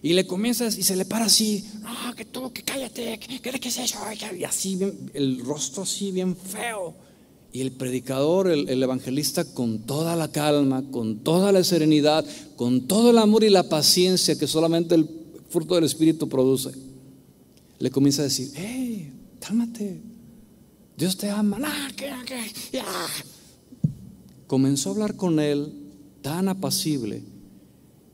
Y 0.02 0.14
le 0.14 0.28
comienza 0.28 0.68
y 0.68 0.84
se 0.84 0.96
le 0.96 1.06
para 1.06 1.26
así, 1.26 1.64
no, 1.82 2.14
que 2.16 2.26
tú, 2.26 2.52
que 2.52 2.64
cállate, 2.64 3.18
que, 3.18 3.40
qué 3.40 3.68
es 3.70 3.78
eso, 3.78 4.00
y 4.38 4.44
así, 4.44 4.80
el 5.14 5.40
rostro 5.46 5.84
así 5.84 6.12
bien 6.12 6.36
feo. 6.36 6.96
Y 7.54 7.62
el 7.62 7.72
predicador, 7.72 8.50
el, 8.50 8.84
evangelista, 8.84 9.46
con 9.46 9.80
toda 9.80 10.16
la 10.16 10.28
calma, 10.28 10.84
con 10.92 11.20
toda 11.20 11.52
la 11.52 11.64
serenidad, 11.64 12.26
con 12.56 12.88
todo 12.88 13.12
el 13.12 13.18
amor 13.18 13.44
y 13.44 13.50
la 13.50 13.70
paciencia 13.70 14.38
que 14.38 14.46
solamente 14.46 14.94
el 14.94 15.10
fruto 15.50 15.76
del 15.76 15.86
Espíritu 15.86 16.28
produce, 16.28 16.72
le 17.80 17.92
comienza 17.92 18.22
a 18.22 18.26
decir, 18.26 18.52
hey, 18.56 19.12
cálmate, 19.40 20.02
Dios 20.98 21.18
te 21.18 21.30
ama. 21.30 21.58
Comenzó 24.48 24.90
a 24.90 24.94
hablar 24.94 25.16
con 25.16 25.40
él 25.40 25.72
tan 26.22 26.50
apacible. 26.50 27.22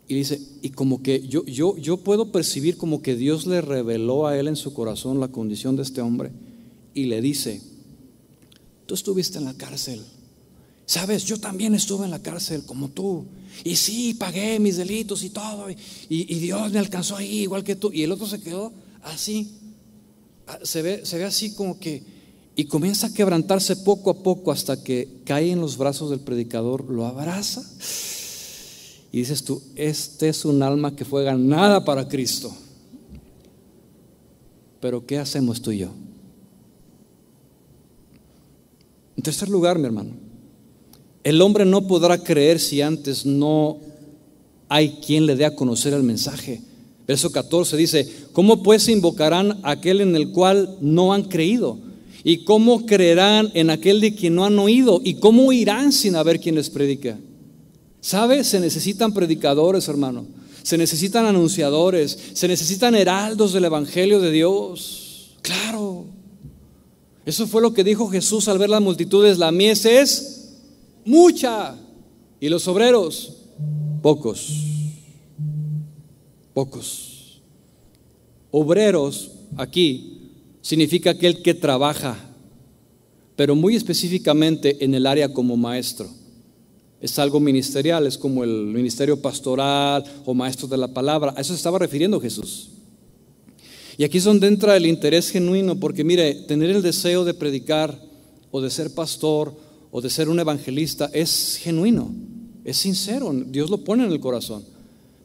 Y 0.08 0.16
dice, 0.16 0.42
y 0.62 0.70
como 0.70 1.02
que 1.02 1.26
yo, 1.28 1.46
yo, 1.46 1.78
yo 1.78 1.98
puedo 1.98 2.32
percibir 2.32 2.76
como 2.78 3.02
que 3.02 3.16
Dios 3.16 3.48
le 3.48 3.62
reveló 3.62 4.28
a 4.28 4.38
él 4.38 4.48
en 4.48 4.58
su 4.58 4.74
corazón 4.74 5.20
la 5.20 5.30
condición 5.30 5.76
de 5.76 5.84
este 5.84 6.02
hombre. 6.02 6.32
Y 6.94 7.06
le 7.06 7.22
dice, 7.22 7.62
tú 8.86 8.96
estuviste 8.96 9.38
en 9.38 9.46
la 9.46 9.54
cárcel. 9.54 10.02
Sabes, 10.86 11.24
yo 11.24 11.40
también 11.40 11.74
estuve 11.74 12.04
en 12.04 12.12
la 12.12 12.22
cárcel 12.22 12.66
como 12.66 12.90
tú. 12.90 13.26
Y 13.64 13.78
sí, 13.78 14.14
pagué 14.14 14.60
mis 14.60 14.76
delitos 14.76 15.24
y 15.24 15.30
todo. 15.30 15.70
Y, 15.70 15.78
y, 16.10 16.36
Dios 16.40 16.72
me 16.74 16.80
alcanzó 16.80 17.16
ahí 17.16 17.40
igual 17.40 17.64
que 17.64 17.78
tú. 17.78 17.90
Y 17.94 18.04
el 18.04 18.12
otro 18.12 18.28
se 18.28 18.42
quedó 18.42 18.74
así. 19.04 19.54
Ah, 20.48 20.60
se 20.64 20.82
ve, 20.82 21.06
se 21.06 21.18
ve 21.18 21.26
así 21.26 21.54
como 21.54 21.80
que 21.80 22.04
y 22.56 22.66
comienza 22.66 23.08
a 23.08 23.14
quebrantarse 23.14 23.78
poco 23.78 24.12
a 24.12 24.22
poco 24.22 24.52
hasta 24.52 24.84
que 24.84 25.22
cae 25.26 25.52
en 25.52 25.62
los 25.62 25.78
brazos 25.78 26.12
del 26.12 26.20
predicador, 26.20 26.90
lo 26.90 27.06
abraza 27.06 27.64
y 29.12 29.20
dices 29.20 29.44
tú, 29.44 29.62
este 29.76 30.30
es 30.30 30.44
un 30.44 30.64
alma 30.64 30.96
que 30.96 31.06
fue 31.06 31.24
ganada 31.24 31.86
para 31.86 32.08
Cristo. 32.08 32.52
Pero 34.82 35.06
¿qué 35.06 35.20
hacemos 35.20 35.62
tú 35.62 35.72
y 35.72 35.78
yo? 35.80 35.92
En 39.16 39.22
tercer 39.22 39.50
lugar, 39.50 39.78
mi 39.78 39.86
hermano, 39.86 40.14
el 41.24 41.40
hombre 41.42 41.64
no 41.64 41.88
podrá 41.88 42.18
creer 42.18 42.60
si 42.60 42.82
antes 42.82 43.24
no 43.24 43.78
hay 44.68 45.00
quien 45.06 45.28
le 45.28 45.36
dé 45.36 45.46
a 45.46 45.56
conocer 45.56 45.94
el 45.94 46.02
mensaje. 46.02 46.62
Verso 47.08 47.32
14 47.32 47.76
dice, 47.76 48.10
¿cómo 48.32 48.64
pues 48.64 48.88
invocarán 48.88 49.60
aquel 49.64 50.02
en 50.02 50.16
el 50.16 50.32
cual 50.32 50.78
no 50.80 51.14
han 51.14 51.24
creído? 51.24 51.78
¿Y 52.24 52.46
cómo 52.46 52.86
creerán 52.86 53.52
en 53.54 53.70
aquel 53.70 54.00
de 54.00 54.16
quien 54.16 54.36
no 54.36 54.46
han 54.46 54.58
oído? 54.58 55.02
¿Y 55.04 55.16
cómo 55.16 55.52
irán 55.52 55.92
sin 55.92 56.16
haber 56.16 56.40
quien 56.40 56.56
les 56.56 56.70
predique? 56.70 57.16
¿Sabe? 58.00 58.44
Se 58.44 58.60
necesitan 58.60 59.14
predicadores, 59.14 59.88
hermano. 59.88 60.26
se 60.64 60.78
necesitan 60.78 61.26
anunciadores, 61.26 62.18
se 62.34 62.48
necesitan 62.48 62.96
heraldos 62.96 63.52
del 63.52 63.66
Evangelio 63.66 64.22
de 64.22 64.32
Dios. 64.32 65.32
Claro. 65.42 66.06
Eso 67.26 67.48
fue 67.48 67.62
lo 67.62 67.74
que 67.74 67.84
dijo 67.84 68.08
Jesús 68.10 68.48
al 68.48 68.60
ver 68.60 68.70
las 68.70 68.82
multitudes. 68.82 69.38
La 69.38 69.52
mies 69.52 69.84
es 69.84 70.54
mucha 71.04 71.76
y 72.40 72.48
los 72.48 72.66
obreros 72.70 73.34
pocos. 74.02 74.73
Pocos. 76.54 77.42
Obreros 78.52 79.32
aquí 79.58 80.32
significa 80.62 81.12
aquel 81.12 81.42
que 81.42 81.54
trabaja, 81.54 82.18
pero 83.36 83.56
muy 83.56 83.76
específicamente 83.76 84.84
en 84.86 84.94
el 84.94 85.08
área 85.08 85.34
como 85.34 85.58
maestro. 85.58 86.08
Es 87.02 87.20
algo 87.20 87.40
ministerial, 87.40 88.08
es 88.08 88.18
como 88.18 88.44
el 88.44 88.68
ministerio 88.68 89.22
pastoral 89.22 90.04
o 90.26 90.34
maestro 90.34 90.68
de 90.68 90.78
la 90.78 90.88
palabra. 90.88 91.34
A 91.36 91.42
eso 91.42 91.54
se 91.54 91.58
estaba 91.58 91.80
refiriendo 91.80 92.22
Jesús. 92.22 92.70
Y 93.98 94.04
aquí 94.04 94.20
es 94.20 94.24
donde 94.24 94.48
entra 94.48 94.78
el 94.78 94.86
interés 94.86 95.30
genuino, 95.30 95.80
porque 95.80 96.04
mire, 96.04 96.34
tener 96.34 96.70
el 96.70 96.82
deseo 96.82 97.26
de 97.26 97.34
predicar 97.34 98.00
o 98.52 98.62
de 98.62 98.70
ser 98.70 98.94
pastor 98.94 99.54
o 99.92 100.02
de 100.02 100.10
ser 100.10 100.30
un 100.30 100.40
evangelista 100.40 101.10
es 101.14 101.60
genuino, 101.62 102.14
es 102.64 102.78
sincero, 102.78 103.32
Dios 103.48 103.70
lo 103.70 103.84
pone 103.84 104.06
en 104.06 104.12
el 104.12 104.20
corazón. 104.20 104.73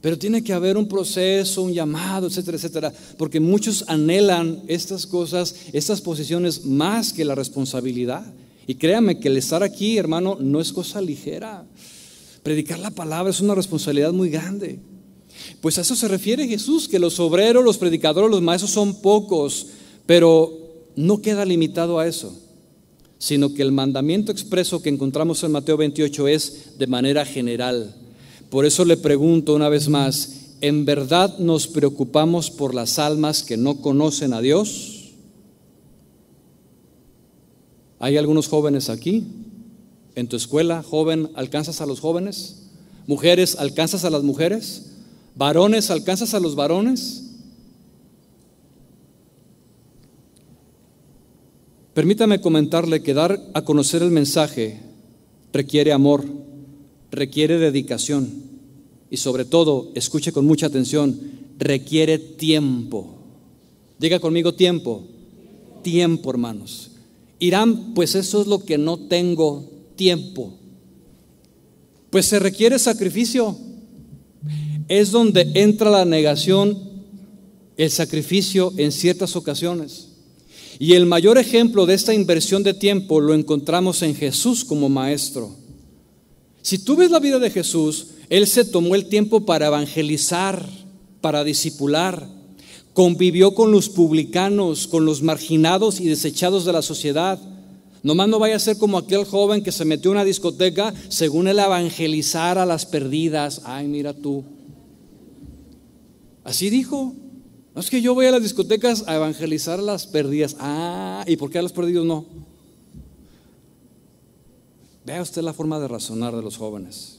Pero 0.01 0.18
tiene 0.18 0.44
que 0.44 0.53
haber 0.53 0.76
un 0.76 0.86
proceso, 0.86 1.62
un 1.62 1.72
llamado, 1.72 2.28
etcétera, 2.28 2.57
etcétera, 2.57 2.92
porque 3.16 3.40
muchos 3.40 3.84
anhelan 3.88 4.62
estas 4.68 5.07
cosas, 5.07 5.55
estas 5.72 6.01
posiciones 6.01 6.64
más 6.64 7.12
que 7.12 7.24
la 7.24 7.34
responsabilidad. 7.34 8.24
Y 8.66 8.74
créame 8.76 9.18
que 9.18 9.28
el 9.28 9.36
estar 9.36 9.62
aquí, 9.62 9.96
hermano, 9.99 10.36
no 10.40 10.61
es 10.61 10.72
cosa 10.72 11.01
ligera. 11.01 11.64
Predicar 12.42 12.78
la 12.78 12.90
palabra 12.90 13.30
es 13.30 13.40
una 13.40 13.55
responsabilidad 13.55 14.12
muy 14.12 14.30
grande. 14.30 14.78
Pues 15.61 15.78
a 15.78 15.80
eso 15.80 15.96
se 15.96 16.09
refiere 16.09 16.46
Jesús, 16.46 16.88
que 16.88 16.99
los 16.99 17.18
obreros, 17.18 17.64
los 17.64 17.78
predicadores, 17.78 18.30
los 18.30 18.42
maestros 18.42 18.70
son 18.70 19.01
pocos, 19.01 19.66
pero 20.07 20.53
no 20.96 21.20
queda 21.20 21.44
limitado 21.44 21.99
a 21.99 22.07
eso, 22.07 22.36
sino 23.18 23.53
que 23.55 23.62
el 23.62 23.72
mandamiento 23.72 24.32
expreso 24.32 24.82
que 24.82 24.88
encontramos 24.88 25.42
en 25.42 25.53
Mateo 25.53 25.76
28 25.76 26.28
es 26.28 26.78
de 26.78 26.86
manera 26.86 27.24
general. 27.24 27.94
Por 28.51 28.64
eso 28.64 28.84
le 28.84 28.96
pregunto 28.96 29.55
una 29.55 29.68
vez 29.68 29.88
más, 29.88 30.55
¿en 30.61 30.84
verdad 30.84 31.38
nos 31.38 31.66
preocupamos 31.66 32.51
por 32.51 32.74
las 32.74 32.99
almas 32.99 33.42
que 33.42 33.57
no 33.57 33.80
conocen 33.80 34.32
a 34.32 34.40
Dios? 34.40 35.12
¿Hay 37.99 38.16
algunos 38.16 38.49
jóvenes 38.49 38.88
aquí? 38.88 39.24
¿En 40.14 40.28
tu 40.28 40.36
escuela, 40.36 40.82
joven, 40.82 41.30
alcanzas 41.34 41.80
a 41.80 41.86
los 41.86 42.01
jóvenes? 42.01 42.62
¿Mujeres, 43.07 43.57
alcanzas 43.57 44.05
a 44.05 44.11
las 44.11 44.22
mujeres? 44.22 44.92
¿Varones, 45.34 45.90
alcanzas 45.90 46.34
a 46.34 46.40
los 46.40 46.55
varones? 46.55 47.24
Permítame 51.92 52.40
comentarle 52.40 53.03
que 53.03 53.14
dar 53.14 53.42
a 53.55 53.62
conocer 53.62 54.03
el 54.03 54.11
mensaje 54.11 54.80
requiere 55.53 55.92
amor, 55.92 56.24
requiere 57.11 57.59
dedicación 57.59 58.28
y 59.11 59.16
sobre 59.16 59.44
todo, 59.44 59.90
escuche 59.94 60.32
con 60.32 60.46
mucha 60.46 60.66
atención, 60.66 61.18
requiere 61.59 62.18
tiempo. 62.18 63.14
Diga 63.98 64.20
conmigo 64.20 64.54
tiempo. 64.54 65.04
Tiempo, 65.82 66.30
hermanos. 66.30 66.90
Irán, 67.38 67.94
pues 67.94 68.14
eso 68.14 68.42
es 68.42 68.46
lo 68.46 68.64
que 68.64 68.76
no 68.76 68.98
tengo 68.98 69.70
tiempo. 69.96 70.54
Pues 72.11 72.26
se 72.26 72.38
requiere 72.38 72.78
sacrificio 72.78 73.56
es 74.88 75.11
donde 75.11 75.50
entra 75.54 75.90
la 75.90 76.04
negación, 76.04 76.78
el 77.76 77.90
sacrificio 77.90 78.72
en 78.76 78.90
ciertas 78.90 79.36
ocasiones. 79.36 80.09
Y 80.78 80.94
el 80.94 81.06
mayor 81.06 81.38
ejemplo 81.38 81.86
de 81.86 81.94
esta 81.94 82.14
inversión 82.14 82.62
de 82.62 82.72
tiempo 82.74 83.20
lo 83.20 83.34
encontramos 83.34 84.02
en 84.02 84.14
Jesús 84.14 84.64
como 84.64 84.88
maestro. 84.88 85.54
Si 86.62 86.78
tú 86.78 86.96
ves 86.96 87.11
la 87.11 87.20
vida 87.20 87.38
de 87.38 87.50
Jesús, 87.50 88.09
Él 88.28 88.46
se 88.46 88.64
tomó 88.64 88.94
el 88.94 89.06
tiempo 89.06 89.46
para 89.46 89.66
evangelizar, 89.66 90.68
para 91.20 91.44
discipular, 91.44 92.28
convivió 92.92 93.54
con 93.54 93.70
los 93.70 93.88
publicanos, 93.88 94.86
con 94.86 95.04
los 95.04 95.22
marginados 95.22 96.00
y 96.00 96.06
desechados 96.06 96.64
de 96.64 96.72
la 96.72 96.82
sociedad. 96.82 97.38
Nomás 98.02 98.28
no 98.28 98.38
vaya 98.38 98.56
a 98.56 98.61
ser 98.61 98.78
como 98.78 98.98
aquel 98.98 99.24
joven 99.24 99.62
que 99.62 99.72
se 99.72 99.84
metió 99.84 100.11
en 100.11 100.18
una 100.18 100.24
discoteca 100.24 100.94
según 101.09 101.48
él 101.48 101.59
evangelizar 101.59 102.59
a 102.59 102.66
las 102.66 102.86
perdidas. 102.86 103.62
Ay, 103.64 103.86
mira 103.86 104.14
tú, 104.14 104.44
Así 106.48 106.70
dijo. 106.70 107.14
No 107.74 107.80
es 107.82 107.90
que 107.90 108.00
yo 108.00 108.14
voy 108.14 108.24
a 108.26 108.30
las 108.30 108.42
discotecas 108.42 109.04
a 109.06 109.14
evangelizar 109.14 109.78
a 109.78 109.82
las 109.82 110.06
perdidas. 110.06 110.56
Ah, 110.59 111.22
¿y 111.28 111.36
por 111.36 111.50
qué 111.50 111.59
a 111.59 111.62
los 111.62 111.72
perdidos 111.72 112.06
no? 112.06 112.24
Vea 115.09 115.22
usted 115.22 115.40
la 115.40 115.54
forma 115.54 115.80
de 115.80 115.88
razonar 115.88 116.36
de 116.36 116.42
los 116.42 116.59
jóvenes. 116.59 117.18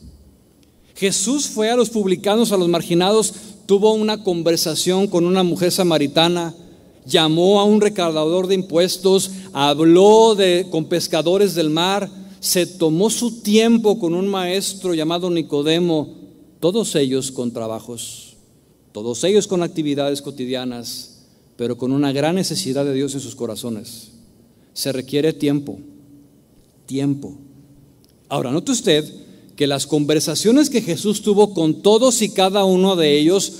Jesús 0.94 1.48
fue 1.48 1.72
a 1.72 1.76
los 1.76 1.90
publicanos, 1.90 2.52
a 2.52 2.58
los 2.58 2.70
marginados, 2.70 3.34
tuvo 3.66 3.94
una 3.94 4.24
conversación 4.24 5.08
con 5.08 5.26
una 5.26 5.42
mujer 5.42 5.72
samaritana, 5.72 6.54
llamó 7.08 7.60
a 7.60 7.64
un 7.64 7.82
recaudador 7.82 8.46
de 8.46 8.54
impuestos, 8.54 9.32
habló 9.54 10.38
con 10.70 10.86
pescadores 10.86 11.56
del 11.56 11.72
mar, 11.72 12.08
se 12.40 12.68
tomó 12.68 13.10
su 13.10 13.42
tiempo 13.42 13.98
con 13.98 14.14
un 14.14 14.28
maestro 14.28 14.94
llamado 14.94 15.32
Nicodemo, 15.32 16.14
todos 16.60 16.94
ellos 16.94 17.32
con 17.32 17.52
trabajos 17.52 18.30
todos 18.92 19.24
ellos 19.24 19.48
con 19.48 19.64
actividades 19.64 20.22
cotidianas, 20.22 21.26
pero 21.58 21.78
con 21.78 21.92
una 21.92 22.12
gran 22.12 22.36
necesidad 22.36 22.86
de 22.86 22.94
Dios 22.94 23.14
en 23.14 23.20
sus 23.20 23.36
corazones. 23.36 24.12
Se 24.74 24.92
requiere 24.92 25.32
tiempo, 25.32 25.80
tiempo. 26.86 27.38
Ahora, 28.30 28.52
note 28.52 28.72
usted 28.72 29.04
que 29.56 29.68
las 29.68 29.88
conversaciones 29.88 30.70
que 30.70 30.82
Jesús 30.82 31.22
tuvo 31.22 31.54
con 31.54 31.82
todos 31.82 32.22
y 32.22 32.30
cada 32.30 32.64
uno 32.64 32.96
de 32.96 33.20
ellos, 33.20 33.52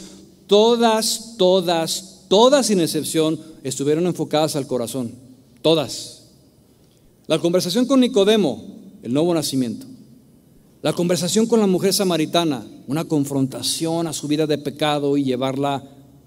todas, 0.48 1.36
todas, 1.38 2.26
todas 2.30 2.68
sin 2.68 2.80
excepción, 2.80 3.40
estuvieron 3.64 4.06
enfocadas 4.06 4.56
al 4.56 4.68
corazón. 4.68 5.12
Todas. 5.62 6.30
La 7.28 7.40
conversación 7.40 7.86
con 7.86 8.00
Nicodemo, 8.00 8.64
el 9.04 9.12
nuevo 9.14 9.34
nacimiento. 9.34 9.88
La 10.82 10.94
conversación 10.94 11.48
con 11.48 11.60
la 11.60 11.68
mujer 11.68 11.94
samaritana, 11.94 12.66
una 12.88 13.04
confrontación 13.04 14.08
a 14.08 14.14
su 14.14 14.28
vida 14.28 14.48
de 14.48 14.58
pecado 14.58 15.18
y 15.18 15.26
llevarla 15.26 15.84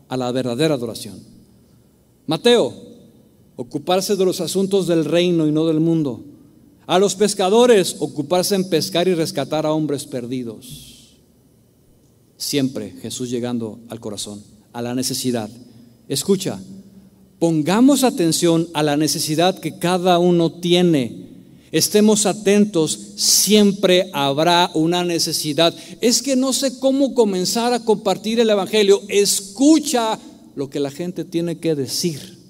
a 0.08 0.16
la 0.18 0.30
verdadera 0.32 0.74
adoración. 0.74 1.18
Mateo, 2.26 2.74
ocuparse 3.56 4.16
de 4.16 4.24
los 4.24 4.40
asuntos 4.42 4.86
del 4.86 5.06
reino 5.06 5.46
y 5.46 5.52
no 5.52 5.64
del 5.66 5.80
mundo. 5.80 6.22
A 6.86 6.98
los 6.98 7.14
pescadores, 7.14 7.96
ocuparse 7.98 8.54
en 8.54 8.68
pescar 8.68 9.08
y 9.08 9.14
rescatar 9.14 9.66
a 9.66 9.72
hombres 9.72 10.04
perdidos. 10.04 11.18
Siempre 12.36 12.94
Jesús 13.02 13.30
llegando 13.30 13.78
al 13.88 14.00
corazón, 14.00 14.42
a 14.72 14.82
la 14.82 14.94
necesidad. 14.94 15.48
Escucha, 16.08 16.60
pongamos 17.38 18.02
atención 18.02 18.68
a 18.74 18.82
la 18.82 18.96
necesidad 18.96 19.58
que 19.58 19.78
cada 19.78 20.18
uno 20.18 20.52
tiene 20.52 21.22
Estemos 21.72 22.26
atentos, 22.26 22.98
siempre 23.16 24.10
habrá 24.12 24.70
una 24.74 25.04
necesidad. 25.04 25.74
Es 26.02 26.20
que 26.20 26.36
no 26.36 26.52
sé 26.52 26.78
cómo 26.78 27.14
comenzar 27.14 27.72
a 27.72 27.82
compartir 27.82 28.40
el 28.40 28.50
Evangelio. 28.50 29.00
Escucha 29.08 30.18
lo 30.54 30.68
que 30.68 30.80
la 30.80 30.90
gente 30.90 31.24
tiene 31.24 31.56
que 31.56 31.74
decir. 31.74 32.41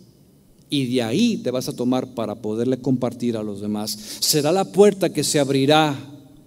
Y 0.72 0.86
de 0.86 1.02
ahí 1.02 1.36
te 1.36 1.50
vas 1.50 1.68
a 1.68 1.76
tomar 1.76 2.14
para 2.14 2.36
poderle 2.36 2.78
compartir 2.78 3.36
a 3.36 3.42
los 3.42 3.60
demás. 3.60 3.90
Será 4.20 4.52
la 4.52 4.64
puerta 4.64 5.12
que 5.12 5.22
se 5.22 5.38
abrirá 5.38 5.94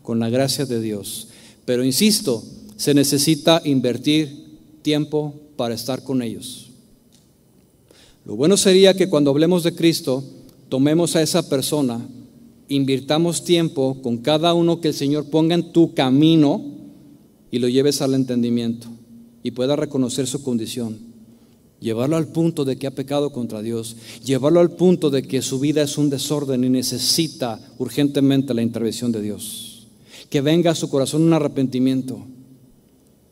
con 0.01 0.19
la 0.19 0.31
gracia 0.31 0.65
de 0.65 0.81
Dios. 0.81 1.27
Pero 1.63 1.83
insisto, 1.83 2.43
se 2.75 2.95
necesita 2.95 3.61
invertir 3.65 4.57
tiempo 4.81 5.35
para 5.55 5.75
estar 5.75 6.03
con 6.03 6.23
ellos. 6.23 6.71
Lo 8.25 8.35
bueno 8.35 8.57
sería 8.57 8.95
que 8.95 9.09
cuando 9.09 9.29
hablemos 9.29 9.61
de 9.61 9.75
Cristo, 9.75 10.23
tomemos 10.69 11.15
a 11.15 11.21
esa 11.21 11.47
persona 11.47 12.03
invirtamos 12.67 13.43
tiempo 13.43 14.01
con 14.01 14.17
cada 14.17 14.55
uno 14.55 14.81
que 14.81 14.87
el 14.87 14.95
Señor 14.95 15.29
ponga 15.29 15.53
en 15.53 15.71
tu 15.71 15.93
camino 15.93 16.65
y 17.51 17.59
lo 17.59 17.67
lleves 17.67 18.01
al 18.01 18.15
entendimiento 18.15 18.87
y 19.43 19.51
pueda 19.51 19.75
reconocer 19.75 20.25
su 20.25 20.41
condición. 20.41 21.04
Llevarlo 21.85 22.17
al 22.17 22.29
punto 22.29 22.65
de 22.65 22.77
que 22.77 22.87
ha 22.87 22.95
pecado 22.95 23.31
contra 23.31 23.61
Dios, 23.61 23.95
llevarlo 24.23 24.59
al 24.59 24.71
punto 24.71 25.11
de 25.11 25.21
que 25.21 25.43
su 25.43 25.59
vida 25.59 25.83
es 25.83 25.99
un 25.99 26.09
desorden 26.09 26.63
y 26.63 26.69
necesita 26.69 27.59
urgentemente 27.77 28.55
la 28.55 28.63
intervención 28.63 29.11
de 29.11 29.21
Dios. 29.21 29.85
Que 30.31 30.41
venga 30.41 30.71
a 30.71 30.75
su 30.75 30.89
corazón 30.89 31.21
un 31.21 31.33
arrepentimiento. 31.33 32.25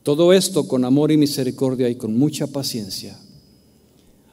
Todo 0.04 0.34
esto 0.34 0.68
con 0.68 0.86
amor 0.86 1.12
y 1.12 1.18
misericordia 1.18 1.90
y 1.90 1.96
con 1.96 2.16
mucha 2.16 2.46
paciencia. 2.46 3.18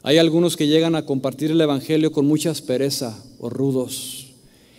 Hay 0.03 0.19
algunos 0.19 0.55
que 0.55 0.67
llegan 0.67 0.93
a 0.93 1.07
compartir 1.07 1.49
el 1.49 1.59
Evangelio 1.59 2.11
con 2.11 2.27
mucha 2.27 2.51
aspereza 2.51 3.17
o 3.39 3.49
rudos 3.49 4.27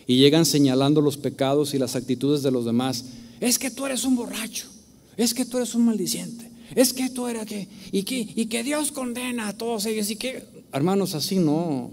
y 0.07 0.19
llegan 0.19 0.47
señalando 0.47 1.01
los 1.01 1.17
pecados 1.17 1.75
y 1.75 1.81
las 1.81 1.97
actitudes 1.97 2.45
de 2.45 2.53
los 2.53 2.65
demás. 2.65 3.07
Es 3.41 3.59
que 3.59 3.73
tú 3.73 3.87
eres 3.87 4.05
un 4.05 4.15
borracho, 4.15 4.69
es 5.17 5.35
que 5.35 5.45
tú 5.45 5.57
eres 5.57 5.75
un 5.75 5.87
maldiciente, 5.87 6.49
es 6.75 6.93
que 6.93 7.11
tú 7.11 7.27
eres 7.27 7.47
que 7.47 7.69
y, 7.91 8.03
que, 8.03 8.27
y 8.35 8.47
que 8.47 8.63
Dios 8.63 8.93
condena 8.93 9.49
a 9.49 9.57
todos 9.57 9.87
ellos 9.87 10.11
y 10.11 10.17
que, 10.17 10.45
hermanos, 10.73 11.15
así 11.15 11.39
no, 11.39 11.91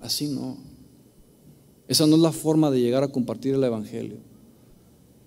así 0.00 0.28
no. 0.28 0.56
Esa 1.86 2.06
no 2.06 2.16
es 2.16 2.22
la 2.22 2.32
forma 2.32 2.70
de 2.70 2.80
llegar 2.80 3.02
a 3.02 3.08
compartir 3.08 3.54
el 3.54 3.64
Evangelio. 3.64 4.18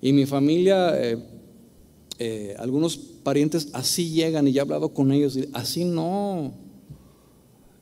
Y 0.01 0.13
mi 0.13 0.25
familia, 0.25 0.93
eh, 0.95 1.17
eh, 2.19 2.55
algunos 2.59 2.97
parientes 2.97 3.69
así 3.73 4.11
llegan 4.11 4.47
y 4.47 4.51
ya 4.51 4.61
he 4.61 4.63
hablado 4.63 4.93
con 4.93 5.11
ellos, 5.11 5.35
y 5.35 5.49
así 5.53 5.85
no. 5.85 6.53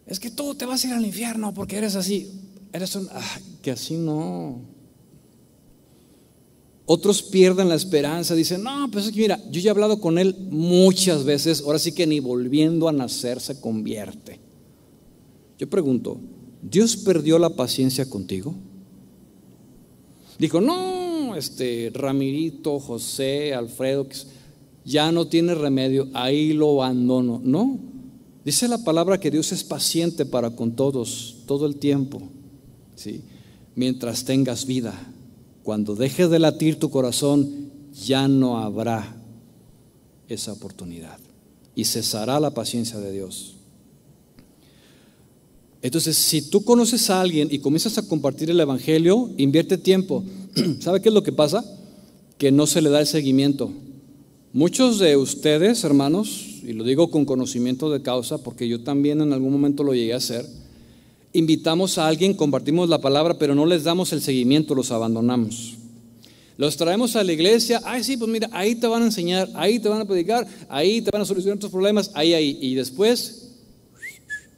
Es 0.05 0.20
que 0.20 0.32
tú 0.32 0.55
te 0.55 0.66
vas 0.66 0.84
a 0.84 0.88
ir 0.88 0.93
al 0.93 1.05
infierno 1.05 1.53
porque 1.53 1.78
eres 1.78 1.95
así. 1.95 2.32
Eres 2.72 2.95
un, 2.95 3.07
ah, 3.12 3.39
que 3.62 3.72
así 3.72 3.95
no. 3.95 4.62
Otros 6.92 7.22
pierden 7.22 7.70
la 7.70 7.76
esperanza, 7.76 8.34
dicen, 8.34 8.64
no, 8.64 8.90
pues 8.92 9.06
es 9.06 9.12
que 9.12 9.20
mira, 9.20 9.40
yo 9.52 9.62
ya 9.62 9.68
he 9.68 9.70
hablado 9.70 10.02
con 10.02 10.18
él 10.18 10.36
muchas 10.50 11.24
veces, 11.24 11.62
ahora 11.62 11.78
sí 11.78 11.92
que 11.92 12.08
ni 12.08 12.20
volviendo 12.20 12.90
a 12.90 12.92
nacer 12.92 13.40
se 13.40 13.62
convierte. 13.62 14.40
Yo 15.60 15.70
pregunto, 15.70 16.18
¿Dios 16.64 16.98
perdió 16.98 17.38
la 17.38 17.52
paciencia 17.52 18.10
contigo? 18.10 18.56
Dijo, 20.40 20.62
no, 20.62 21.36
este 21.36 21.92
Ramirito, 21.94 22.80
José, 22.80 23.54
Alfredo, 23.54 24.08
ya 24.84 25.12
no 25.12 25.28
tiene 25.28 25.54
remedio, 25.54 26.08
ahí 26.16 26.54
lo 26.54 26.82
abandono. 26.82 27.40
No, 27.44 27.78
dice 28.44 28.68
la 28.68 28.84
palabra 28.84 29.20
que 29.20 29.30
Dios 29.30 29.52
es 29.52 29.64
paciente 29.64 30.26
para 30.26 30.56
con 30.56 30.76
todos, 30.76 31.38
todo 31.46 31.68
el 31.68 31.76
tiempo, 31.76 32.20
¿sí? 32.96 33.22
mientras 33.76 34.26
tengas 34.26 34.66
vida. 34.66 35.00
Cuando 35.64 35.95
dejes 35.95 36.30
de 36.30 36.39
latir 36.39 36.80
tu 36.80 36.89
corazón, 36.89 37.70
ya 37.93 38.28
no 38.28 38.60
habrá 38.60 39.18
esa 40.28 40.53
oportunidad 40.53 41.20
y 41.76 41.86
cesará 41.86 42.39
la 42.39 42.53
paciencia 42.53 42.99
de 42.99 43.12
Dios. 43.12 43.55
Entonces, 45.82 46.18
si 46.18 46.41
tú 46.41 46.64
conoces 46.64 47.10
a 47.10 47.22
alguien 47.22 47.47
y 47.51 47.60
comienzas 47.60 47.97
a 47.97 48.07
compartir 48.07 48.49
el 48.49 48.60
Evangelio, 48.60 49.30
invierte 49.38 49.78
tiempo. 49.78 50.24
¿Sabe 50.80 51.01
qué 51.01 51.10
es 51.10 51.16
lo 51.16 51.24
que 51.24 51.32
pasa? 51.32 51.64
Que 52.38 52.51
no 52.51 52.68
se 52.68 52.82
le 52.82 52.89
da 52.89 52.99
el 52.99 53.07
seguimiento. 53.07 53.72
Muchos 54.51 54.99
de 54.99 55.16
ustedes, 55.16 55.84
hermanos, 55.84 56.60
y 56.64 56.74
lo 56.74 56.84
digo 56.84 57.12
con 57.12 57.24
conocimiento 57.24 57.89
de 57.89 58.01
causa, 58.01 58.39
porque 58.39 58.68
yo 58.68 58.82
también 58.84 59.22
en 59.22 59.32
algún 59.32 59.53
momento 59.53 59.84
lo 59.84 59.93
llegué 59.93 60.14
a 60.14 60.18
hacer, 60.18 60.45
invitamos 61.34 61.98
a 61.98 62.08
alguien, 62.08 62.34
compartimos 62.34 62.90
la 62.90 63.02
palabra, 63.02 63.38
pero 63.38 63.56
no 63.56 63.66
les 63.66 63.84
damos 63.84 64.14
el 64.14 64.22
seguimiento, 64.22 64.76
los 64.76 64.92
abandonamos. 64.92 65.76
Los 66.58 66.76
traemos 66.76 67.16
a 67.16 67.24
la 67.24 67.32
iglesia, 67.32 67.82
ay 67.86 68.04
sí, 68.04 68.18
pues 68.18 68.30
mira, 68.30 68.50
ahí 68.52 68.76
te 68.76 68.88
van 68.88 69.04
a 69.04 69.06
enseñar, 69.06 69.48
ahí 69.54 69.80
te 69.80 69.88
van 69.88 70.02
a 70.02 70.06
predicar, 70.06 70.46
ahí 70.68 71.02
te 71.02 71.10
van 71.12 71.22
a 71.22 71.26
solucionar 71.26 71.58
tus 71.58 71.72
problemas, 71.72 72.12
ahí, 72.16 72.34
ahí. 72.34 72.58
Y 72.62 72.76
después, 72.76 73.52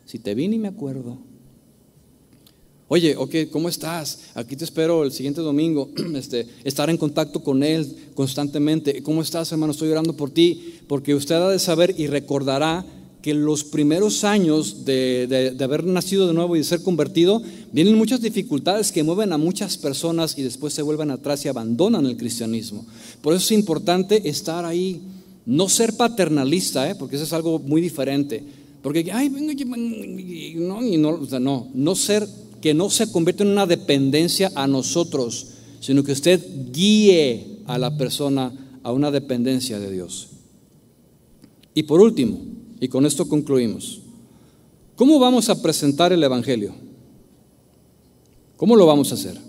si 0.06 0.18
te 0.18 0.34
vi 0.34 0.48
ni 0.48 0.58
me 0.58 0.68
acuerdo. 0.68 1.20
Oye, 2.88 3.16
ok, 3.16 3.36
¿cómo 3.52 3.70
estás? 3.70 4.32
Aquí 4.34 4.56
te 4.58 4.66
espero 4.66 5.04
el 5.04 5.12
siguiente 5.12 5.42
domingo, 5.42 5.90
este, 6.16 6.48
estar 6.64 6.90
en 6.90 6.98
contacto 6.98 7.44
con 7.44 7.64
Él 7.64 8.10
constantemente. 8.16 9.02
¿Cómo 9.04 9.22
estás, 9.22 9.52
hermano? 9.52 9.72
Estoy 9.72 9.90
orando 9.92 10.18
por 10.18 10.32
ti, 10.32 10.80
porque 10.88 11.16
usted 11.16 11.36
ha 11.36 11.50
de 11.50 11.60
saber 11.60 11.96
y 11.98 12.08
recordará 12.08 12.86
que 13.22 13.34
los 13.34 13.64
primeros 13.64 14.24
años 14.24 14.84
de, 14.84 15.56
haber 15.60 15.84
nacido 15.84 16.28
de 16.28 16.34
nuevo 16.34 16.56
y 16.56 16.60
de 16.60 16.66
ser 16.66 16.82
convertido, 16.82 17.42
vienen 17.72 17.96
muchas 17.96 18.22
dificultades 18.22 18.92
que 18.92 19.04
mueven 19.04 19.32
a 19.32 19.38
muchas 19.38 19.78
personas 19.78 20.38
y 20.38 20.44
después 20.44 20.74
se 20.74 20.82
vuelven 20.82 21.12
atrás 21.12 21.46
y 21.46 21.48
abandonan 21.48 22.06
el 22.06 22.18
cristianismo. 22.18 22.86
Por 23.22 23.34
eso 23.34 23.46
es 23.46 23.52
importante 23.52 24.28
estar 24.28 24.66
ahí, 24.66 25.02
no 25.46 25.70
ser 25.70 25.96
paternalista, 25.96 26.90
¿eh? 26.90 26.96
porque 26.96 27.16
eso 27.16 27.26
es 27.26 27.34
algo 27.34 27.60
muy 27.60 27.82
diferente. 27.82 28.44
Porque, 28.82 29.12
ay, 29.14 29.30
no, 29.30 30.82
no, 30.82 31.40
no, 31.40 31.68
no 31.74 31.96
ser, 31.96 32.28
que 32.60 32.74
no 32.74 32.90
se 32.90 33.12
convierta 33.12 33.44
en 33.44 33.50
una 33.50 33.68
dependencia 33.68 34.52
a 34.56 34.66
nosotros, 34.66 35.48
sino 35.80 36.04
que 36.04 36.14
usted 36.14 36.44
guíe 36.72 37.60
a 37.66 37.78
la 37.78 37.96
persona 37.96 38.52
a 38.82 38.92
una 38.92 39.12
dependencia 39.12 39.80
de 39.80 39.92
Dios. 39.92 40.30
Y 41.76 41.84
por 41.84 42.02
último, 42.02 42.40
y 42.82 42.90
con 42.90 43.06
esto 43.06 43.30
concluimos. 43.30 44.02
¿Cómo 44.98 45.20
vamos 45.20 45.50
a 45.50 45.62
presentar 45.62 46.12
el 46.12 46.24
Evangelio? 46.24 46.74
¿Cómo 48.58 48.76
lo 48.76 48.88
vamos 48.88 49.12
a 49.12 49.16
hacer? 49.16 49.40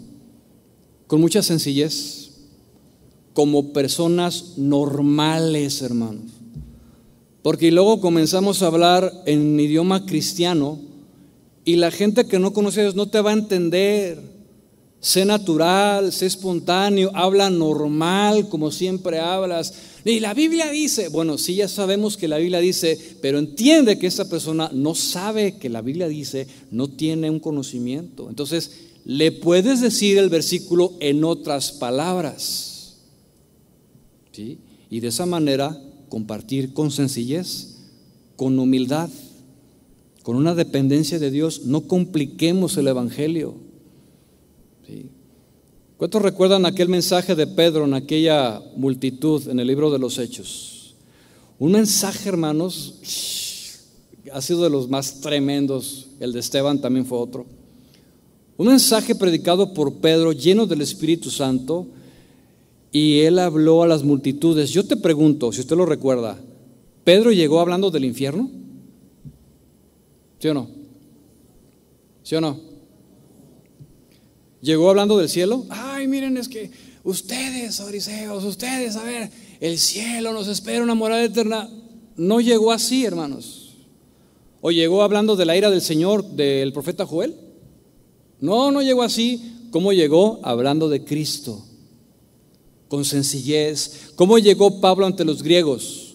Con 1.07 1.21
mucha 1.21 1.43
sencillez, 1.43 2.31
como 3.33 3.73
personas 3.73 4.59
normales, 4.59 5.81
hermanos. 5.81 6.31
Porque 7.43 7.73
luego 7.73 8.01
comenzamos 8.01 8.63
a 8.63 8.67
hablar 8.67 9.23
en 9.25 9.59
idioma 9.59 10.05
cristiano 10.05 10.79
y 11.65 11.77
la 11.77 11.91
gente 11.91 12.27
que 12.27 12.39
no 12.39 12.53
conoce 12.53 12.81
a 12.81 12.83
Dios 12.85 12.95
no 12.95 13.09
te 13.09 13.21
va 13.23 13.31
a 13.31 13.35
entender. 13.35 14.21
Sé 15.03 15.25
natural, 15.25 16.13
sé 16.13 16.27
espontáneo, 16.27 17.11
habla 17.13 17.51
normal 17.51 18.49
como 18.49 18.71
siempre 18.71 19.19
hablas. 19.19 19.75
Y 20.05 20.21
la 20.21 20.33
Biblia 20.33 20.71
dice, 20.71 21.09
bueno, 21.09 21.39
sí 21.39 21.57
ya 21.57 21.67
sabemos 21.67 22.17
que 22.17 22.29
la 22.29 22.39
Biblia 22.39 22.61
dice, 22.61 23.17
pero 23.21 23.41
entiende 23.41 23.99
que 23.99 24.07
esa 24.07 24.29
persona 24.29 24.71
no 24.73 24.95
sabe 24.95 25.59
que 25.59 25.69
la 25.69 25.83
Biblia 25.83 26.07
dice, 26.07 26.47
no 26.71 26.87
tiene 26.87 27.31
un 27.31 27.41
conocimiento. 27.41 28.29
Entonces, 28.29 28.71
le 29.05 29.33
puedes 29.33 29.81
decir 29.81 30.19
el 30.19 30.29
versículo 30.29 30.93
en 31.01 31.25
otras 31.25 31.73
palabras. 31.73 32.99
¿Sí? 34.31 34.59
Y 34.89 35.01
de 35.01 35.09
esa 35.09 35.27
manera 35.27 35.83
compartir 36.11 36.75
con 36.75 36.93
sencillez, 36.93 37.79
con 38.37 38.57
humildad, 38.57 39.11
con 40.23 40.37
una 40.37 40.55
dependencia 40.55 41.19
de 41.19 41.33
Dios. 41.33 41.63
No 41.65 41.89
compliquemos 41.89 42.77
el 42.77 42.87
Evangelio. 42.87 43.72
¿Cuántos 45.97 46.23
recuerdan 46.23 46.67
aquel 46.67 46.89
mensaje 46.89 47.35
de 47.35 47.47
Pedro 47.47 47.85
en 47.85 47.95
aquella 47.95 48.61
multitud 48.77 49.49
en 49.49 49.61
el 49.61 49.69
libro 49.69 49.91
de 49.91 49.99
los 49.99 50.19
Hechos? 50.19 50.95
Un 51.59 51.73
mensaje, 51.73 52.29
hermanos, 52.29 52.95
ha 54.33 54.41
sido 54.41 54.65
de 54.65 54.71
los 54.71 54.89
más 54.89 55.21
tremendos. 55.21 56.09
El 56.19 56.33
de 56.33 56.41
Esteban 56.41 56.81
también 56.81 57.07
fue 57.07 57.19
otro. 57.19 57.47
Un 58.57 58.67
mensaje 58.67 59.15
predicado 59.15 59.73
por 59.73 59.95
Pedro 59.95 60.33
lleno 60.33 60.67
del 60.67 60.81
Espíritu 60.81 61.31
Santo 61.31 61.87
y 62.91 63.21
él 63.21 63.39
habló 63.39 63.83
a 63.83 63.87
las 63.87 64.03
multitudes. 64.03 64.71
Yo 64.71 64.85
te 64.85 64.97
pregunto, 64.97 65.53
si 65.53 65.61
usted 65.61 65.77
lo 65.77 65.87
recuerda, 65.87 66.39
¿Pedro 67.05 67.33
llegó 67.33 67.61
hablando 67.61 67.91
del 67.91 68.05
infierno? 68.05 68.51
¿Sí 70.39 70.49
o 70.49 70.55
no? 70.55 70.69
¿Sí 72.23 72.35
o 72.35 72.41
no? 72.41 72.72
Llegó 74.63 74.89
hablando 74.89 75.19
del 75.19 75.29
cielo. 75.29 75.67
Ay, 75.69 76.07
miren, 76.07 76.37
es 76.37 76.49
que 76.49 76.71
ustedes, 77.03 77.79
fariseos, 77.79 78.45
ustedes, 78.45 78.95
a 78.95 79.03
ver, 79.03 79.29
el 79.61 79.77
cielo 79.77 80.33
nos 80.33 80.47
espera 80.47 80.85
una 80.85 80.95
morada 80.95 81.25
eterna. 81.25 81.69
No 82.17 82.41
llegó 82.41 82.71
así, 82.71 83.05
hermanos. 83.05 83.75
O 84.61 84.71
llegó 84.71 85.03
hablando 85.03 85.35
de 85.35 85.47
la 85.47 85.57
ira 85.57 85.69
del 85.69 85.83
Señor 85.83 86.25
del 86.25 86.73
profeta 86.73 87.05
Joel. 87.05 87.35
No, 88.39 88.71
no 88.71 88.83
llegó 88.83 89.03
así. 89.03 89.43
¿Cómo 89.73 89.93
llegó? 89.93 90.39
Hablando 90.45 90.89
de 90.89 91.03
Cristo, 91.03 91.65
con 92.87 93.05
sencillez. 93.05 94.13
¿Cómo 94.15 94.39
llegó 94.39 94.81
Pablo 94.81 95.07
ante 95.07 95.25
los 95.25 95.43
griegos? 95.43 96.15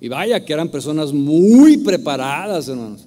Y 0.00 0.06
vaya 0.06 0.44
que 0.44 0.52
eran 0.52 0.70
personas 0.70 1.12
muy 1.12 1.78
preparadas, 1.78 2.68
hermanos. 2.68 3.06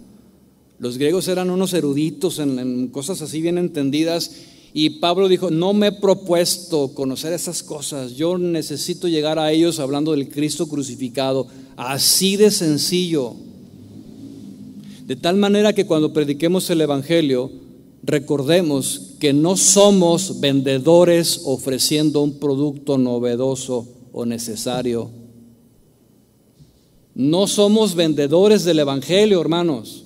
Los 0.79 0.97
griegos 0.97 1.29
eran 1.29 1.49
unos 1.49 1.73
eruditos 1.73 2.39
en 2.39 2.89
cosas 2.89 3.21
así 3.21 3.39
bien 3.39 3.57
entendidas 3.57 4.31
y 4.73 4.89
Pablo 5.01 5.27
dijo, 5.27 5.51
no 5.51 5.73
me 5.73 5.87
he 5.87 5.91
propuesto 5.91 6.93
conocer 6.93 7.33
esas 7.33 7.61
cosas, 7.61 8.13
yo 8.13 8.37
necesito 8.37 9.07
llegar 9.07 9.37
a 9.37 9.51
ellos 9.51 9.79
hablando 9.79 10.11
del 10.11 10.29
Cristo 10.29 10.67
crucificado, 10.67 11.47
así 11.75 12.37
de 12.37 12.51
sencillo. 12.51 13.35
De 15.05 15.15
tal 15.17 15.35
manera 15.35 15.73
que 15.73 15.85
cuando 15.85 16.13
prediquemos 16.13 16.69
el 16.69 16.79
Evangelio, 16.79 17.51
recordemos 18.03 19.15
que 19.19 19.33
no 19.33 19.57
somos 19.57 20.39
vendedores 20.39 21.41
ofreciendo 21.43 22.21
un 22.21 22.39
producto 22.39 22.97
novedoso 22.97 23.87
o 24.13 24.25
necesario. 24.25 25.09
No 27.13 27.45
somos 27.45 27.93
vendedores 27.93 28.63
del 28.63 28.79
Evangelio, 28.79 29.41
hermanos. 29.41 30.05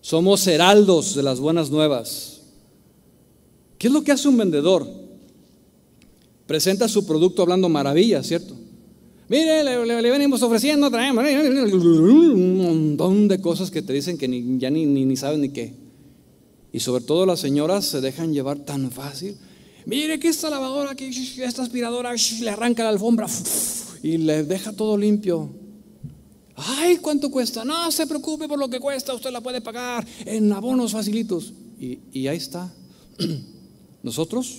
Somos 0.00 0.46
heraldos 0.46 1.14
de 1.14 1.22
las 1.22 1.38
buenas 1.40 1.70
nuevas. 1.70 2.37
¿Qué 3.78 3.86
es 3.86 3.92
lo 3.92 4.02
que 4.02 4.12
hace 4.12 4.28
un 4.28 4.36
vendedor? 4.36 4.86
Presenta 6.46 6.88
su 6.88 7.06
producto 7.06 7.42
hablando 7.42 7.68
maravillas, 7.68 8.26
¿cierto? 8.26 8.56
Mire, 9.28 9.62
le, 9.62 10.10
venimos 10.10 10.42
ofreciendo, 10.42 10.88
un 10.88 12.56
montón 12.56 13.28
de 13.28 13.40
cosas 13.40 13.70
que 13.70 13.82
te 13.82 13.92
dicen 13.92 14.16
que 14.16 14.26
ni, 14.26 14.58
ya 14.58 14.70
ni, 14.70 14.86
ni, 14.86 15.16
saben 15.16 15.42
ni 15.42 15.50
qué. 15.50 15.74
Y 16.72 16.80
sobre 16.80 17.04
todo 17.04 17.26
las 17.26 17.38
señoras 17.38 17.84
se 17.84 18.00
dejan 18.00 18.32
llevar 18.32 18.58
tan 18.58 18.90
fácil. 18.90 19.36
Mire 19.84 20.18
que 20.18 20.28
esta 20.28 20.50
lavadora, 20.50 20.94
que 20.94 21.08
esta 21.44 21.62
aspiradora 21.62 22.14
le 22.40 22.50
arranca 22.50 22.82
la 22.82 22.90
alfombra 22.90 23.26
y 24.02 24.16
le 24.16 24.44
deja 24.44 24.72
todo 24.72 24.96
limpio. 24.96 25.50
Ay, 26.56 26.96
¿cuánto 26.96 27.30
cuesta? 27.30 27.64
No 27.64 27.92
se 27.92 28.06
preocupe 28.06 28.48
por 28.48 28.58
lo 28.58 28.68
que 28.68 28.80
cuesta, 28.80 29.14
usted 29.14 29.30
la 29.30 29.42
puede 29.42 29.60
pagar 29.60 30.06
en 30.24 30.50
abonos 30.52 30.92
facilitos. 30.92 31.52
Y 31.78 32.26
ahí 32.26 32.38
está. 32.38 32.72
¿Nosotros? 34.02 34.58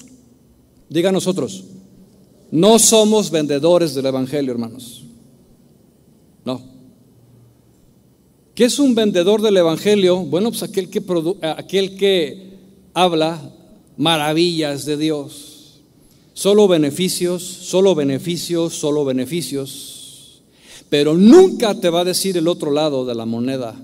Diga 0.89 1.11
nosotros. 1.11 1.63
No 2.51 2.79
somos 2.79 3.29
vendedores 3.29 3.93
del 3.93 4.07
Evangelio, 4.07 4.51
hermanos. 4.51 5.03
No. 6.43 6.61
¿Qué 8.55 8.65
es 8.65 8.79
un 8.79 8.95
vendedor 8.95 9.41
del 9.41 9.57
Evangelio? 9.57 10.17
Bueno, 10.17 10.49
pues 10.49 10.63
aquel 10.63 10.89
que, 10.89 11.03
aquel 11.41 11.95
que 11.95 12.57
habla 12.93 13.53
maravillas 13.97 14.85
de 14.85 14.97
Dios. 14.97 15.81
Solo 16.33 16.67
beneficios, 16.67 17.43
solo 17.43 17.93
beneficios, 17.95 18.73
solo 18.73 19.05
beneficios. 19.05 20.41
Pero 20.89 21.15
nunca 21.15 21.75
te 21.75 21.89
va 21.89 22.01
a 22.01 22.05
decir 22.05 22.35
el 22.35 22.47
otro 22.47 22.71
lado 22.71 23.05
de 23.05 23.13
la 23.13 23.25
moneda. 23.25 23.75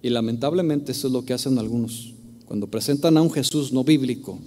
Y 0.00 0.08
lamentablemente 0.08 0.92
eso 0.92 1.08
es 1.08 1.12
lo 1.12 1.24
que 1.24 1.34
hacen 1.34 1.58
algunos 1.58 2.15
cuando 2.46 2.68
presentan 2.68 3.16
a 3.16 3.22
un 3.22 3.30
Jesús 3.30 3.72
no 3.72 3.84
bíblico. 3.84 4.38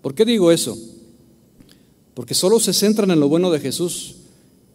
¿Por 0.00 0.14
qué 0.14 0.24
digo 0.24 0.50
eso? 0.50 0.76
Porque 2.14 2.34
solo 2.34 2.58
se 2.58 2.72
centran 2.72 3.10
en 3.10 3.20
lo 3.20 3.28
bueno 3.28 3.50
de 3.50 3.60
Jesús. 3.60 4.16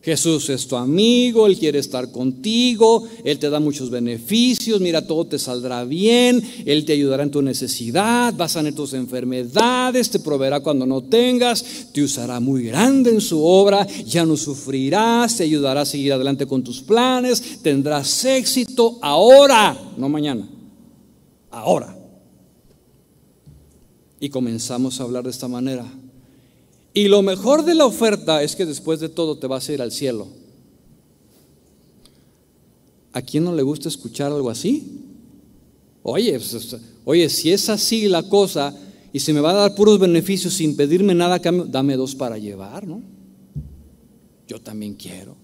Jesús 0.08 0.50
es 0.50 0.66
tu 0.68 0.78
amigo, 0.78 1.48
Él 1.48 1.58
quiere 1.58 1.80
estar 1.80 2.14
contigo, 2.14 3.06
Él 3.26 3.40
te 3.40 3.50
da 3.50 3.60
muchos 3.60 3.90
beneficios, 3.90 4.80
mira, 4.80 5.06
todo 5.06 5.26
te 5.26 5.38
saldrá 5.38 5.84
bien, 5.84 6.42
Él 6.66 6.86
te 6.86 6.94
ayudará 6.94 7.24
en 7.24 7.32
tu 7.32 7.42
necesidad, 7.42 8.34
vas 8.34 8.52
a 8.52 8.60
sanar 8.60 8.74
tus 8.74 8.94
enfermedades, 8.94 10.10
te 10.10 10.20
proveerá 10.20 10.62
cuando 10.62 10.86
no 10.86 11.04
tengas, 11.04 11.90
te 11.92 12.04
usará 12.04 12.40
muy 12.40 12.64
grande 12.64 13.10
en 13.10 13.20
su 13.20 13.44
obra, 13.44 13.86
ya 14.06 14.26
no 14.26 14.38
sufrirás, 14.38 15.36
te 15.36 15.44
ayudará 15.44 15.82
a 15.82 15.86
seguir 15.86 16.14
adelante 16.14 16.46
con 16.46 16.64
tus 16.64 16.82
planes, 16.82 17.60
tendrás 17.62 18.24
éxito 18.24 19.00
ahora, 19.02 19.78
no 19.98 20.08
mañana, 20.08 20.48
ahora. 21.52 21.97
Y 24.20 24.30
comenzamos 24.30 25.00
a 25.00 25.04
hablar 25.04 25.24
de 25.24 25.30
esta 25.30 25.48
manera. 25.48 25.86
Y 26.94 27.08
lo 27.08 27.22
mejor 27.22 27.64
de 27.64 27.76
la 27.76 27.86
oferta 27.86 28.42
es 28.42 28.56
que 28.56 28.66
después 28.66 29.00
de 29.00 29.10
todo 29.10 29.38
te 29.38 29.48
vas 29.48 29.70
a 29.70 29.74
ir 29.74 29.82
al 29.82 29.92
cielo. 29.92 30.28
¿A 33.14 33.22
quién 33.22 33.44
no 33.44 33.54
le 33.54 33.64
gusta 33.64 33.90
escuchar 33.90 34.32
algo 34.32 34.50
así? 34.50 35.02
Oye, 36.02 36.32
pues, 36.34 36.76
oye, 37.04 37.30
si 37.30 37.52
es 37.52 37.68
así 37.70 38.08
la 38.08 38.24
cosa 38.24 38.74
y 39.12 39.20
se 39.20 39.34
me 39.34 39.42
va 39.42 39.52
a 39.52 39.56
dar 39.56 39.76
puros 39.76 40.00
beneficios 40.00 40.54
sin 40.54 40.76
pedirme 40.76 41.14
nada 41.14 41.40
cambio, 41.40 41.66
dame 41.66 41.98
dos 41.98 42.16
para 42.16 42.38
llevar, 42.38 42.88
¿no? 42.88 43.02
Yo 44.48 44.62
también 44.62 44.94
quiero. 44.94 45.36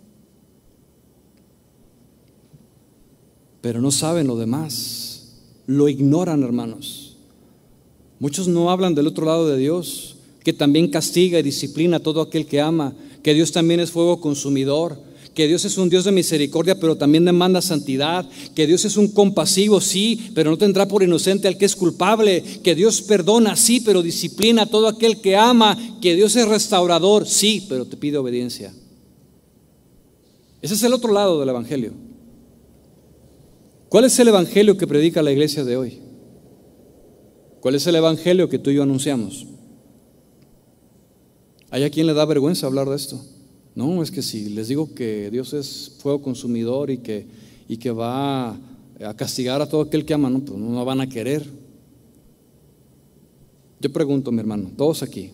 Pero 3.59 3.81
no 3.81 3.91
saben 3.91 4.27
lo 4.27 4.37
demás. 4.37 5.41
Lo 5.67 5.89
ignoran, 5.89 6.43
hermanos. 6.43 7.02
Muchos 8.23 8.47
no 8.47 8.71
hablan 8.71 8.95
del 8.95 9.07
otro 9.07 9.25
lado 9.25 9.49
de 9.49 9.57
Dios 9.57 10.15
que 10.45 10.53
también 10.53 10.87
castiga 10.87 11.39
y 11.39 11.43
disciplina 11.43 11.97
a 11.97 11.99
todo 11.99 12.21
aquel 12.21 12.45
que 12.45 12.61
ama, 12.61 12.93
que 13.21 13.33
Dios 13.33 13.51
también 13.51 13.81
es 13.81 13.91
fuego 13.91 14.21
consumidor, 14.21 14.97
que 15.33 15.45
Dios 15.45 15.65
es 15.65 15.77
un 15.77 15.89
Dios 15.89 16.05
de 16.05 16.13
misericordia, 16.13 16.79
pero 16.79 16.95
también 16.95 17.25
demanda 17.25 17.61
santidad, 17.61 18.25
que 18.55 18.65
Dios 18.65 18.85
es 18.85 18.95
un 18.95 19.09
compasivo, 19.09 19.81
sí, 19.81 20.31
pero 20.33 20.51
no 20.51 20.57
tendrá 20.57 20.87
por 20.87 21.03
inocente 21.03 21.49
al 21.49 21.57
que 21.57 21.65
es 21.65 21.75
culpable, 21.75 22.41
que 22.63 22.75
Dios 22.75 23.01
perdona, 23.01 23.57
sí, 23.57 23.81
pero 23.81 24.01
disciplina 24.01 24.61
a 24.61 24.67
todo 24.67 24.87
aquel 24.87 25.19
que 25.19 25.35
ama, 25.35 25.77
que 26.01 26.15
Dios 26.15 26.33
es 26.37 26.47
restaurador, 26.47 27.27
sí, 27.27 27.65
pero 27.67 27.83
te 27.83 27.97
pide 27.97 28.19
obediencia. 28.19 28.73
Ese 30.61 30.75
es 30.75 30.83
el 30.83 30.93
otro 30.93 31.11
lado 31.11 31.41
del 31.41 31.49
Evangelio. 31.49 31.91
¿Cuál 33.89 34.05
es 34.05 34.17
el 34.17 34.29
Evangelio 34.29 34.77
que 34.77 34.87
predica 34.87 35.21
la 35.21 35.33
iglesia 35.33 35.65
de 35.65 35.75
hoy? 35.75 36.02
¿Cuál 37.63 37.75
es 37.75 37.87
el 37.87 37.95
Evangelio 37.95 38.49
que 38.49 38.59
tú 38.59 38.71
y 38.71 38.75
yo 38.75 38.83
anunciamos? 38.83 39.47
¿Hay 41.69 41.85
a 41.85 41.89
quien 41.89 42.07
le 42.07 42.13
da 42.13 42.25
vergüenza 42.25 42.67
hablar 42.67 42.89
de 42.89 42.97
esto? 42.97 43.23
No, 43.73 44.03
es 44.03 44.11
que 44.11 44.21
si 44.21 44.49
les 44.49 44.67
digo 44.67 44.93
que 44.93 45.31
Dios 45.31 45.53
es 45.53 45.95
fuego 45.99 46.21
consumidor 46.21 46.91
y 46.91 46.97
que, 46.97 47.25
y 47.69 47.77
que 47.77 47.91
va 47.91 48.49
a 48.49 49.13
castigar 49.15 49.61
a 49.61 49.69
todo 49.69 49.79
aquel 49.79 50.03
que 50.03 50.13
ama, 50.13 50.29
no, 50.29 50.41
pues 50.41 50.59
no 50.59 50.83
van 50.83 50.99
a 50.99 51.07
querer. 51.07 51.49
Yo 53.79 53.93
pregunto, 53.93 54.29
mi 54.33 54.41
hermano, 54.41 54.69
todos 54.75 55.01
aquí, 55.01 55.31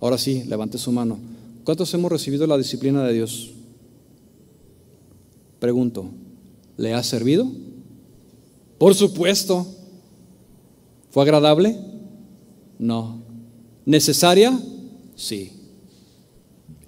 ahora 0.00 0.18
sí, 0.18 0.44
levante 0.44 0.76
su 0.76 0.92
mano. 0.92 1.18
¿Cuántos 1.64 1.94
hemos 1.94 2.12
recibido 2.12 2.46
la 2.46 2.58
disciplina 2.58 3.02
de 3.04 3.14
Dios? 3.14 3.52
Pregunto, 5.58 6.10
¿le 6.76 6.92
ha 6.92 7.02
servido? 7.02 7.50
Por 8.76 8.94
supuesto. 8.94 9.79
¿Fue 11.10 11.22
agradable? 11.22 11.76
No. 12.78 13.22
¿Necesaria? 13.84 14.58
Sí. 15.16 15.52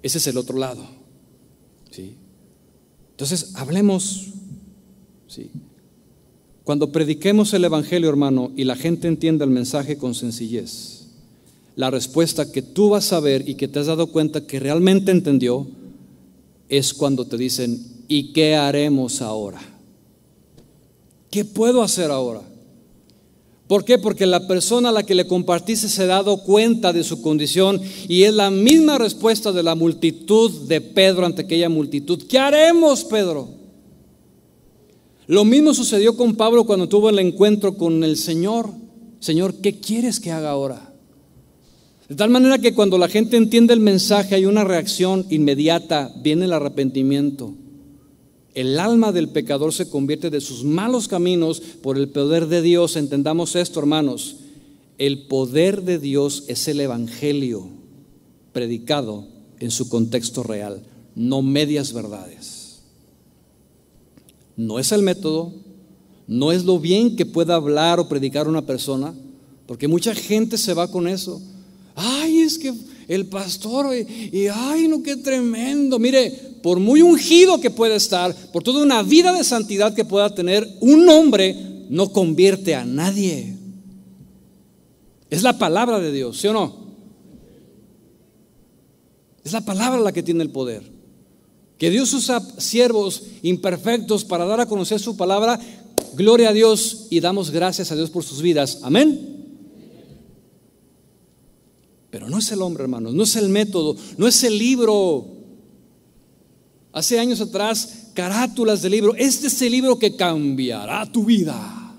Ese 0.02 0.18
es 0.18 0.26
el 0.26 0.36
otro 0.36 0.58
lado. 0.58 0.84
¿sí? 1.90 2.14
Entonces, 3.10 3.52
hablemos. 3.54 4.28
¿sí? 5.26 5.50
Cuando 6.64 6.92
prediquemos 6.92 7.52
el 7.54 7.64
Evangelio, 7.64 8.08
hermano, 8.08 8.52
y 8.56 8.64
la 8.64 8.76
gente 8.76 9.08
entienda 9.08 9.44
el 9.44 9.50
mensaje 9.50 9.96
con 9.96 10.14
sencillez, 10.14 11.06
la 11.74 11.90
respuesta 11.90 12.52
que 12.52 12.62
tú 12.62 12.90
vas 12.90 13.12
a 13.12 13.20
ver 13.20 13.48
y 13.48 13.56
que 13.56 13.68
te 13.68 13.80
has 13.80 13.86
dado 13.86 14.08
cuenta 14.08 14.46
que 14.46 14.60
realmente 14.60 15.10
entendió 15.10 15.66
es 16.68 16.94
cuando 16.94 17.26
te 17.26 17.36
dicen, 17.36 17.84
¿y 18.08 18.32
qué 18.32 18.54
haremos 18.54 19.22
ahora? 19.22 19.60
¿Qué 21.30 21.44
puedo 21.44 21.82
hacer 21.82 22.10
ahora? 22.10 22.42
¿Por 23.72 23.86
qué? 23.86 23.96
Porque 23.96 24.26
la 24.26 24.46
persona 24.46 24.90
a 24.90 24.92
la 24.92 25.02
que 25.02 25.14
le 25.14 25.26
compartiste 25.26 25.88
se 25.88 26.02
ha 26.02 26.06
dado 26.06 26.42
cuenta 26.42 26.92
de 26.92 27.02
su 27.02 27.22
condición 27.22 27.80
y 28.06 28.24
es 28.24 28.34
la 28.34 28.50
misma 28.50 28.98
respuesta 28.98 29.50
de 29.50 29.62
la 29.62 29.74
multitud 29.74 30.68
de 30.68 30.82
Pedro 30.82 31.24
ante 31.24 31.40
aquella 31.40 31.70
multitud. 31.70 32.22
¿Qué 32.28 32.38
haremos, 32.38 33.02
Pedro? 33.04 33.48
Lo 35.26 35.46
mismo 35.46 35.72
sucedió 35.72 36.18
con 36.18 36.34
Pablo 36.34 36.66
cuando 36.66 36.86
tuvo 36.86 37.08
el 37.08 37.18
encuentro 37.18 37.78
con 37.78 38.04
el 38.04 38.18
Señor. 38.18 38.68
Señor, 39.20 39.54
¿qué 39.62 39.80
quieres 39.80 40.20
que 40.20 40.30
haga 40.30 40.50
ahora? 40.50 40.92
De 42.10 42.14
tal 42.14 42.28
manera 42.28 42.58
que 42.58 42.74
cuando 42.74 42.98
la 42.98 43.08
gente 43.08 43.38
entiende 43.38 43.72
el 43.72 43.80
mensaje 43.80 44.34
hay 44.34 44.44
una 44.44 44.64
reacción 44.64 45.24
inmediata, 45.30 46.12
viene 46.22 46.44
el 46.44 46.52
arrepentimiento. 46.52 47.54
El 48.54 48.78
alma 48.78 49.12
del 49.12 49.28
pecador 49.28 49.72
se 49.72 49.88
convierte 49.88 50.30
de 50.30 50.40
sus 50.40 50.64
malos 50.64 51.08
caminos 51.08 51.60
por 51.60 51.96
el 51.96 52.08
poder 52.08 52.48
de 52.48 52.60
Dios. 52.60 52.96
Entendamos 52.96 53.56
esto, 53.56 53.80
hermanos. 53.80 54.36
El 54.98 55.26
poder 55.26 55.82
de 55.82 55.98
Dios 55.98 56.44
es 56.48 56.68
el 56.68 56.80
Evangelio 56.80 57.66
predicado 58.52 59.26
en 59.58 59.70
su 59.70 59.88
contexto 59.88 60.42
real, 60.42 60.82
no 61.14 61.40
medias 61.40 61.92
verdades. 61.92 62.82
No 64.56 64.78
es 64.78 64.92
el 64.92 65.02
método, 65.02 65.52
no 66.26 66.52
es 66.52 66.64
lo 66.64 66.78
bien 66.78 67.16
que 67.16 67.26
pueda 67.26 67.54
hablar 67.54 67.98
o 68.00 68.08
predicar 68.08 68.48
una 68.48 68.66
persona, 68.66 69.14
porque 69.66 69.88
mucha 69.88 70.14
gente 70.14 70.58
se 70.58 70.74
va 70.74 70.90
con 70.90 71.08
eso. 71.08 71.40
Ay, 71.94 72.40
es 72.40 72.58
que 72.58 72.74
el 73.08 73.26
pastor, 73.26 73.94
y, 73.94 74.46
ay, 74.48 74.88
no, 74.88 75.02
qué 75.02 75.16
tremendo. 75.16 75.98
Mire, 75.98 76.30
por 76.62 76.78
muy 76.80 77.02
ungido 77.02 77.60
que 77.60 77.70
pueda 77.70 77.96
estar, 77.96 78.34
por 78.52 78.62
toda 78.62 78.82
una 78.82 79.02
vida 79.02 79.32
de 79.32 79.44
santidad 79.44 79.94
que 79.94 80.04
pueda 80.04 80.34
tener, 80.34 80.68
un 80.80 81.08
hombre 81.08 81.56
no 81.88 82.12
convierte 82.12 82.74
a 82.74 82.84
nadie. 82.84 83.56
Es 85.30 85.42
la 85.42 85.58
palabra 85.58 85.98
de 85.98 86.12
Dios, 86.12 86.40
¿sí 86.40 86.48
o 86.48 86.52
no? 86.52 86.82
Es 89.44 89.52
la 89.52 89.62
palabra 89.62 90.00
la 90.00 90.12
que 90.12 90.22
tiene 90.22 90.42
el 90.42 90.50
poder. 90.50 90.82
Que 91.78 91.90
Dios 91.90 92.12
usa 92.12 92.40
siervos 92.58 93.24
imperfectos 93.42 94.24
para 94.24 94.44
dar 94.44 94.60
a 94.60 94.66
conocer 94.66 95.00
su 95.00 95.16
palabra. 95.16 95.58
Gloria 96.14 96.50
a 96.50 96.52
Dios 96.52 97.08
y 97.10 97.20
damos 97.20 97.50
gracias 97.50 97.90
a 97.90 97.96
Dios 97.96 98.10
por 98.10 98.22
sus 98.22 98.40
vidas. 98.40 98.80
Amén. 98.82 99.41
Pero 102.12 102.28
no 102.28 102.36
es 102.36 102.52
el 102.52 102.60
hombre, 102.60 102.82
hermanos, 102.82 103.14
no 103.14 103.22
es 103.22 103.36
el 103.36 103.48
método, 103.48 103.96
no 104.18 104.28
es 104.28 104.44
el 104.44 104.58
libro. 104.58 105.26
Hace 106.92 107.18
años 107.18 107.40
atrás, 107.40 108.10
carátulas 108.12 108.82
de 108.82 108.90
libro. 108.90 109.14
Este 109.14 109.46
es 109.46 109.62
el 109.62 109.72
libro 109.72 109.98
que 109.98 110.14
cambiará 110.14 111.10
tu 111.10 111.24
vida. 111.24 111.96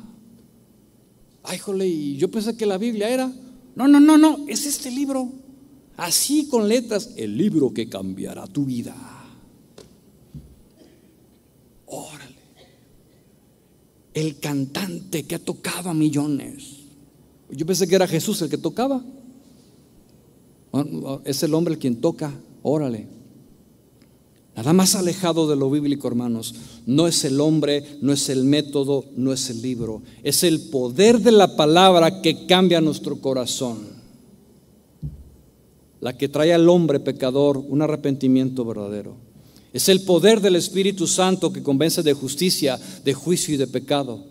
Ay, 1.41 1.57
jole, 1.57 1.87
y 1.87 2.15
yo 2.17 2.29
pensé 2.29 2.55
que 2.55 2.67
la 2.67 2.77
Biblia 2.77 3.09
era. 3.09 3.33
No, 3.75 3.87
no, 3.87 3.99
no, 3.99 4.19
no, 4.19 4.45
es 4.47 4.67
este 4.67 4.91
libro. 4.91 5.31
Así 5.97 6.47
con 6.47 6.69
letras, 6.69 7.09
el 7.17 7.35
libro 7.35 7.73
que 7.73 7.89
cambiará 7.89 8.45
tu 8.45 8.65
vida. 8.65 8.95
Órale. 11.87 12.35
El 14.13 14.39
cantante 14.39 15.23
que 15.23 15.33
ha 15.33 15.39
tocado 15.39 15.89
a 15.89 15.95
millones. 15.95 16.81
Yo 17.49 17.65
pensé 17.65 17.87
que 17.87 17.95
era 17.95 18.05
Jesús 18.05 18.39
el 18.43 18.49
que 18.51 18.59
tocaba. 18.59 19.03
Es 21.25 21.43
el 21.43 21.53
hombre 21.53 21.77
quien 21.77 22.01
toca, 22.01 22.33
órale. 22.63 23.07
Nada 24.55 24.73
más 24.73 24.95
alejado 24.95 25.47
de 25.47 25.55
lo 25.55 25.69
bíblico, 25.69 26.07
hermanos. 26.07 26.53
No 26.85 27.07
es 27.07 27.23
el 27.25 27.41
hombre, 27.41 27.83
no 28.01 28.13
es 28.13 28.29
el 28.29 28.43
método, 28.43 29.05
no 29.15 29.33
es 29.33 29.49
el 29.49 29.61
libro. 29.61 30.03
Es 30.23 30.43
el 30.43 30.69
poder 30.69 31.19
de 31.19 31.31
la 31.31 31.55
palabra 31.55 32.21
que 32.21 32.45
cambia 32.45 32.81
nuestro 32.81 33.19
corazón. 33.19 33.87
La 36.01 36.17
que 36.17 36.27
trae 36.27 36.53
al 36.53 36.69
hombre 36.69 36.99
pecador 36.99 37.57
un 37.57 37.81
arrepentimiento 37.81 38.63
verdadero. 38.65 39.15
Es 39.73 39.89
el 39.89 40.01
poder 40.01 40.39
del 40.39 40.55
Espíritu 40.55 41.07
Santo 41.07 41.51
que 41.51 41.63
convence 41.63 42.03
de 42.03 42.13
justicia, 42.13 42.79
de 43.03 43.13
juicio 43.13 43.55
y 43.55 43.57
de 43.57 43.65
pecado. 43.65 44.23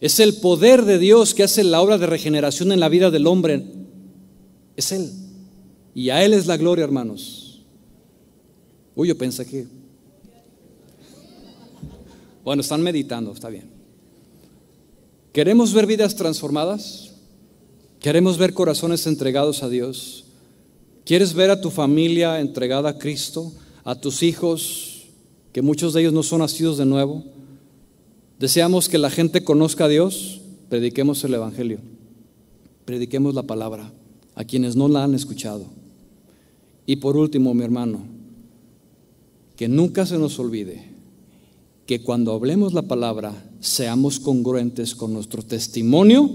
Es 0.00 0.18
el 0.18 0.34
poder 0.34 0.84
de 0.84 0.98
Dios 0.98 1.34
que 1.34 1.44
hace 1.44 1.62
la 1.62 1.80
obra 1.80 1.98
de 1.98 2.06
regeneración 2.06 2.72
en 2.72 2.80
la 2.80 2.88
vida 2.88 3.12
del 3.12 3.28
hombre. 3.28 3.64
Es 4.74 4.90
Él. 4.90 5.21
Y 5.94 6.10
a 6.10 6.24
Él 6.24 6.32
es 6.32 6.46
la 6.46 6.56
gloria, 6.56 6.84
hermanos. 6.84 7.62
Uy, 8.94 9.08
yo 9.08 9.16
pensé 9.16 9.46
que... 9.46 9.66
Bueno, 12.44 12.62
están 12.62 12.82
meditando, 12.82 13.32
está 13.32 13.48
bien. 13.48 13.70
¿Queremos 15.32 15.72
ver 15.72 15.86
vidas 15.86 16.16
transformadas? 16.16 17.12
¿Queremos 18.00 18.36
ver 18.36 18.52
corazones 18.52 19.06
entregados 19.06 19.62
a 19.62 19.68
Dios? 19.68 20.24
¿Quieres 21.04 21.34
ver 21.34 21.50
a 21.50 21.60
tu 21.60 21.70
familia 21.70 22.40
entregada 22.40 22.90
a 22.90 22.98
Cristo? 22.98 23.52
¿A 23.84 23.94
tus 23.94 24.22
hijos, 24.22 25.04
que 25.52 25.62
muchos 25.62 25.94
de 25.94 26.00
ellos 26.00 26.12
no 26.12 26.22
son 26.22 26.40
nacidos 26.40 26.78
de 26.78 26.84
nuevo? 26.84 27.24
Deseamos 28.38 28.88
que 28.88 28.98
la 28.98 29.10
gente 29.10 29.44
conozca 29.44 29.84
a 29.84 29.88
Dios, 29.88 30.40
prediquemos 30.68 31.22
el 31.24 31.34
Evangelio, 31.34 31.78
prediquemos 32.84 33.34
la 33.34 33.44
palabra 33.44 33.92
a 34.34 34.44
quienes 34.44 34.74
no 34.74 34.88
la 34.88 35.04
han 35.04 35.14
escuchado. 35.14 35.81
Y 36.86 36.96
por 36.96 37.16
último, 37.16 37.54
mi 37.54 37.64
hermano, 37.64 38.00
que 39.56 39.68
nunca 39.68 40.06
se 40.06 40.18
nos 40.18 40.38
olvide 40.38 40.90
que 41.86 42.02
cuando 42.02 42.32
hablemos 42.32 42.72
la 42.72 42.82
palabra 42.82 43.50
seamos 43.60 44.18
congruentes 44.18 44.94
con 44.94 45.12
nuestro 45.12 45.42
testimonio 45.42 46.30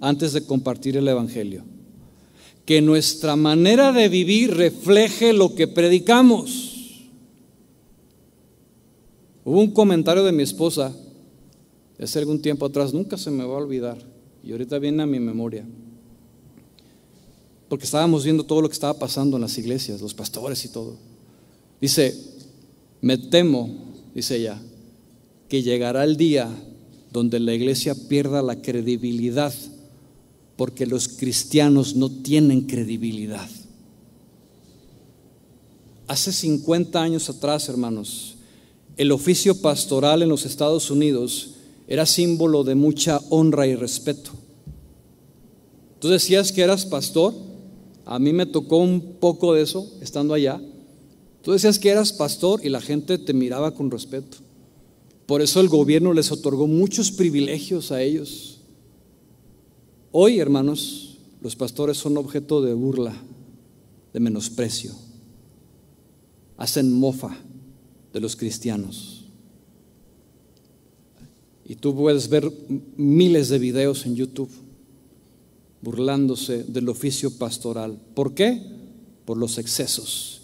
antes 0.00 0.32
de 0.32 0.44
compartir 0.44 0.96
el 0.96 1.08
Evangelio. 1.08 1.64
Que 2.64 2.80
nuestra 2.80 3.36
manera 3.36 3.92
de 3.92 4.08
vivir 4.08 4.54
refleje 4.54 5.32
lo 5.32 5.54
que 5.54 5.66
predicamos. 5.66 7.10
Hubo 9.44 9.60
un 9.60 9.72
comentario 9.72 10.22
de 10.24 10.32
mi 10.32 10.44
esposa 10.44 10.94
hace 12.02 12.18
algún 12.18 12.40
tiempo 12.40 12.66
atrás, 12.66 12.92
nunca 12.92 13.16
se 13.16 13.30
me 13.30 13.44
va 13.44 13.54
a 13.54 13.58
olvidar, 13.58 13.98
y 14.42 14.52
ahorita 14.52 14.78
viene 14.78 15.02
a 15.02 15.06
mi 15.06 15.20
memoria, 15.20 15.64
porque 17.72 17.86
estábamos 17.86 18.24
viendo 18.24 18.44
todo 18.44 18.60
lo 18.60 18.68
que 18.68 18.74
estaba 18.74 18.98
pasando 18.98 19.38
en 19.38 19.40
las 19.40 19.56
iglesias, 19.56 20.02
los 20.02 20.12
pastores 20.12 20.62
y 20.66 20.68
todo. 20.68 20.94
Dice, 21.80 22.14
me 23.00 23.16
temo, 23.16 23.94
dice 24.14 24.36
ella, 24.36 24.60
que 25.48 25.62
llegará 25.62 26.04
el 26.04 26.18
día 26.18 26.50
donde 27.10 27.40
la 27.40 27.54
iglesia 27.54 27.94
pierda 27.94 28.42
la 28.42 28.60
credibilidad, 28.60 29.54
porque 30.56 30.84
los 30.84 31.08
cristianos 31.08 31.96
no 31.96 32.10
tienen 32.10 32.66
credibilidad. 32.66 33.48
Hace 36.08 36.30
50 36.30 37.02
años 37.02 37.30
atrás, 37.30 37.70
hermanos, 37.70 38.34
el 38.98 39.10
oficio 39.12 39.62
pastoral 39.62 40.20
en 40.20 40.28
los 40.28 40.44
Estados 40.44 40.90
Unidos 40.90 41.52
era 41.88 42.04
símbolo 42.04 42.64
de 42.64 42.74
mucha 42.74 43.18
honra 43.30 43.66
y 43.66 43.76
respeto. 43.76 44.30
Tú 46.00 46.10
decías 46.10 46.52
que 46.52 46.60
eras 46.60 46.84
pastor, 46.84 47.32
a 48.04 48.18
mí 48.18 48.32
me 48.32 48.46
tocó 48.46 48.78
un 48.78 49.16
poco 49.20 49.54
de 49.54 49.62
eso 49.62 49.90
estando 50.00 50.34
allá. 50.34 50.60
Tú 51.42 51.52
decías 51.52 51.78
que 51.78 51.90
eras 51.90 52.12
pastor 52.12 52.64
y 52.64 52.68
la 52.68 52.80
gente 52.80 53.18
te 53.18 53.32
miraba 53.32 53.74
con 53.74 53.90
respeto. 53.90 54.38
Por 55.26 55.40
eso 55.40 55.60
el 55.60 55.68
gobierno 55.68 56.12
les 56.12 56.32
otorgó 56.32 56.66
muchos 56.66 57.10
privilegios 57.10 57.92
a 57.92 58.02
ellos. 58.02 58.60
Hoy, 60.10 60.38
hermanos, 60.40 61.18
los 61.40 61.56
pastores 61.56 61.96
son 61.96 62.16
objeto 62.16 62.60
de 62.60 62.74
burla, 62.74 63.14
de 64.12 64.20
menosprecio. 64.20 64.92
Hacen 66.56 66.92
mofa 66.92 67.36
de 68.12 68.20
los 68.20 68.36
cristianos. 68.36 69.24
Y 71.64 71.76
tú 71.76 71.94
puedes 71.94 72.28
ver 72.28 72.52
miles 72.96 73.48
de 73.48 73.58
videos 73.58 74.04
en 74.04 74.16
YouTube 74.16 74.50
burlándose 75.82 76.64
del 76.64 76.88
oficio 76.88 77.30
pastoral. 77.36 77.98
¿Por 78.14 78.34
qué? 78.34 78.62
Por 79.24 79.36
los 79.36 79.58
excesos, 79.58 80.42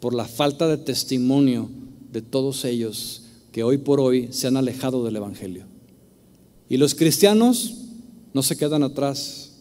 por 0.00 0.14
la 0.14 0.26
falta 0.26 0.68
de 0.68 0.76
testimonio 0.76 1.68
de 2.12 2.22
todos 2.22 2.64
ellos 2.64 3.22
que 3.52 3.64
hoy 3.64 3.78
por 3.78 4.00
hoy 4.00 4.28
se 4.30 4.46
han 4.46 4.56
alejado 4.56 5.04
del 5.04 5.16
Evangelio. 5.16 5.64
Y 6.68 6.76
los 6.76 6.94
cristianos 6.94 7.74
no 8.34 8.42
se 8.42 8.56
quedan 8.56 8.82
atrás. 8.82 9.52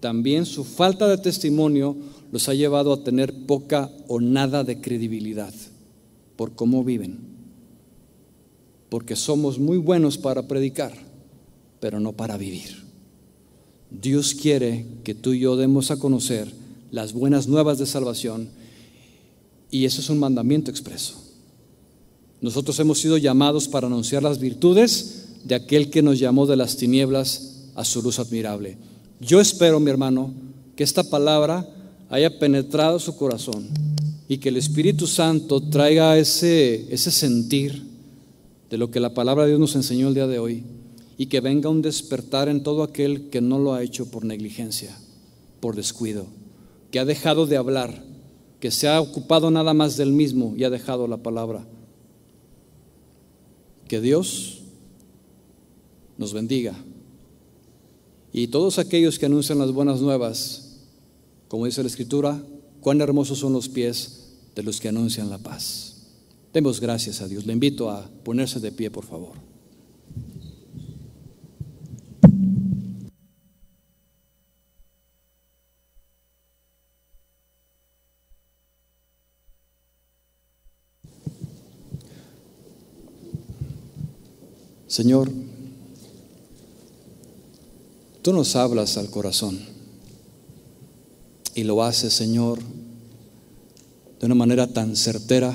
También 0.00 0.46
su 0.46 0.64
falta 0.64 1.08
de 1.08 1.18
testimonio 1.18 1.96
los 2.30 2.48
ha 2.48 2.54
llevado 2.54 2.92
a 2.92 3.02
tener 3.02 3.46
poca 3.46 3.90
o 4.08 4.20
nada 4.20 4.62
de 4.62 4.80
credibilidad 4.80 5.54
por 6.36 6.54
cómo 6.54 6.84
viven 6.84 7.34
porque 8.94 9.16
somos 9.16 9.58
muy 9.58 9.76
buenos 9.76 10.16
para 10.16 10.46
predicar, 10.46 10.92
pero 11.80 11.98
no 11.98 12.12
para 12.12 12.36
vivir. 12.36 12.83
Dios 14.00 14.34
quiere 14.34 14.86
que 15.04 15.14
tú 15.14 15.32
y 15.32 15.40
yo 15.40 15.56
demos 15.56 15.90
a 15.90 15.98
conocer 15.98 16.52
las 16.90 17.12
buenas 17.12 17.48
nuevas 17.48 17.78
de 17.78 17.86
salvación 17.86 18.48
y 19.70 19.84
eso 19.84 20.00
es 20.00 20.10
un 20.10 20.18
mandamiento 20.18 20.70
expreso. 20.70 21.14
Nosotros 22.40 22.78
hemos 22.78 22.98
sido 22.98 23.16
llamados 23.16 23.68
para 23.68 23.86
anunciar 23.86 24.22
las 24.22 24.38
virtudes 24.38 25.26
de 25.44 25.54
aquel 25.54 25.90
que 25.90 26.02
nos 26.02 26.18
llamó 26.18 26.46
de 26.46 26.56
las 26.56 26.76
tinieblas 26.76 27.70
a 27.74 27.84
su 27.84 28.02
luz 28.02 28.18
admirable. 28.18 28.76
Yo 29.20 29.40
espero, 29.40 29.80
mi 29.80 29.90
hermano, 29.90 30.32
que 30.76 30.84
esta 30.84 31.04
palabra 31.04 31.68
haya 32.10 32.38
penetrado 32.38 32.98
su 32.98 33.16
corazón 33.16 33.66
y 34.28 34.38
que 34.38 34.50
el 34.50 34.56
Espíritu 34.56 35.06
Santo 35.06 35.60
traiga 35.60 36.16
ese, 36.18 36.92
ese 36.92 37.10
sentir 37.10 37.82
de 38.70 38.78
lo 38.78 38.90
que 38.90 39.00
la 39.00 39.14
palabra 39.14 39.44
de 39.44 39.50
Dios 39.50 39.60
nos 39.60 39.76
enseñó 39.76 40.08
el 40.08 40.14
día 40.14 40.26
de 40.26 40.38
hoy 40.38 40.64
y 41.16 41.26
que 41.26 41.40
venga 41.40 41.68
un 41.68 41.82
despertar 41.82 42.48
en 42.48 42.62
todo 42.62 42.82
aquel 42.82 43.30
que 43.30 43.40
no 43.40 43.58
lo 43.58 43.74
ha 43.74 43.82
hecho 43.82 44.10
por 44.10 44.24
negligencia, 44.24 44.96
por 45.60 45.76
descuido, 45.76 46.26
que 46.90 46.98
ha 46.98 47.04
dejado 47.04 47.46
de 47.46 47.56
hablar, 47.56 48.04
que 48.60 48.70
se 48.70 48.88
ha 48.88 49.00
ocupado 49.00 49.50
nada 49.50 49.74
más 49.74 49.96
del 49.96 50.12
mismo 50.12 50.54
y 50.56 50.64
ha 50.64 50.70
dejado 50.70 51.06
la 51.06 51.18
palabra. 51.18 51.66
Que 53.88 54.00
Dios 54.00 54.62
nos 56.16 56.32
bendiga. 56.32 56.74
Y 58.32 58.48
todos 58.48 58.78
aquellos 58.78 59.18
que 59.18 59.26
anuncian 59.26 59.58
las 59.58 59.70
buenas 59.70 60.00
nuevas, 60.00 60.80
como 61.46 61.66
dice 61.66 61.82
la 61.82 61.88
Escritura, 61.88 62.42
cuán 62.80 63.00
hermosos 63.00 63.38
son 63.38 63.52
los 63.52 63.68
pies 63.68 64.32
de 64.54 64.62
los 64.62 64.80
que 64.80 64.88
anuncian 64.88 65.30
la 65.30 65.38
paz. 65.38 65.94
Demos 66.52 66.80
gracias 66.80 67.20
a 67.20 67.28
Dios. 67.28 67.46
Le 67.46 67.52
invito 67.52 67.90
a 67.90 68.08
ponerse 68.24 68.60
de 68.60 68.72
pie, 68.72 68.90
por 68.90 69.04
favor. 69.04 69.53
Señor, 84.94 85.28
tú 88.22 88.32
nos 88.32 88.54
hablas 88.54 88.96
al 88.96 89.10
corazón 89.10 89.58
y 91.52 91.64
lo 91.64 91.82
haces, 91.82 92.12
Señor, 92.12 92.60
de 94.20 94.26
una 94.26 94.36
manera 94.36 94.72
tan 94.72 94.94
certera 94.94 95.52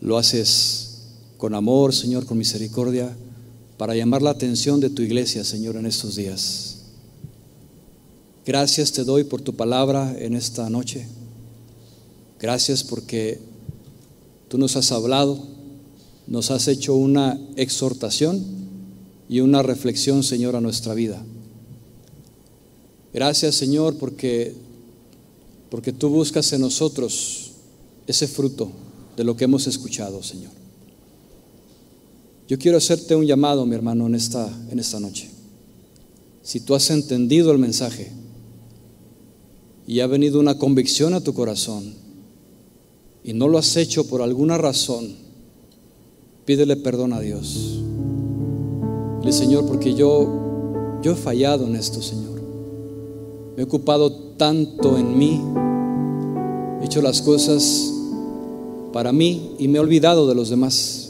lo 0.00 0.18
haces 0.18 1.02
con 1.38 1.54
amor, 1.54 1.94
Señor, 1.94 2.26
con 2.26 2.38
misericordia, 2.38 3.16
para 3.78 3.94
llamar 3.94 4.20
la 4.20 4.30
atención 4.30 4.80
de 4.80 4.90
tu 4.90 5.02
iglesia, 5.02 5.44
Señor, 5.44 5.76
en 5.76 5.86
estos 5.86 6.16
días. 6.16 6.78
Gracias 8.44 8.90
te 8.90 9.04
doy 9.04 9.22
por 9.22 9.42
tu 9.42 9.54
palabra 9.54 10.12
en 10.18 10.34
esta 10.34 10.68
noche. 10.70 11.06
Gracias 12.40 12.82
porque 12.82 13.38
tú 14.48 14.58
nos 14.58 14.74
has 14.74 14.90
hablado, 14.90 15.53
nos 16.26 16.50
has 16.50 16.68
hecho 16.68 16.94
una 16.94 17.38
exhortación 17.56 18.42
y 19.28 19.40
una 19.40 19.62
reflexión, 19.62 20.22
Señor, 20.22 20.56
a 20.56 20.60
nuestra 20.60 20.94
vida. 20.94 21.22
Gracias, 23.12 23.54
Señor, 23.54 23.96
porque 23.96 24.54
porque 25.74 25.92
tú 25.92 26.08
buscas 26.08 26.52
en 26.52 26.60
nosotros 26.60 27.50
ese 28.06 28.28
fruto 28.28 28.70
de 29.16 29.24
lo 29.24 29.36
que 29.36 29.42
hemos 29.42 29.66
escuchado, 29.66 30.22
Señor. 30.22 30.52
Yo 32.46 32.60
quiero 32.60 32.78
hacerte 32.78 33.16
un 33.16 33.26
llamado, 33.26 33.66
mi 33.66 33.74
hermano, 33.74 34.06
en 34.06 34.14
esta, 34.14 34.48
en 34.70 34.78
esta 34.78 35.00
noche. 35.00 35.28
Si 36.44 36.60
tú 36.60 36.76
has 36.76 36.90
entendido 36.90 37.50
el 37.50 37.58
mensaje 37.58 38.12
y 39.84 39.98
ha 39.98 40.06
venido 40.06 40.38
una 40.38 40.58
convicción 40.58 41.12
a 41.12 41.22
tu 41.22 41.34
corazón, 41.34 41.94
y 43.24 43.32
no 43.32 43.48
lo 43.48 43.58
has 43.58 43.76
hecho 43.76 44.06
por 44.06 44.22
alguna 44.22 44.56
razón, 44.56 45.16
pídele 46.44 46.76
perdón 46.76 47.12
a 47.12 47.20
Dios. 47.20 47.80
Dile, 49.20 49.32
Señor, 49.32 49.66
porque 49.66 49.94
yo, 49.94 51.00
yo 51.02 51.12
he 51.12 51.16
fallado 51.16 51.66
en 51.66 51.76
esto, 51.76 52.02
Señor. 52.02 52.40
Me 53.56 53.62
he 53.62 53.64
ocupado 53.64 54.12
tanto 54.36 54.98
en 54.98 55.16
mí, 55.18 55.40
he 56.80 56.84
hecho 56.84 57.00
las 57.00 57.22
cosas 57.22 57.92
para 58.92 59.12
mí 59.12 59.54
y 59.58 59.68
me 59.68 59.78
he 59.78 59.80
olvidado 59.80 60.26
de 60.26 60.34
los 60.34 60.50
demás. 60.50 61.04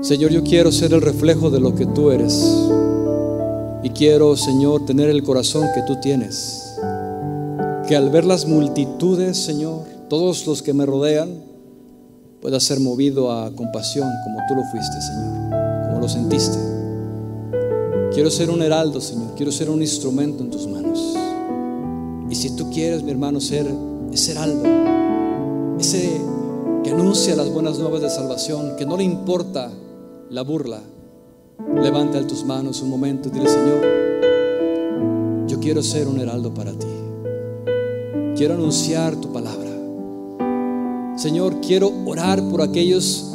Señor, 0.00 0.32
yo 0.32 0.44
quiero 0.44 0.70
ser 0.70 0.92
el 0.92 1.00
reflejo 1.00 1.48
de 1.50 1.60
lo 1.60 1.74
que 1.74 1.86
tú 1.86 2.10
eres. 2.10 2.68
Y 3.82 3.90
quiero, 3.90 4.36
Señor, 4.36 4.84
tener 4.84 5.08
el 5.08 5.22
corazón 5.22 5.66
que 5.74 5.82
tú 5.82 5.98
tienes. 6.00 6.76
Que 7.88 7.96
al 7.96 8.10
ver 8.10 8.24
las 8.24 8.46
multitudes, 8.46 9.36
Señor, 9.36 9.82
todos 10.08 10.46
los 10.46 10.62
que 10.62 10.74
me 10.74 10.86
rodean, 10.86 11.53
pueda 12.44 12.60
ser 12.60 12.78
movido 12.78 13.32
a 13.32 13.50
compasión 13.56 14.06
como 14.22 14.38
tú 14.46 14.54
lo 14.54 14.62
fuiste, 14.64 15.00
Señor, 15.00 15.50
como 15.86 15.98
lo 15.98 16.06
sentiste. 16.06 16.58
Quiero 18.12 18.30
ser 18.30 18.50
un 18.50 18.60
heraldo, 18.60 19.00
Señor, 19.00 19.28
quiero 19.34 19.50
ser 19.50 19.70
un 19.70 19.80
instrumento 19.80 20.44
en 20.44 20.50
tus 20.50 20.66
manos. 20.66 21.16
Y 22.28 22.34
si 22.34 22.54
tú 22.54 22.70
quieres, 22.70 23.02
mi 23.02 23.12
hermano, 23.12 23.40
ser 23.40 23.66
ese 24.12 24.32
heraldo, 24.32 24.62
ese 25.80 26.20
que 26.82 26.90
anuncia 26.90 27.34
las 27.34 27.48
buenas 27.48 27.78
nuevas 27.78 28.02
de 28.02 28.10
salvación, 28.10 28.76
que 28.76 28.84
no 28.84 28.98
le 28.98 29.04
importa 29.04 29.70
la 30.28 30.42
burla, 30.42 30.82
levanta 31.74 32.26
tus 32.26 32.44
manos 32.44 32.82
un 32.82 32.90
momento 32.90 33.30
y 33.30 33.32
dile, 33.32 33.48
Señor, 33.48 35.46
yo 35.48 35.58
quiero 35.60 35.82
ser 35.82 36.08
un 36.08 36.20
heraldo 36.20 36.52
para 36.52 36.72
ti. 36.72 36.88
Quiero 38.36 38.52
anunciar 38.52 39.16
tu 39.16 39.32
palabra. 39.32 39.63
Señor, 41.24 41.62
quiero 41.62 41.90
orar 42.04 42.50
por 42.50 42.60
aquellos 42.60 43.32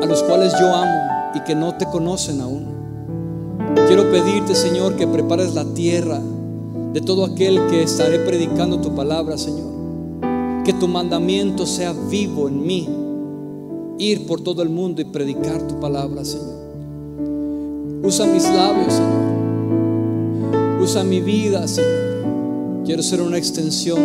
a 0.00 0.06
los 0.06 0.22
cuales 0.22 0.52
yo 0.60 0.72
amo 0.72 1.32
y 1.34 1.40
que 1.40 1.56
no 1.56 1.76
te 1.76 1.84
conocen 1.86 2.40
aún. 2.40 2.66
Quiero 3.88 4.08
pedirte, 4.12 4.54
Señor, 4.54 4.94
que 4.94 5.08
prepares 5.08 5.52
la 5.52 5.64
tierra 5.74 6.20
de 6.92 7.00
todo 7.00 7.24
aquel 7.24 7.66
que 7.66 7.82
estaré 7.82 8.20
predicando 8.20 8.80
tu 8.80 8.94
palabra, 8.94 9.36
Señor. 9.38 10.62
Que 10.64 10.72
tu 10.72 10.86
mandamiento 10.86 11.66
sea 11.66 11.92
vivo 11.92 12.46
en 12.46 12.64
mí 12.64 12.88
ir 13.98 14.28
por 14.28 14.40
todo 14.42 14.62
el 14.62 14.68
mundo 14.68 15.02
y 15.02 15.04
predicar 15.06 15.66
tu 15.66 15.80
palabra, 15.80 16.24
Señor. 16.24 16.60
Usa 18.04 18.24
mis 18.26 18.44
labios, 18.44 18.92
Señor. 18.92 20.80
Usa 20.80 21.02
mi 21.02 21.20
vida, 21.20 21.66
Señor. 21.66 22.84
Quiero 22.84 23.02
ser 23.02 23.20
una 23.20 23.36
extensión 23.36 23.98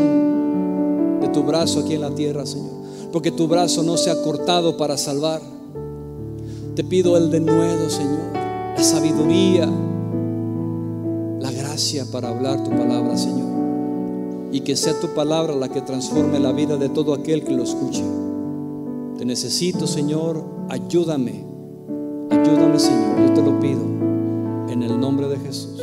de 1.21 1.27
tu 1.27 1.43
brazo 1.43 1.81
aquí 1.81 1.93
en 1.93 2.01
la 2.01 2.09
tierra, 2.09 2.47
Señor. 2.47 2.74
Porque 3.15 3.31
tu 3.31 3.47
brazo 3.47 3.81
no 3.81 3.95
se 3.95 4.11
ha 4.11 4.21
cortado 4.21 4.75
para 4.75 4.97
salvar. 4.97 5.41
Te 6.75 6.83
pido 6.83 7.15
el 7.15 7.31
denuedo, 7.31 7.89
Señor. 7.89 8.33
La 8.75 8.83
sabiduría, 8.83 9.71
la 11.39 11.49
gracia 11.49 12.05
para 12.11 12.27
hablar 12.27 12.61
tu 12.65 12.71
palabra, 12.71 13.15
Señor. 13.15 14.51
Y 14.51 14.59
que 14.59 14.75
sea 14.75 14.99
tu 14.99 15.13
palabra 15.13 15.55
la 15.55 15.69
que 15.69 15.79
transforme 15.79 16.39
la 16.39 16.51
vida 16.51 16.75
de 16.75 16.89
todo 16.89 17.13
aquel 17.13 17.45
que 17.45 17.53
lo 17.53 17.63
escuche. 17.63 18.03
Te 19.17 19.23
necesito, 19.23 19.87
Señor, 19.87 20.43
ayúdame. 20.67 21.45
Ayúdame, 22.31 22.77
Señor. 22.77 23.27
Yo 23.27 23.33
te 23.33 23.41
lo 23.41 23.57
pido 23.61 23.79
en 24.67 24.83
el 24.83 24.99
nombre 24.99 25.29
de 25.29 25.37
Jesús. 25.37 25.74